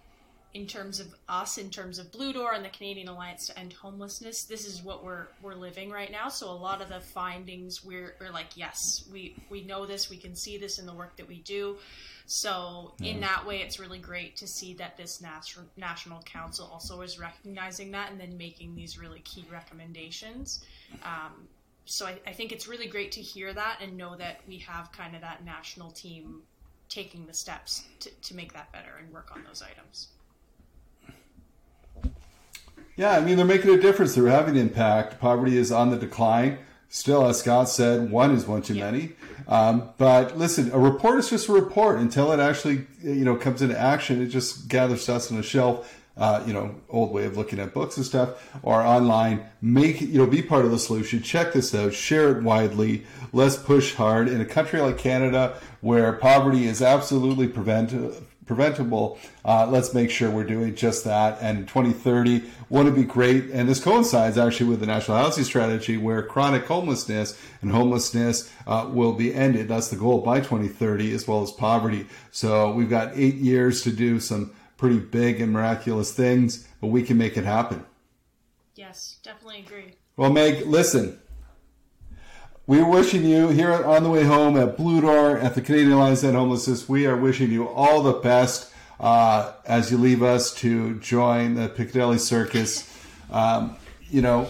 in 0.55 0.67
terms 0.67 0.99
of 0.99 1.15
us, 1.29 1.59
in 1.59 1.71
terms 1.71 1.99
of 1.99 2.11
Blue 2.11 2.33
Door 2.33 2.55
and 2.55 2.65
the 2.65 2.71
Canadian 2.71 3.09
Alliance 3.09 3.47
to 3.49 3.59
End 3.59 3.75
Homelessness, 3.75 4.45
this 4.45 4.65
is 4.67 4.83
what 4.83 5.05
we're 5.05 5.27
we're 5.43 5.55
living 5.55 5.91
right 5.91 6.11
now. 6.11 6.29
So 6.29 6.51
a 6.51 6.53
lot 6.53 6.81
of 6.81 6.89
the 6.89 7.01
findings 7.01 7.85
we're, 7.85 8.15
we're 8.19 8.33
like, 8.33 8.57
yes, 8.57 8.77
we 9.13 9.37
we 9.51 9.63
know 9.65 9.85
this, 9.85 10.09
we 10.09 10.17
can 10.17 10.35
see 10.35 10.57
this 10.57 10.79
in 10.79 10.87
the 10.87 10.95
work 10.95 11.17
that 11.19 11.29
we 11.29 11.41
do. 11.41 11.77
So 12.27 12.93
in 13.03 13.21
that 13.21 13.47
way, 13.47 13.61
it's 13.61 13.79
really 13.79 13.99
great 13.99 14.37
to 14.37 14.47
see 14.47 14.75
that 14.75 14.97
this 14.97 15.21
national 15.21 15.67
national 15.77 16.23
council 16.23 16.69
also 16.73 17.03
is 17.03 17.19
recognizing 17.19 17.91
that 17.93 18.11
and 18.11 18.19
then 18.19 18.37
making 18.37 18.75
these 18.75 18.99
really 18.99 19.21
key 19.21 19.47
recommendations. 19.51 20.65
Um, 21.03 21.49
so 21.89 22.07
I, 22.07 22.19
I 22.27 22.33
think 22.33 22.53
it's 22.53 22.69
really 22.69 22.87
great 22.87 23.13
to 23.13 23.21
hear 23.21 23.53
that 23.55 23.79
and 23.83 23.97
know 23.97 24.17
that 24.17 24.41
we 24.47 24.59
have 24.59 24.93
kind 24.93 25.15
of 25.15 25.23
that 25.23 25.45
national 25.45 25.91
team 25.91 26.43
taking 26.89 27.27
the 27.27 27.35
steps 27.35 27.85
to, 28.01 28.11
to 28.11 28.35
make 28.35 28.53
that 28.53 28.71
better 28.73 28.97
and 29.03 29.13
work 29.13 29.31
on 29.35 29.43
those 29.45 29.63
items. 29.63 30.09
Yeah, 32.97 33.13
I 33.13 33.21
mean, 33.21 33.37
they're 33.37 33.47
making 33.47 33.71
a 33.71 33.81
difference. 33.81 34.15
They're 34.15 34.27
having 34.27 34.57
impact. 34.57 35.21
Poverty 35.21 35.57
is 35.57 35.71
on 35.71 35.91
the 35.91 35.97
decline. 35.97 36.59
Still, 36.89 37.27
as 37.27 37.41
Scott 37.41 37.69
said, 37.69 38.11
one 38.11 38.33
is 38.33 38.47
one 38.47 38.63
too 38.63 38.75
Yeah. 38.75 38.91
many. 38.91 39.13
Um, 39.47 39.91
but 39.99 40.37
listen, 40.37 40.71
a 40.73 40.79
report 40.79 41.19
is 41.19 41.31
just 41.31 41.49
a 41.49 41.53
report 41.53 41.99
until 41.99 42.33
it 42.33 42.41
actually, 42.41 42.87
you 43.03 43.25
know, 43.25 43.37
comes 43.37 43.63
into 43.63 43.79
action. 43.79 44.21
It 44.21 44.27
just 44.27 44.69
gathers 44.69 45.07
dust 45.07 45.31
on 45.31 45.39
a 45.39 45.43
shelf. 45.43 45.98
Uh, 46.19 46.43
you 46.47 46.53
know, 46.53 46.75
old 46.89 47.13
way 47.13 47.25
of 47.25 47.37
looking 47.37 47.61
at 47.61 47.73
books 47.73 47.97
and 47.97 48.05
stuff, 48.05 48.51
or 48.63 48.83
online. 48.83 49.47
Make 49.63 50.01
you 50.01 50.19
know, 50.19 50.27
be 50.27 50.43
part 50.43 50.65
of 50.65 50.71
the 50.71 50.79
solution. 50.79 51.23
Check 51.23 51.53
this 51.53 51.75
out. 51.75 51.95
Share 51.95 52.37
it 52.37 52.43
widely. 52.43 53.05
Let's 53.33 53.57
push 53.57 53.95
hard 53.95 54.29
in 54.29 54.41
a 54.41 54.45
country 54.45 54.81
like 54.81 54.99
Canada, 54.99 55.59
where 55.81 56.13
poverty 56.13 56.67
is 56.67 56.83
absolutely 56.83 57.49
prevent 57.49 57.93
preventable. 58.49 59.19
Uh, 59.45 59.67
let's 59.71 59.95
make 59.95 60.11
sure 60.11 60.29
we're 60.31 60.43
doing 60.43 60.75
just 60.75 61.05
that. 61.05 61.39
And 61.41 61.69
2030, 61.69 62.43
wouldn't 62.69 62.97
it 62.97 63.01
be 63.01 63.07
great? 63.07 63.51
And 63.51 63.69
this 63.69 63.79
coincides 63.79 64.37
actually 64.37 64.71
with 64.71 64.81
the 64.81 64.87
National 64.87 65.19
Housing 65.19 65.45
Strategy, 65.45 65.97
where 65.97 66.23
chronic 66.23 66.65
homelessness 66.65 67.41
and 67.63 67.71
homelessness 67.71 68.51
uh, 68.67 68.89
will 68.91 69.13
be 69.13 69.33
ended. 69.33 69.69
That's 69.69 69.89
the 69.89 69.97
goal 69.97 70.23
by 70.23 70.41
2030, 70.41 71.13
as 71.13 71.29
well 71.29 71.43
as 71.43 71.53
poverty. 71.53 72.07
So 72.33 72.73
we've 72.73 72.91
got 72.91 73.13
eight 73.15 73.37
years 73.37 73.83
to 73.83 73.93
do 73.93 74.19
some 74.19 74.53
pretty 74.79 74.99
big 74.99 75.41
and 75.43 75.53
miraculous 75.53 76.13
things, 76.13 76.67
but 76.81 76.87
we 76.87 77.03
can 77.03 77.19
make 77.19 77.37
it 77.37 77.45
happen. 77.45 77.85
Yes, 78.75 79.19
definitely 79.23 79.59
agree. 79.61 79.95
Well, 80.17 80.33
Meg, 80.33 80.67
listen. 80.67 81.21
We're 82.67 82.89
wishing 82.89 83.25
you 83.25 83.49
here 83.49 83.73
on 83.73 84.03
the 84.03 84.11
way 84.11 84.25
home 84.25 84.57
at 84.57 84.77
Blue 84.77 85.01
Door 85.01 85.39
at 85.39 85.55
the 85.55 85.61
Canadian 85.61 85.93
Alliance 85.93 86.23
End 86.23 86.37
Homelessness. 86.37 86.89
We 86.89 87.07
are 87.07 87.17
wishing 87.17 87.51
you 87.51 87.69
all 87.69 88.03
the 88.03 88.13
best 88.13 88.73
uh, 89.01 89.53
as 89.65 89.91
you 89.91 89.99
leave 89.99 90.23
us 90.23 90.55
to 90.57 90.99
join 91.01 91.55
the 91.55 91.69
Piccadilly 91.69 92.19
Circus. 92.19 92.89
Um, 93.31 93.77
you 94.11 94.23
know, 94.23 94.49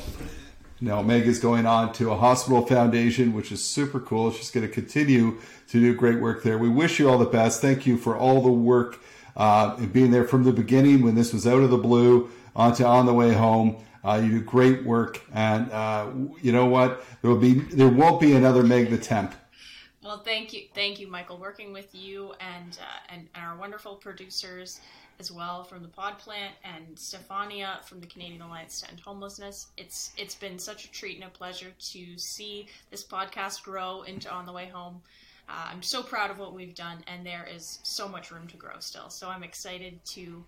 now 0.80 1.00
Meg 1.00 1.26
is 1.26 1.38
going 1.38 1.64
on 1.64 1.92
to 1.94 2.10
a 2.10 2.16
hospital 2.16 2.66
foundation, 2.66 3.32
which 3.32 3.50
is 3.50 3.64
super 3.64 4.00
cool. 4.00 4.30
She's 4.32 4.50
going 4.50 4.66
to 4.66 4.72
continue 4.72 5.38
to 5.68 5.80
do 5.80 5.94
great 5.94 6.20
work 6.20 6.42
there. 6.42 6.58
We 6.58 6.68
wish 6.68 6.98
you 6.98 7.08
all 7.08 7.18
the 7.18 7.24
best. 7.24 7.60
Thank 7.60 7.86
you 7.86 7.96
for 7.96 8.16
all 8.16 8.42
the 8.42 8.50
work 8.50 9.00
uh, 9.38 9.76
being 9.86 10.10
there 10.10 10.24
from 10.24 10.44
the 10.44 10.52
beginning 10.52 11.02
when 11.02 11.14
this 11.14 11.32
was 11.32 11.46
out 11.46 11.62
of 11.62 11.70
the 11.70 11.78
blue 11.78 12.30
onto 12.54 12.84
on 12.84 13.06
the 13.06 13.14
way 13.14 13.32
home. 13.32 13.76
Uh, 14.04 14.20
you 14.22 14.30
do 14.30 14.40
great 14.40 14.84
work, 14.84 15.20
and 15.32 15.70
uh, 15.72 16.08
you 16.42 16.52
know 16.52 16.66
what? 16.66 17.04
There 17.22 17.30
will 17.30 17.38
be 17.38 17.54
there 17.54 17.88
won't 17.88 18.20
be 18.20 18.34
another 18.34 18.62
Meg 18.62 18.90
the 18.90 18.98
Temp. 18.98 19.34
Well, 20.02 20.22
thank 20.22 20.52
you, 20.52 20.62
thank 20.74 21.00
you, 21.00 21.08
Michael. 21.08 21.38
Working 21.38 21.72
with 21.72 21.94
you 21.94 22.32
and 22.40 22.78
uh, 22.80 23.12
and 23.14 23.28
our 23.34 23.56
wonderful 23.56 23.96
producers 23.96 24.80
as 25.20 25.32
well 25.32 25.64
from 25.64 25.82
the 25.82 25.88
Pod 25.88 26.18
Plant 26.18 26.54
and 26.62 26.96
Stefania 26.96 27.84
from 27.84 28.00
the 28.00 28.06
Canadian 28.06 28.42
Alliance 28.42 28.80
to 28.80 28.90
End 28.90 29.00
Homelessness. 29.00 29.68
It's 29.76 30.12
it's 30.16 30.34
been 30.34 30.58
such 30.58 30.84
a 30.84 30.90
treat 30.90 31.16
and 31.16 31.24
a 31.24 31.30
pleasure 31.30 31.72
to 31.90 32.18
see 32.18 32.68
this 32.90 33.04
podcast 33.04 33.62
grow 33.64 34.02
into 34.02 34.30
On 34.30 34.46
the 34.46 34.52
Way 34.52 34.66
Home. 34.66 35.02
Uh, 35.48 35.68
I'm 35.72 35.82
so 35.82 36.02
proud 36.02 36.30
of 36.30 36.38
what 36.38 36.54
we've 36.54 36.74
done, 36.74 36.98
and 37.06 37.24
there 37.24 37.48
is 37.50 37.78
so 37.82 38.08
much 38.08 38.30
room 38.30 38.46
to 38.48 38.56
grow 38.56 38.78
still. 38.80 39.08
So 39.10 39.28
I'm 39.28 39.42
excited 39.42 40.04
to 40.06 40.44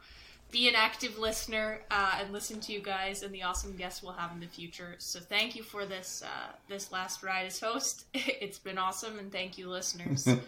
be 0.51 0.69
an 0.69 0.75
active 0.75 1.19
listener 1.19 1.81
uh, 1.91 2.19
and 2.21 2.33
listen 2.33 2.61
to 2.61 2.73
you 2.73 2.81
guys 2.81 3.23
and 3.23 3.33
the 3.33 3.43
awesome 3.43 3.77
guests 3.77 4.03
we'll 4.03 4.13
have 4.13 4.33
in 4.33 4.41
the 4.41 4.47
future. 4.47 4.97
So 4.99 5.21
thank 5.21 5.55
you 5.55 5.63
for 5.63 5.87
this 5.87 6.23
uh, 6.25 6.53
this 6.69 6.93
last 6.93 7.23
ride 7.23 7.47
as 7.47 7.61
host. 7.61 8.07
it's 8.15 8.59
been 8.59 8.79
awesome, 8.79 9.19
and 9.19 9.31
thank 9.31 9.59
you, 9.59 9.69
listeners. 9.69 10.29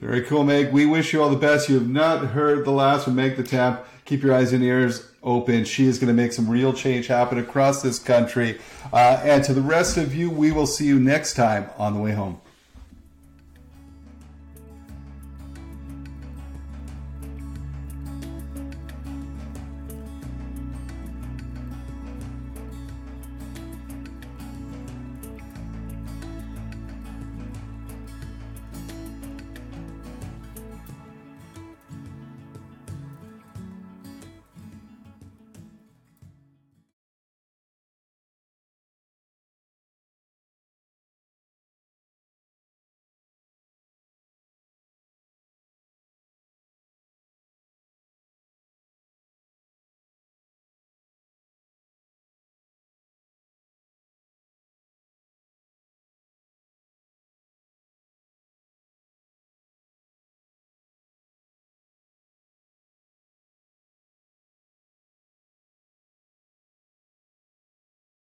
Very 0.00 0.22
cool, 0.22 0.44
Meg. 0.44 0.72
We 0.72 0.86
wish 0.86 1.12
you 1.12 1.22
all 1.22 1.28
the 1.28 1.36
best. 1.36 1.68
You 1.68 1.74
have 1.74 1.88
not 1.88 2.28
heard 2.28 2.64
the 2.64 2.70
last 2.70 3.04
from 3.04 3.16
Meg 3.16 3.36
the 3.36 3.42
Tap. 3.42 3.86
Keep 4.06 4.22
your 4.22 4.34
eyes 4.34 4.54
and 4.54 4.64
ears 4.64 5.06
open. 5.22 5.66
She 5.66 5.84
is 5.84 5.98
going 5.98 6.08
to 6.08 6.14
make 6.14 6.32
some 6.32 6.48
real 6.48 6.72
change 6.72 7.06
happen 7.06 7.36
across 7.36 7.82
this 7.82 7.98
country. 7.98 8.58
Uh, 8.94 9.20
and 9.22 9.44
to 9.44 9.52
the 9.52 9.60
rest 9.60 9.98
of 9.98 10.14
you, 10.14 10.30
we 10.30 10.52
will 10.52 10.66
see 10.66 10.86
you 10.86 10.98
next 10.98 11.34
time 11.34 11.68
on 11.76 11.92
the 11.92 12.00
way 12.00 12.12
home. 12.12 12.40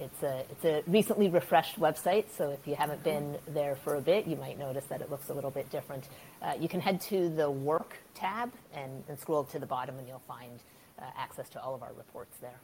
it's 0.00 0.22
a 0.24 0.44
it's 0.50 0.64
a 0.64 0.82
recently 0.88 1.28
refreshed 1.28 1.78
website, 1.78 2.24
so 2.36 2.50
if 2.50 2.66
you 2.66 2.74
haven't 2.74 3.04
been 3.04 3.38
there 3.46 3.76
for 3.76 3.94
a 3.94 4.00
bit, 4.00 4.26
you 4.26 4.34
might 4.34 4.58
notice 4.58 4.86
that 4.86 5.00
it 5.00 5.08
looks 5.08 5.28
a 5.28 5.32
little 5.32 5.52
bit 5.52 5.70
different. 5.70 6.08
Uh, 6.42 6.54
you 6.58 6.68
can 6.68 6.80
head 6.80 7.00
to 7.02 7.28
the 7.28 7.48
Work 7.48 7.96
tab 8.16 8.50
and, 8.74 9.04
and, 9.08 9.20
scroll 9.20 9.44
to 9.44 9.60
the 9.60 9.66
bottom, 9.66 10.00
and 10.00 10.08
you'll 10.08 10.18
find 10.26 10.58
uh, 10.98 11.04
access 11.16 11.48
to 11.50 11.62
all 11.62 11.76
of 11.76 11.84
our 11.84 11.92
reports 11.92 12.36
there. 12.40 12.58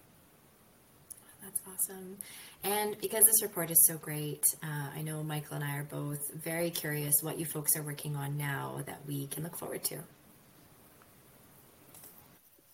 That's 1.40 1.60
awesome. 1.68 2.18
And 2.64 2.96
because 3.00 3.24
this 3.26 3.42
report 3.42 3.70
is 3.70 3.86
so 3.86 3.96
great, 3.96 4.42
uh, 4.60 4.88
I 4.92 5.02
know 5.02 5.22
Michael 5.22 5.54
and 5.54 5.62
I 5.62 5.76
are 5.76 5.84
both 5.84 6.18
very 6.34 6.70
curious 6.70 7.14
what 7.22 7.38
you 7.38 7.44
folks 7.44 7.76
are 7.76 7.84
working 7.84 8.16
on 8.16 8.36
now 8.36 8.82
that 8.88 9.06
we 9.06 9.28
can 9.28 9.44
look 9.44 9.56
forward 9.56 9.84
to. 9.84 10.02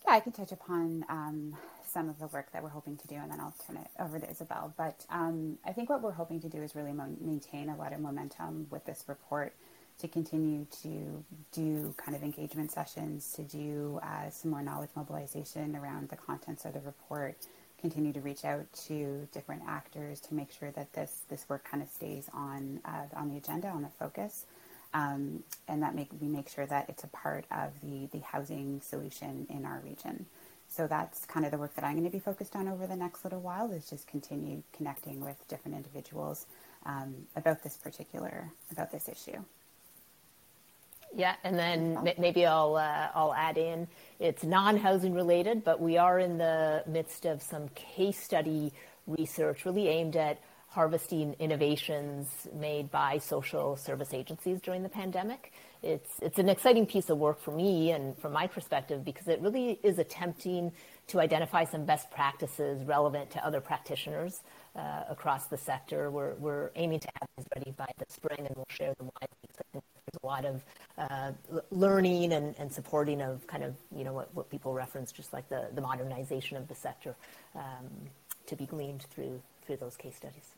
Yeah, 0.07 0.14
I 0.14 0.20
can 0.20 0.32
touch 0.32 0.52
upon 0.52 1.04
um, 1.09 1.57
some 1.86 2.09
of 2.09 2.18
the 2.18 2.28
work 2.28 2.52
that 2.52 2.62
we're 2.62 2.70
hoping 2.70 2.96
to 2.96 3.09
do, 3.09 3.16
and 3.16 3.30
then 3.30 3.40
I'll 3.40 3.54
turn 3.66 3.76
it 3.76 3.88
over 4.00 4.18
to 4.18 4.30
Isabel. 4.30 4.74
But 4.76 5.07
um, 5.11 5.59
I 5.64 5.72
think 5.72 5.90
what 5.90 6.02
we're 6.02 6.12
hoping 6.12 6.40
to 6.42 6.48
do 6.48 6.62
is 6.62 6.74
really 6.76 6.92
mo- 6.92 7.16
maintain 7.20 7.68
a 7.70 7.76
lot 7.76 7.92
of 7.92 8.00
momentum 8.00 8.68
with 8.70 8.84
this 8.86 9.04
report 9.09 9.54
to 10.00 10.09
continue 10.09 10.66
to 10.82 11.24
do 11.52 11.94
kind 11.96 12.16
of 12.16 12.22
engagement 12.22 12.72
sessions, 12.72 13.32
to 13.34 13.42
do 13.42 14.00
uh, 14.02 14.30
some 14.30 14.50
more 14.50 14.62
knowledge 14.62 14.90
mobilization 14.96 15.76
around 15.76 16.09
the 16.11 16.16
contents 16.16 16.64
of 16.64 16.74
the 16.74 16.80
report, 16.80 17.36
continue 17.80 18.12
to 18.12 18.20
reach 18.20 18.44
out 18.44 18.66
to 18.74 19.28
different 19.32 19.62
actors 19.68 20.20
to 20.20 20.34
make 20.34 20.52
sure 20.52 20.70
that 20.72 20.92
this 20.94 21.22
this 21.28 21.46
work 21.48 21.64
kind 21.70 21.82
of 21.82 21.88
stays 21.88 22.28
on 22.34 22.80
uh, 22.84 23.04
on 23.16 23.30
the 23.30 23.36
agenda, 23.38 23.68
on 23.68 23.82
the 23.82 23.90
focus 23.98 24.46
um, 24.95 25.43
and 25.68 25.82
that 25.82 25.95
make 25.95 26.09
we 26.20 26.28
make 26.28 26.49
sure 26.49 26.66
that 26.66 26.89
it's 26.89 27.05
a 27.05 27.09
part 27.09 27.45
of 27.51 27.72
the 27.82 28.09
the 28.12 28.20
housing 28.20 28.80
solution 28.80 29.47
in 29.51 29.64
our 29.64 29.80
region. 29.84 30.26
So 30.68 30.87
that's 30.87 31.24
kind 31.26 31.47
of 31.47 31.53
the 31.53 31.59
work 31.59 31.74
that 31.76 31.84
I'm 31.84 31.93
going 31.93 32.05
to 32.05 32.11
be 32.11 32.18
focused 32.18 32.57
on 32.57 32.66
over 32.68 32.87
the 32.87 32.97
next 32.97 33.24
little 33.24 33.41
while 33.41 33.70
is 33.70 33.89
just 33.89 34.09
continue 34.09 34.62
connecting 34.72 35.20
with 35.20 35.37
different 35.49 35.76
individuals 35.76 36.47
um, 36.84 37.14
about 37.37 37.62
this 37.62 37.76
particular 37.76 38.51
about 38.72 38.91
this 38.91 39.09
issue. 39.09 39.39
Yeah, 41.14 41.34
and 41.45 41.59
then 41.59 42.12
maybe 42.18 42.45
I'll 42.45 42.76
uh, 42.76 43.09
I'll 43.14 43.34
add 43.34 43.59
in 43.59 43.89
it's 44.18 44.45
non-housing 44.45 45.14
related, 45.14 45.64
but 45.64 45.80
we 45.80 45.97
are 45.99 46.18
in 46.18 46.39
the 46.39 46.82
midst 46.87 47.26
of 47.26 47.43
some 47.43 47.68
case 47.70 48.18
study 48.18 48.72
research 49.07 49.64
really 49.64 49.89
aimed 49.89 50.16
at 50.16 50.39
harvesting 50.77 51.35
innovations 51.39 52.29
made 52.55 52.91
by 52.91 53.16
social 53.16 53.77
service 53.77 54.12
agencies 54.12 54.61
during 54.61 54.83
the 54.83 54.91
pandemic. 54.91 55.55
It's, 55.83 56.11
it's 56.20 56.39
an 56.39 56.51
exciting 56.51 56.85
piece 56.85 57.09
of 57.09 57.16
work 57.16 57.41
for 57.41 57.51
me 57.51 57.93
and 57.93 58.14
from 58.18 58.35
my 58.35 58.47
perspective 58.47 59.03
because 59.03 59.27
it 59.27 59.41
really 59.41 59.81
is 59.83 59.99
attempting 59.99 60.72
to 61.07 61.18
identify 61.18 61.64
some 61.64 61.87
best 61.87 62.11
practices 62.11 62.85
relevant 62.85 63.31
to 63.31 63.47
other 63.47 63.62
practitioners 63.62 64.43
uh, 64.74 65.05
across 65.09 65.47
the 65.47 65.57
sector. 65.57 66.11
We're, 66.11 66.35
we're 66.35 66.72
aiming 66.77 67.01
to 67.01 67.09
have 67.20 67.29
these 67.39 67.47
ready 67.57 67.70
by 67.70 67.89
the 67.97 68.05
spring 68.09 68.41
and 68.41 68.55
we'll 68.55 68.66
share 68.68 68.93
them 68.99 69.09
widely. 69.18 69.49
There's 69.72 70.22
a 70.22 70.27
lot 70.27 70.45
of 70.45 70.62
uh, 70.99 71.33
learning 71.70 72.35
and, 72.35 72.55
and 72.59 72.70
supporting 72.70 73.22
of 73.22 73.47
kind 73.47 73.64
of, 73.64 73.74
you 73.97 74.05
know, 74.05 74.12
what, 74.12 74.29
what 74.35 74.51
people 74.51 74.74
reference, 74.74 75.11
just 75.11 75.33
like 75.33 75.49
the, 75.49 75.68
the 75.74 75.81
modernization 75.81 76.59
of 76.59 76.68
the 76.68 76.74
sector 76.74 77.16
um, 77.55 77.89
to 78.45 78.57
be 78.57 78.66
gleaned 78.66 79.05
through, 79.05 79.41
through 79.64 79.79
those 79.79 79.97
case 79.97 80.16
studies. 80.16 80.53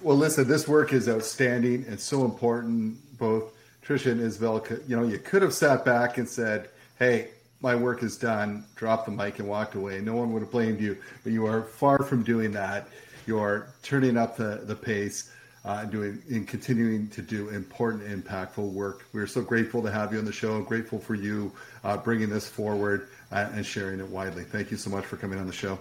Well, 0.00 0.16
listen, 0.16 0.48
this 0.48 0.66
work 0.66 0.92
is 0.92 1.08
outstanding. 1.08 1.84
It's 1.88 2.04
so 2.04 2.24
important. 2.24 2.96
Both 3.18 3.52
Tricia 3.84 4.12
and 4.12 4.20
Isabel, 4.20 4.64
you 4.86 4.96
know, 4.96 5.06
you 5.06 5.18
could 5.18 5.42
have 5.42 5.54
sat 5.54 5.84
back 5.84 6.18
and 6.18 6.28
said, 6.28 6.68
"Hey, 6.98 7.28
my 7.60 7.74
work 7.74 8.02
is 8.02 8.16
done." 8.16 8.64
Dropped 8.76 9.06
the 9.06 9.12
mic 9.12 9.38
and 9.38 9.48
walked 9.48 9.74
away. 9.74 10.00
No 10.00 10.14
one 10.14 10.32
would 10.32 10.42
have 10.42 10.50
blamed 10.50 10.80
you. 10.80 10.96
But 11.24 11.32
you 11.32 11.46
are 11.46 11.62
far 11.62 12.02
from 12.02 12.22
doing 12.22 12.52
that. 12.52 12.88
You 13.26 13.38
are 13.38 13.68
turning 13.82 14.16
up 14.16 14.36
the 14.36 14.62
the 14.64 14.76
pace. 14.76 15.30
Uh, 15.64 15.84
doing 15.84 16.22
and 16.30 16.46
continuing 16.48 17.08
to 17.08 17.20
do 17.20 17.48
important, 17.50 18.02
impactful 18.06 18.72
work. 18.72 19.04
We're 19.12 19.26
so 19.26 19.42
grateful 19.42 19.82
to 19.82 19.90
have 19.90 20.12
you 20.12 20.18
on 20.18 20.24
the 20.24 20.32
show. 20.32 20.62
Grateful 20.62 20.98
for 20.98 21.14
you 21.14 21.52
uh, 21.84 21.96
bringing 21.96 22.30
this 22.30 22.48
forward 22.48 23.08
uh, 23.32 23.48
and 23.52 23.66
sharing 23.66 23.98
it 24.00 24.08
widely. 24.08 24.44
Thank 24.44 24.70
you 24.70 24.76
so 24.76 24.88
much 24.88 25.04
for 25.04 25.16
coming 25.16 25.38
on 25.38 25.46
the 25.46 25.52
show 25.52 25.78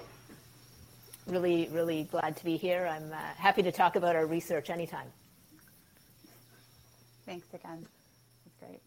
really, 1.28 1.69
really 1.71 2.03
glad 2.05 2.38
to 2.38 2.45
be 2.45 2.57
here. 2.57 2.88
I'm 2.88 3.11
uh, 3.11 3.17
happy 3.38 3.63
to 3.63 3.71
talk 3.71 3.95
about 3.95 4.15
our 4.15 4.25
research 4.25 4.69
anytime. 4.69 5.07
Thanks 7.25 7.47
again. 7.53 7.86
That's 8.45 8.57
great. 8.59 8.82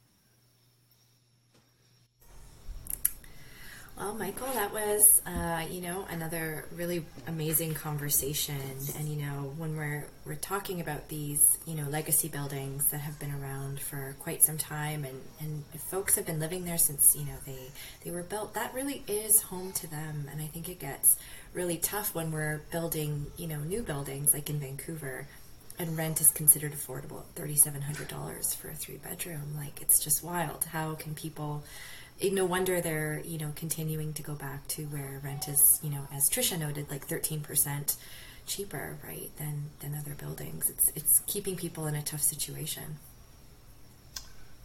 Well, 3.98 4.14
Michael, 4.14 4.50
that 4.54 4.72
was, 4.72 5.02
uh, 5.26 5.66
you 5.70 5.82
know, 5.82 6.06
another 6.08 6.64
really 6.74 7.04
amazing 7.26 7.74
conversation. 7.74 8.56
And 8.98 9.06
you 9.06 9.16
know, 9.16 9.52
when 9.58 9.76
we're 9.76 10.06
we're 10.24 10.36
talking 10.36 10.80
about 10.80 11.08
these, 11.08 11.44
you 11.66 11.74
know, 11.74 11.86
legacy 11.90 12.28
buildings 12.28 12.86
that 12.92 13.00
have 13.02 13.18
been 13.18 13.32
around 13.32 13.78
for 13.78 14.16
quite 14.18 14.42
some 14.42 14.56
time, 14.56 15.04
and 15.04 15.20
and 15.40 15.64
folks 15.90 16.14
have 16.16 16.24
been 16.24 16.40
living 16.40 16.64
there 16.64 16.78
since 16.78 17.14
you 17.14 17.26
know 17.26 17.36
they 17.44 17.68
they 18.02 18.10
were 18.10 18.22
built. 18.22 18.54
That 18.54 18.72
really 18.72 19.04
is 19.06 19.42
home 19.42 19.72
to 19.72 19.86
them, 19.86 20.28
and 20.32 20.40
I 20.40 20.46
think 20.46 20.70
it 20.70 20.80
gets 20.80 21.18
really 21.52 21.76
tough 21.76 22.14
when 22.14 22.30
we're 22.30 22.62
building, 22.70 23.26
you 23.36 23.46
know, 23.46 23.60
new 23.60 23.82
buildings 23.82 24.32
like 24.32 24.50
in 24.50 24.58
Vancouver 24.58 25.26
and 25.78 25.96
rent 25.96 26.20
is 26.20 26.30
considered 26.30 26.72
affordable 26.72 27.20
at 27.20 27.34
$3700 27.34 28.56
for 28.56 28.68
a 28.68 28.74
three 28.74 28.98
bedroom 28.98 29.54
like 29.56 29.80
it's 29.80 30.04
just 30.04 30.22
wild 30.22 30.66
how 30.66 30.94
can 30.94 31.14
people 31.14 31.64
eh, 32.20 32.28
no 32.30 32.44
wonder 32.44 32.82
they're 32.82 33.22
you 33.24 33.38
know 33.38 33.50
continuing 33.56 34.12
to 34.12 34.22
go 34.22 34.34
back 34.34 34.68
to 34.68 34.82
where 34.88 35.22
rent 35.24 35.48
is 35.48 35.80
you 35.82 35.88
know 35.88 36.06
as 36.12 36.28
Tricia 36.30 36.58
noted 36.58 36.90
like 36.90 37.08
13% 37.08 37.96
cheaper, 38.50 38.98
right, 39.06 39.30
than 39.38 39.70
than 39.80 39.94
other 39.94 40.14
buildings. 40.14 40.68
It's 40.68 40.92
it's 40.94 41.20
keeping 41.26 41.56
people 41.56 41.86
in 41.86 41.94
a 41.94 42.02
tough 42.02 42.22
situation. 42.22 42.98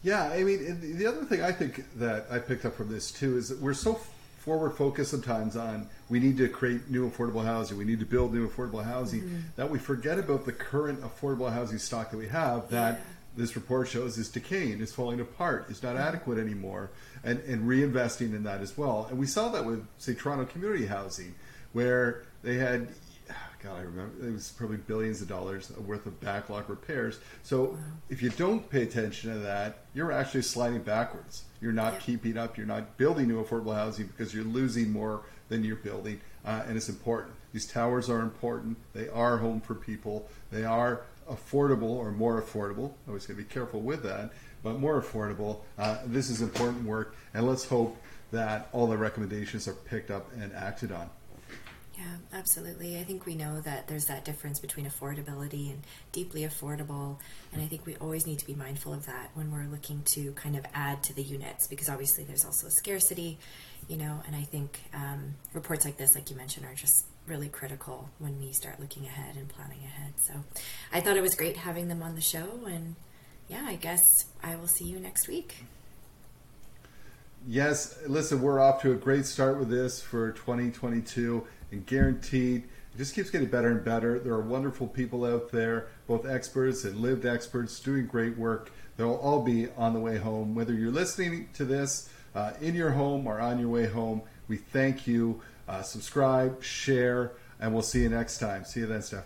Yeah, 0.03 0.23
I 0.29 0.43
mean, 0.43 0.97
the 0.97 1.07
other 1.07 1.23
thing 1.25 1.41
I 1.41 1.51
think 1.51 1.83
that 1.97 2.27
I 2.29 2.39
picked 2.39 2.65
up 2.65 2.75
from 2.75 2.91
this 2.91 3.11
too 3.11 3.37
is 3.37 3.49
that 3.49 3.59
we're 3.59 3.73
so 3.73 3.99
forward 4.45 4.71
focused 4.71 5.09
sometimes 5.09 5.57
on 5.57 5.89
we 6.07 6.19
need 6.19 6.37
to 6.37 6.47
create 6.47 6.87
new 6.89 7.09
affordable 7.09 7.43
housing, 7.43 7.77
we 7.79 7.83
need 7.83 7.99
to 7.99 8.05
build 8.05 8.31
new 8.31 8.47
affordable 8.47 8.83
housing, 8.83 9.21
mm-hmm. 9.21 9.39
that 9.55 9.69
we 9.69 9.79
forget 9.79 10.19
about 10.19 10.45
the 10.45 10.51
current 10.51 11.01
affordable 11.01 11.51
housing 11.51 11.79
stock 11.79 12.11
that 12.11 12.17
we 12.17 12.27
have 12.27 12.69
that 12.69 12.99
yeah. 12.99 13.03
this 13.35 13.55
report 13.55 13.87
shows 13.87 14.19
is 14.19 14.29
decaying, 14.29 14.79
is 14.81 14.93
falling 14.93 15.19
apart, 15.19 15.65
is 15.69 15.81
not 15.81 15.95
mm-hmm. 15.95 16.07
adequate 16.07 16.37
anymore, 16.37 16.91
and, 17.23 17.39
and 17.39 17.67
reinvesting 17.67 18.35
in 18.35 18.43
that 18.43 18.61
as 18.61 18.77
well. 18.77 19.07
And 19.09 19.17
we 19.17 19.25
saw 19.25 19.49
that 19.49 19.65
with, 19.65 19.83
say, 19.97 20.13
Toronto 20.13 20.45
Community 20.45 20.85
Housing, 20.85 21.33
where 21.73 22.21
they 22.43 22.55
had 22.55 22.87
God, 23.61 23.77
I 23.77 23.81
remember 23.81 24.27
it 24.27 24.33
was 24.33 24.51
probably 24.51 24.77
billions 24.77 25.21
of 25.21 25.27
dollars 25.27 25.71
worth 25.77 26.05
of 26.05 26.19
backlog 26.19 26.69
repairs. 26.69 27.19
So 27.43 27.63
wow. 27.63 27.77
if 28.09 28.21
you 28.21 28.29
don't 28.29 28.69
pay 28.69 28.83
attention 28.83 29.31
to 29.31 29.39
that, 29.39 29.85
you're 29.93 30.11
actually 30.11 30.43
sliding 30.43 30.81
backwards. 30.81 31.43
You're 31.61 31.71
not 31.71 31.93
yeah. 31.93 31.99
keeping 31.99 32.37
up. 32.37 32.57
You're 32.57 32.67
not 32.67 32.97
building 32.97 33.27
new 33.27 33.43
affordable 33.43 33.75
housing 33.75 34.07
because 34.07 34.33
you're 34.33 34.43
losing 34.43 34.91
more 34.91 35.21
than 35.49 35.63
you're 35.63 35.75
building, 35.75 36.19
uh, 36.45 36.63
and 36.67 36.75
it's 36.75 36.89
important. 36.89 37.35
These 37.53 37.67
towers 37.67 38.09
are 38.09 38.21
important. 38.21 38.77
They 38.93 39.09
are 39.09 39.37
home 39.37 39.61
for 39.61 39.75
people. 39.75 40.27
They 40.51 40.65
are 40.65 41.01
affordable 41.29 41.83
or 41.83 42.11
more 42.11 42.41
affordable. 42.41 42.93
I 43.05 43.09
always 43.09 43.25
got 43.25 43.33
to 43.33 43.37
be 43.37 43.43
careful 43.43 43.81
with 43.81 44.03
that, 44.03 44.31
but 44.63 44.79
more 44.79 45.01
affordable. 45.01 45.59
Uh, 45.77 45.97
this 46.05 46.29
is 46.29 46.41
important 46.41 46.85
work, 46.85 47.15
and 47.33 47.47
let's 47.47 47.65
hope 47.65 47.97
that 48.31 48.69
all 48.73 48.87
the 48.87 48.97
recommendations 48.97 49.67
are 49.67 49.73
picked 49.73 50.11
up 50.11 50.31
and 50.39 50.53
acted 50.53 50.91
on. 50.91 51.09
Yeah, 51.97 52.17
absolutely. 52.33 52.99
I 52.99 53.03
think 53.03 53.25
we 53.25 53.35
know 53.35 53.61
that 53.61 53.87
there's 53.87 54.05
that 54.05 54.25
difference 54.25 54.59
between 54.59 54.85
affordability 54.85 55.69
and 55.69 55.81
deeply 56.11 56.41
affordable. 56.41 57.19
And 57.53 57.61
I 57.61 57.67
think 57.67 57.85
we 57.85 57.95
always 57.97 58.27
need 58.27 58.39
to 58.39 58.45
be 58.45 58.53
mindful 58.53 58.93
of 58.93 59.05
that 59.05 59.29
when 59.33 59.49
we're 59.49 59.65
looking 59.65 60.03
to 60.13 60.33
kind 60.33 60.57
of 60.57 60.65
add 60.73 61.03
to 61.03 61.13
the 61.13 61.23
units 61.23 61.67
because 61.67 61.87
obviously 61.87 62.25
there's 62.25 62.43
also 62.43 62.67
a 62.67 62.71
scarcity, 62.71 63.37
you 63.87 63.95
know. 63.95 64.21
And 64.27 64.35
I 64.35 64.41
think 64.41 64.81
um, 64.93 65.35
reports 65.53 65.85
like 65.85 65.95
this, 65.95 66.15
like 66.15 66.29
you 66.29 66.35
mentioned, 66.35 66.65
are 66.65 66.73
just 66.73 67.05
really 67.27 67.47
critical 67.47 68.09
when 68.19 68.39
we 68.39 68.51
start 68.51 68.79
looking 68.79 69.05
ahead 69.05 69.37
and 69.37 69.47
planning 69.47 69.79
ahead. 69.85 70.13
So 70.17 70.33
I 70.91 70.99
thought 70.99 71.15
it 71.15 71.21
was 71.21 71.35
great 71.35 71.55
having 71.55 71.87
them 71.87 72.03
on 72.03 72.15
the 72.15 72.21
show. 72.21 72.65
And 72.67 72.95
yeah, 73.47 73.63
I 73.65 73.75
guess 73.75 74.03
I 74.43 74.57
will 74.57 74.67
see 74.67 74.85
you 74.85 74.99
next 74.99 75.29
week. 75.29 75.63
Yes, 77.47 77.99
listen, 78.07 78.41
we're 78.41 78.59
off 78.59 78.81
to 78.81 78.91
a 78.91 78.95
great 78.95 79.25
start 79.25 79.59
with 79.59 79.69
this 79.69 80.01
for 80.01 80.31
2022 80.31 81.45
and 81.75 81.85
guaranteed. 81.85 82.63
It 82.93 82.97
just 82.97 83.13
keeps 83.13 83.29
getting 83.29 83.49
better 83.49 83.69
and 83.69 83.83
better. 83.83 84.19
There 84.19 84.33
are 84.33 84.41
wonderful 84.41 84.87
people 84.87 85.25
out 85.25 85.51
there, 85.51 85.87
both 86.07 86.25
experts 86.25 86.85
and 86.85 86.97
lived 86.97 87.25
experts, 87.25 87.79
doing 87.79 88.07
great 88.07 88.37
work. 88.37 88.71
They'll 88.97 89.15
all 89.15 89.41
be 89.41 89.67
on 89.77 89.93
the 89.93 89.99
way 89.99 90.17
home. 90.17 90.55
Whether 90.55 90.73
you're 90.73 90.91
listening 90.91 91.49
to 91.53 91.65
this 91.65 92.09
uh, 92.33 92.53
in 92.61 92.73
your 92.73 92.91
home 92.91 93.27
or 93.27 93.39
on 93.39 93.59
your 93.59 93.69
way 93.69 93.87
home, 93.87 94.21
we 94.47 94.57
thank 94.57 95.05
you. 95.05 95.41
Uh, 95.67 95.81
subscribe, 95.81 96.63
share, 96.63 97.33
and 97.59 97.73
we'll 97.73 97.83
see 97.83 98.03
you 98.03 98.09
next 98.09 98.37
time. 98.39 98.63
See 98.63 98.79
you 98.79 98.85
then, 98.85 99.01
Steph. 99.01 99.25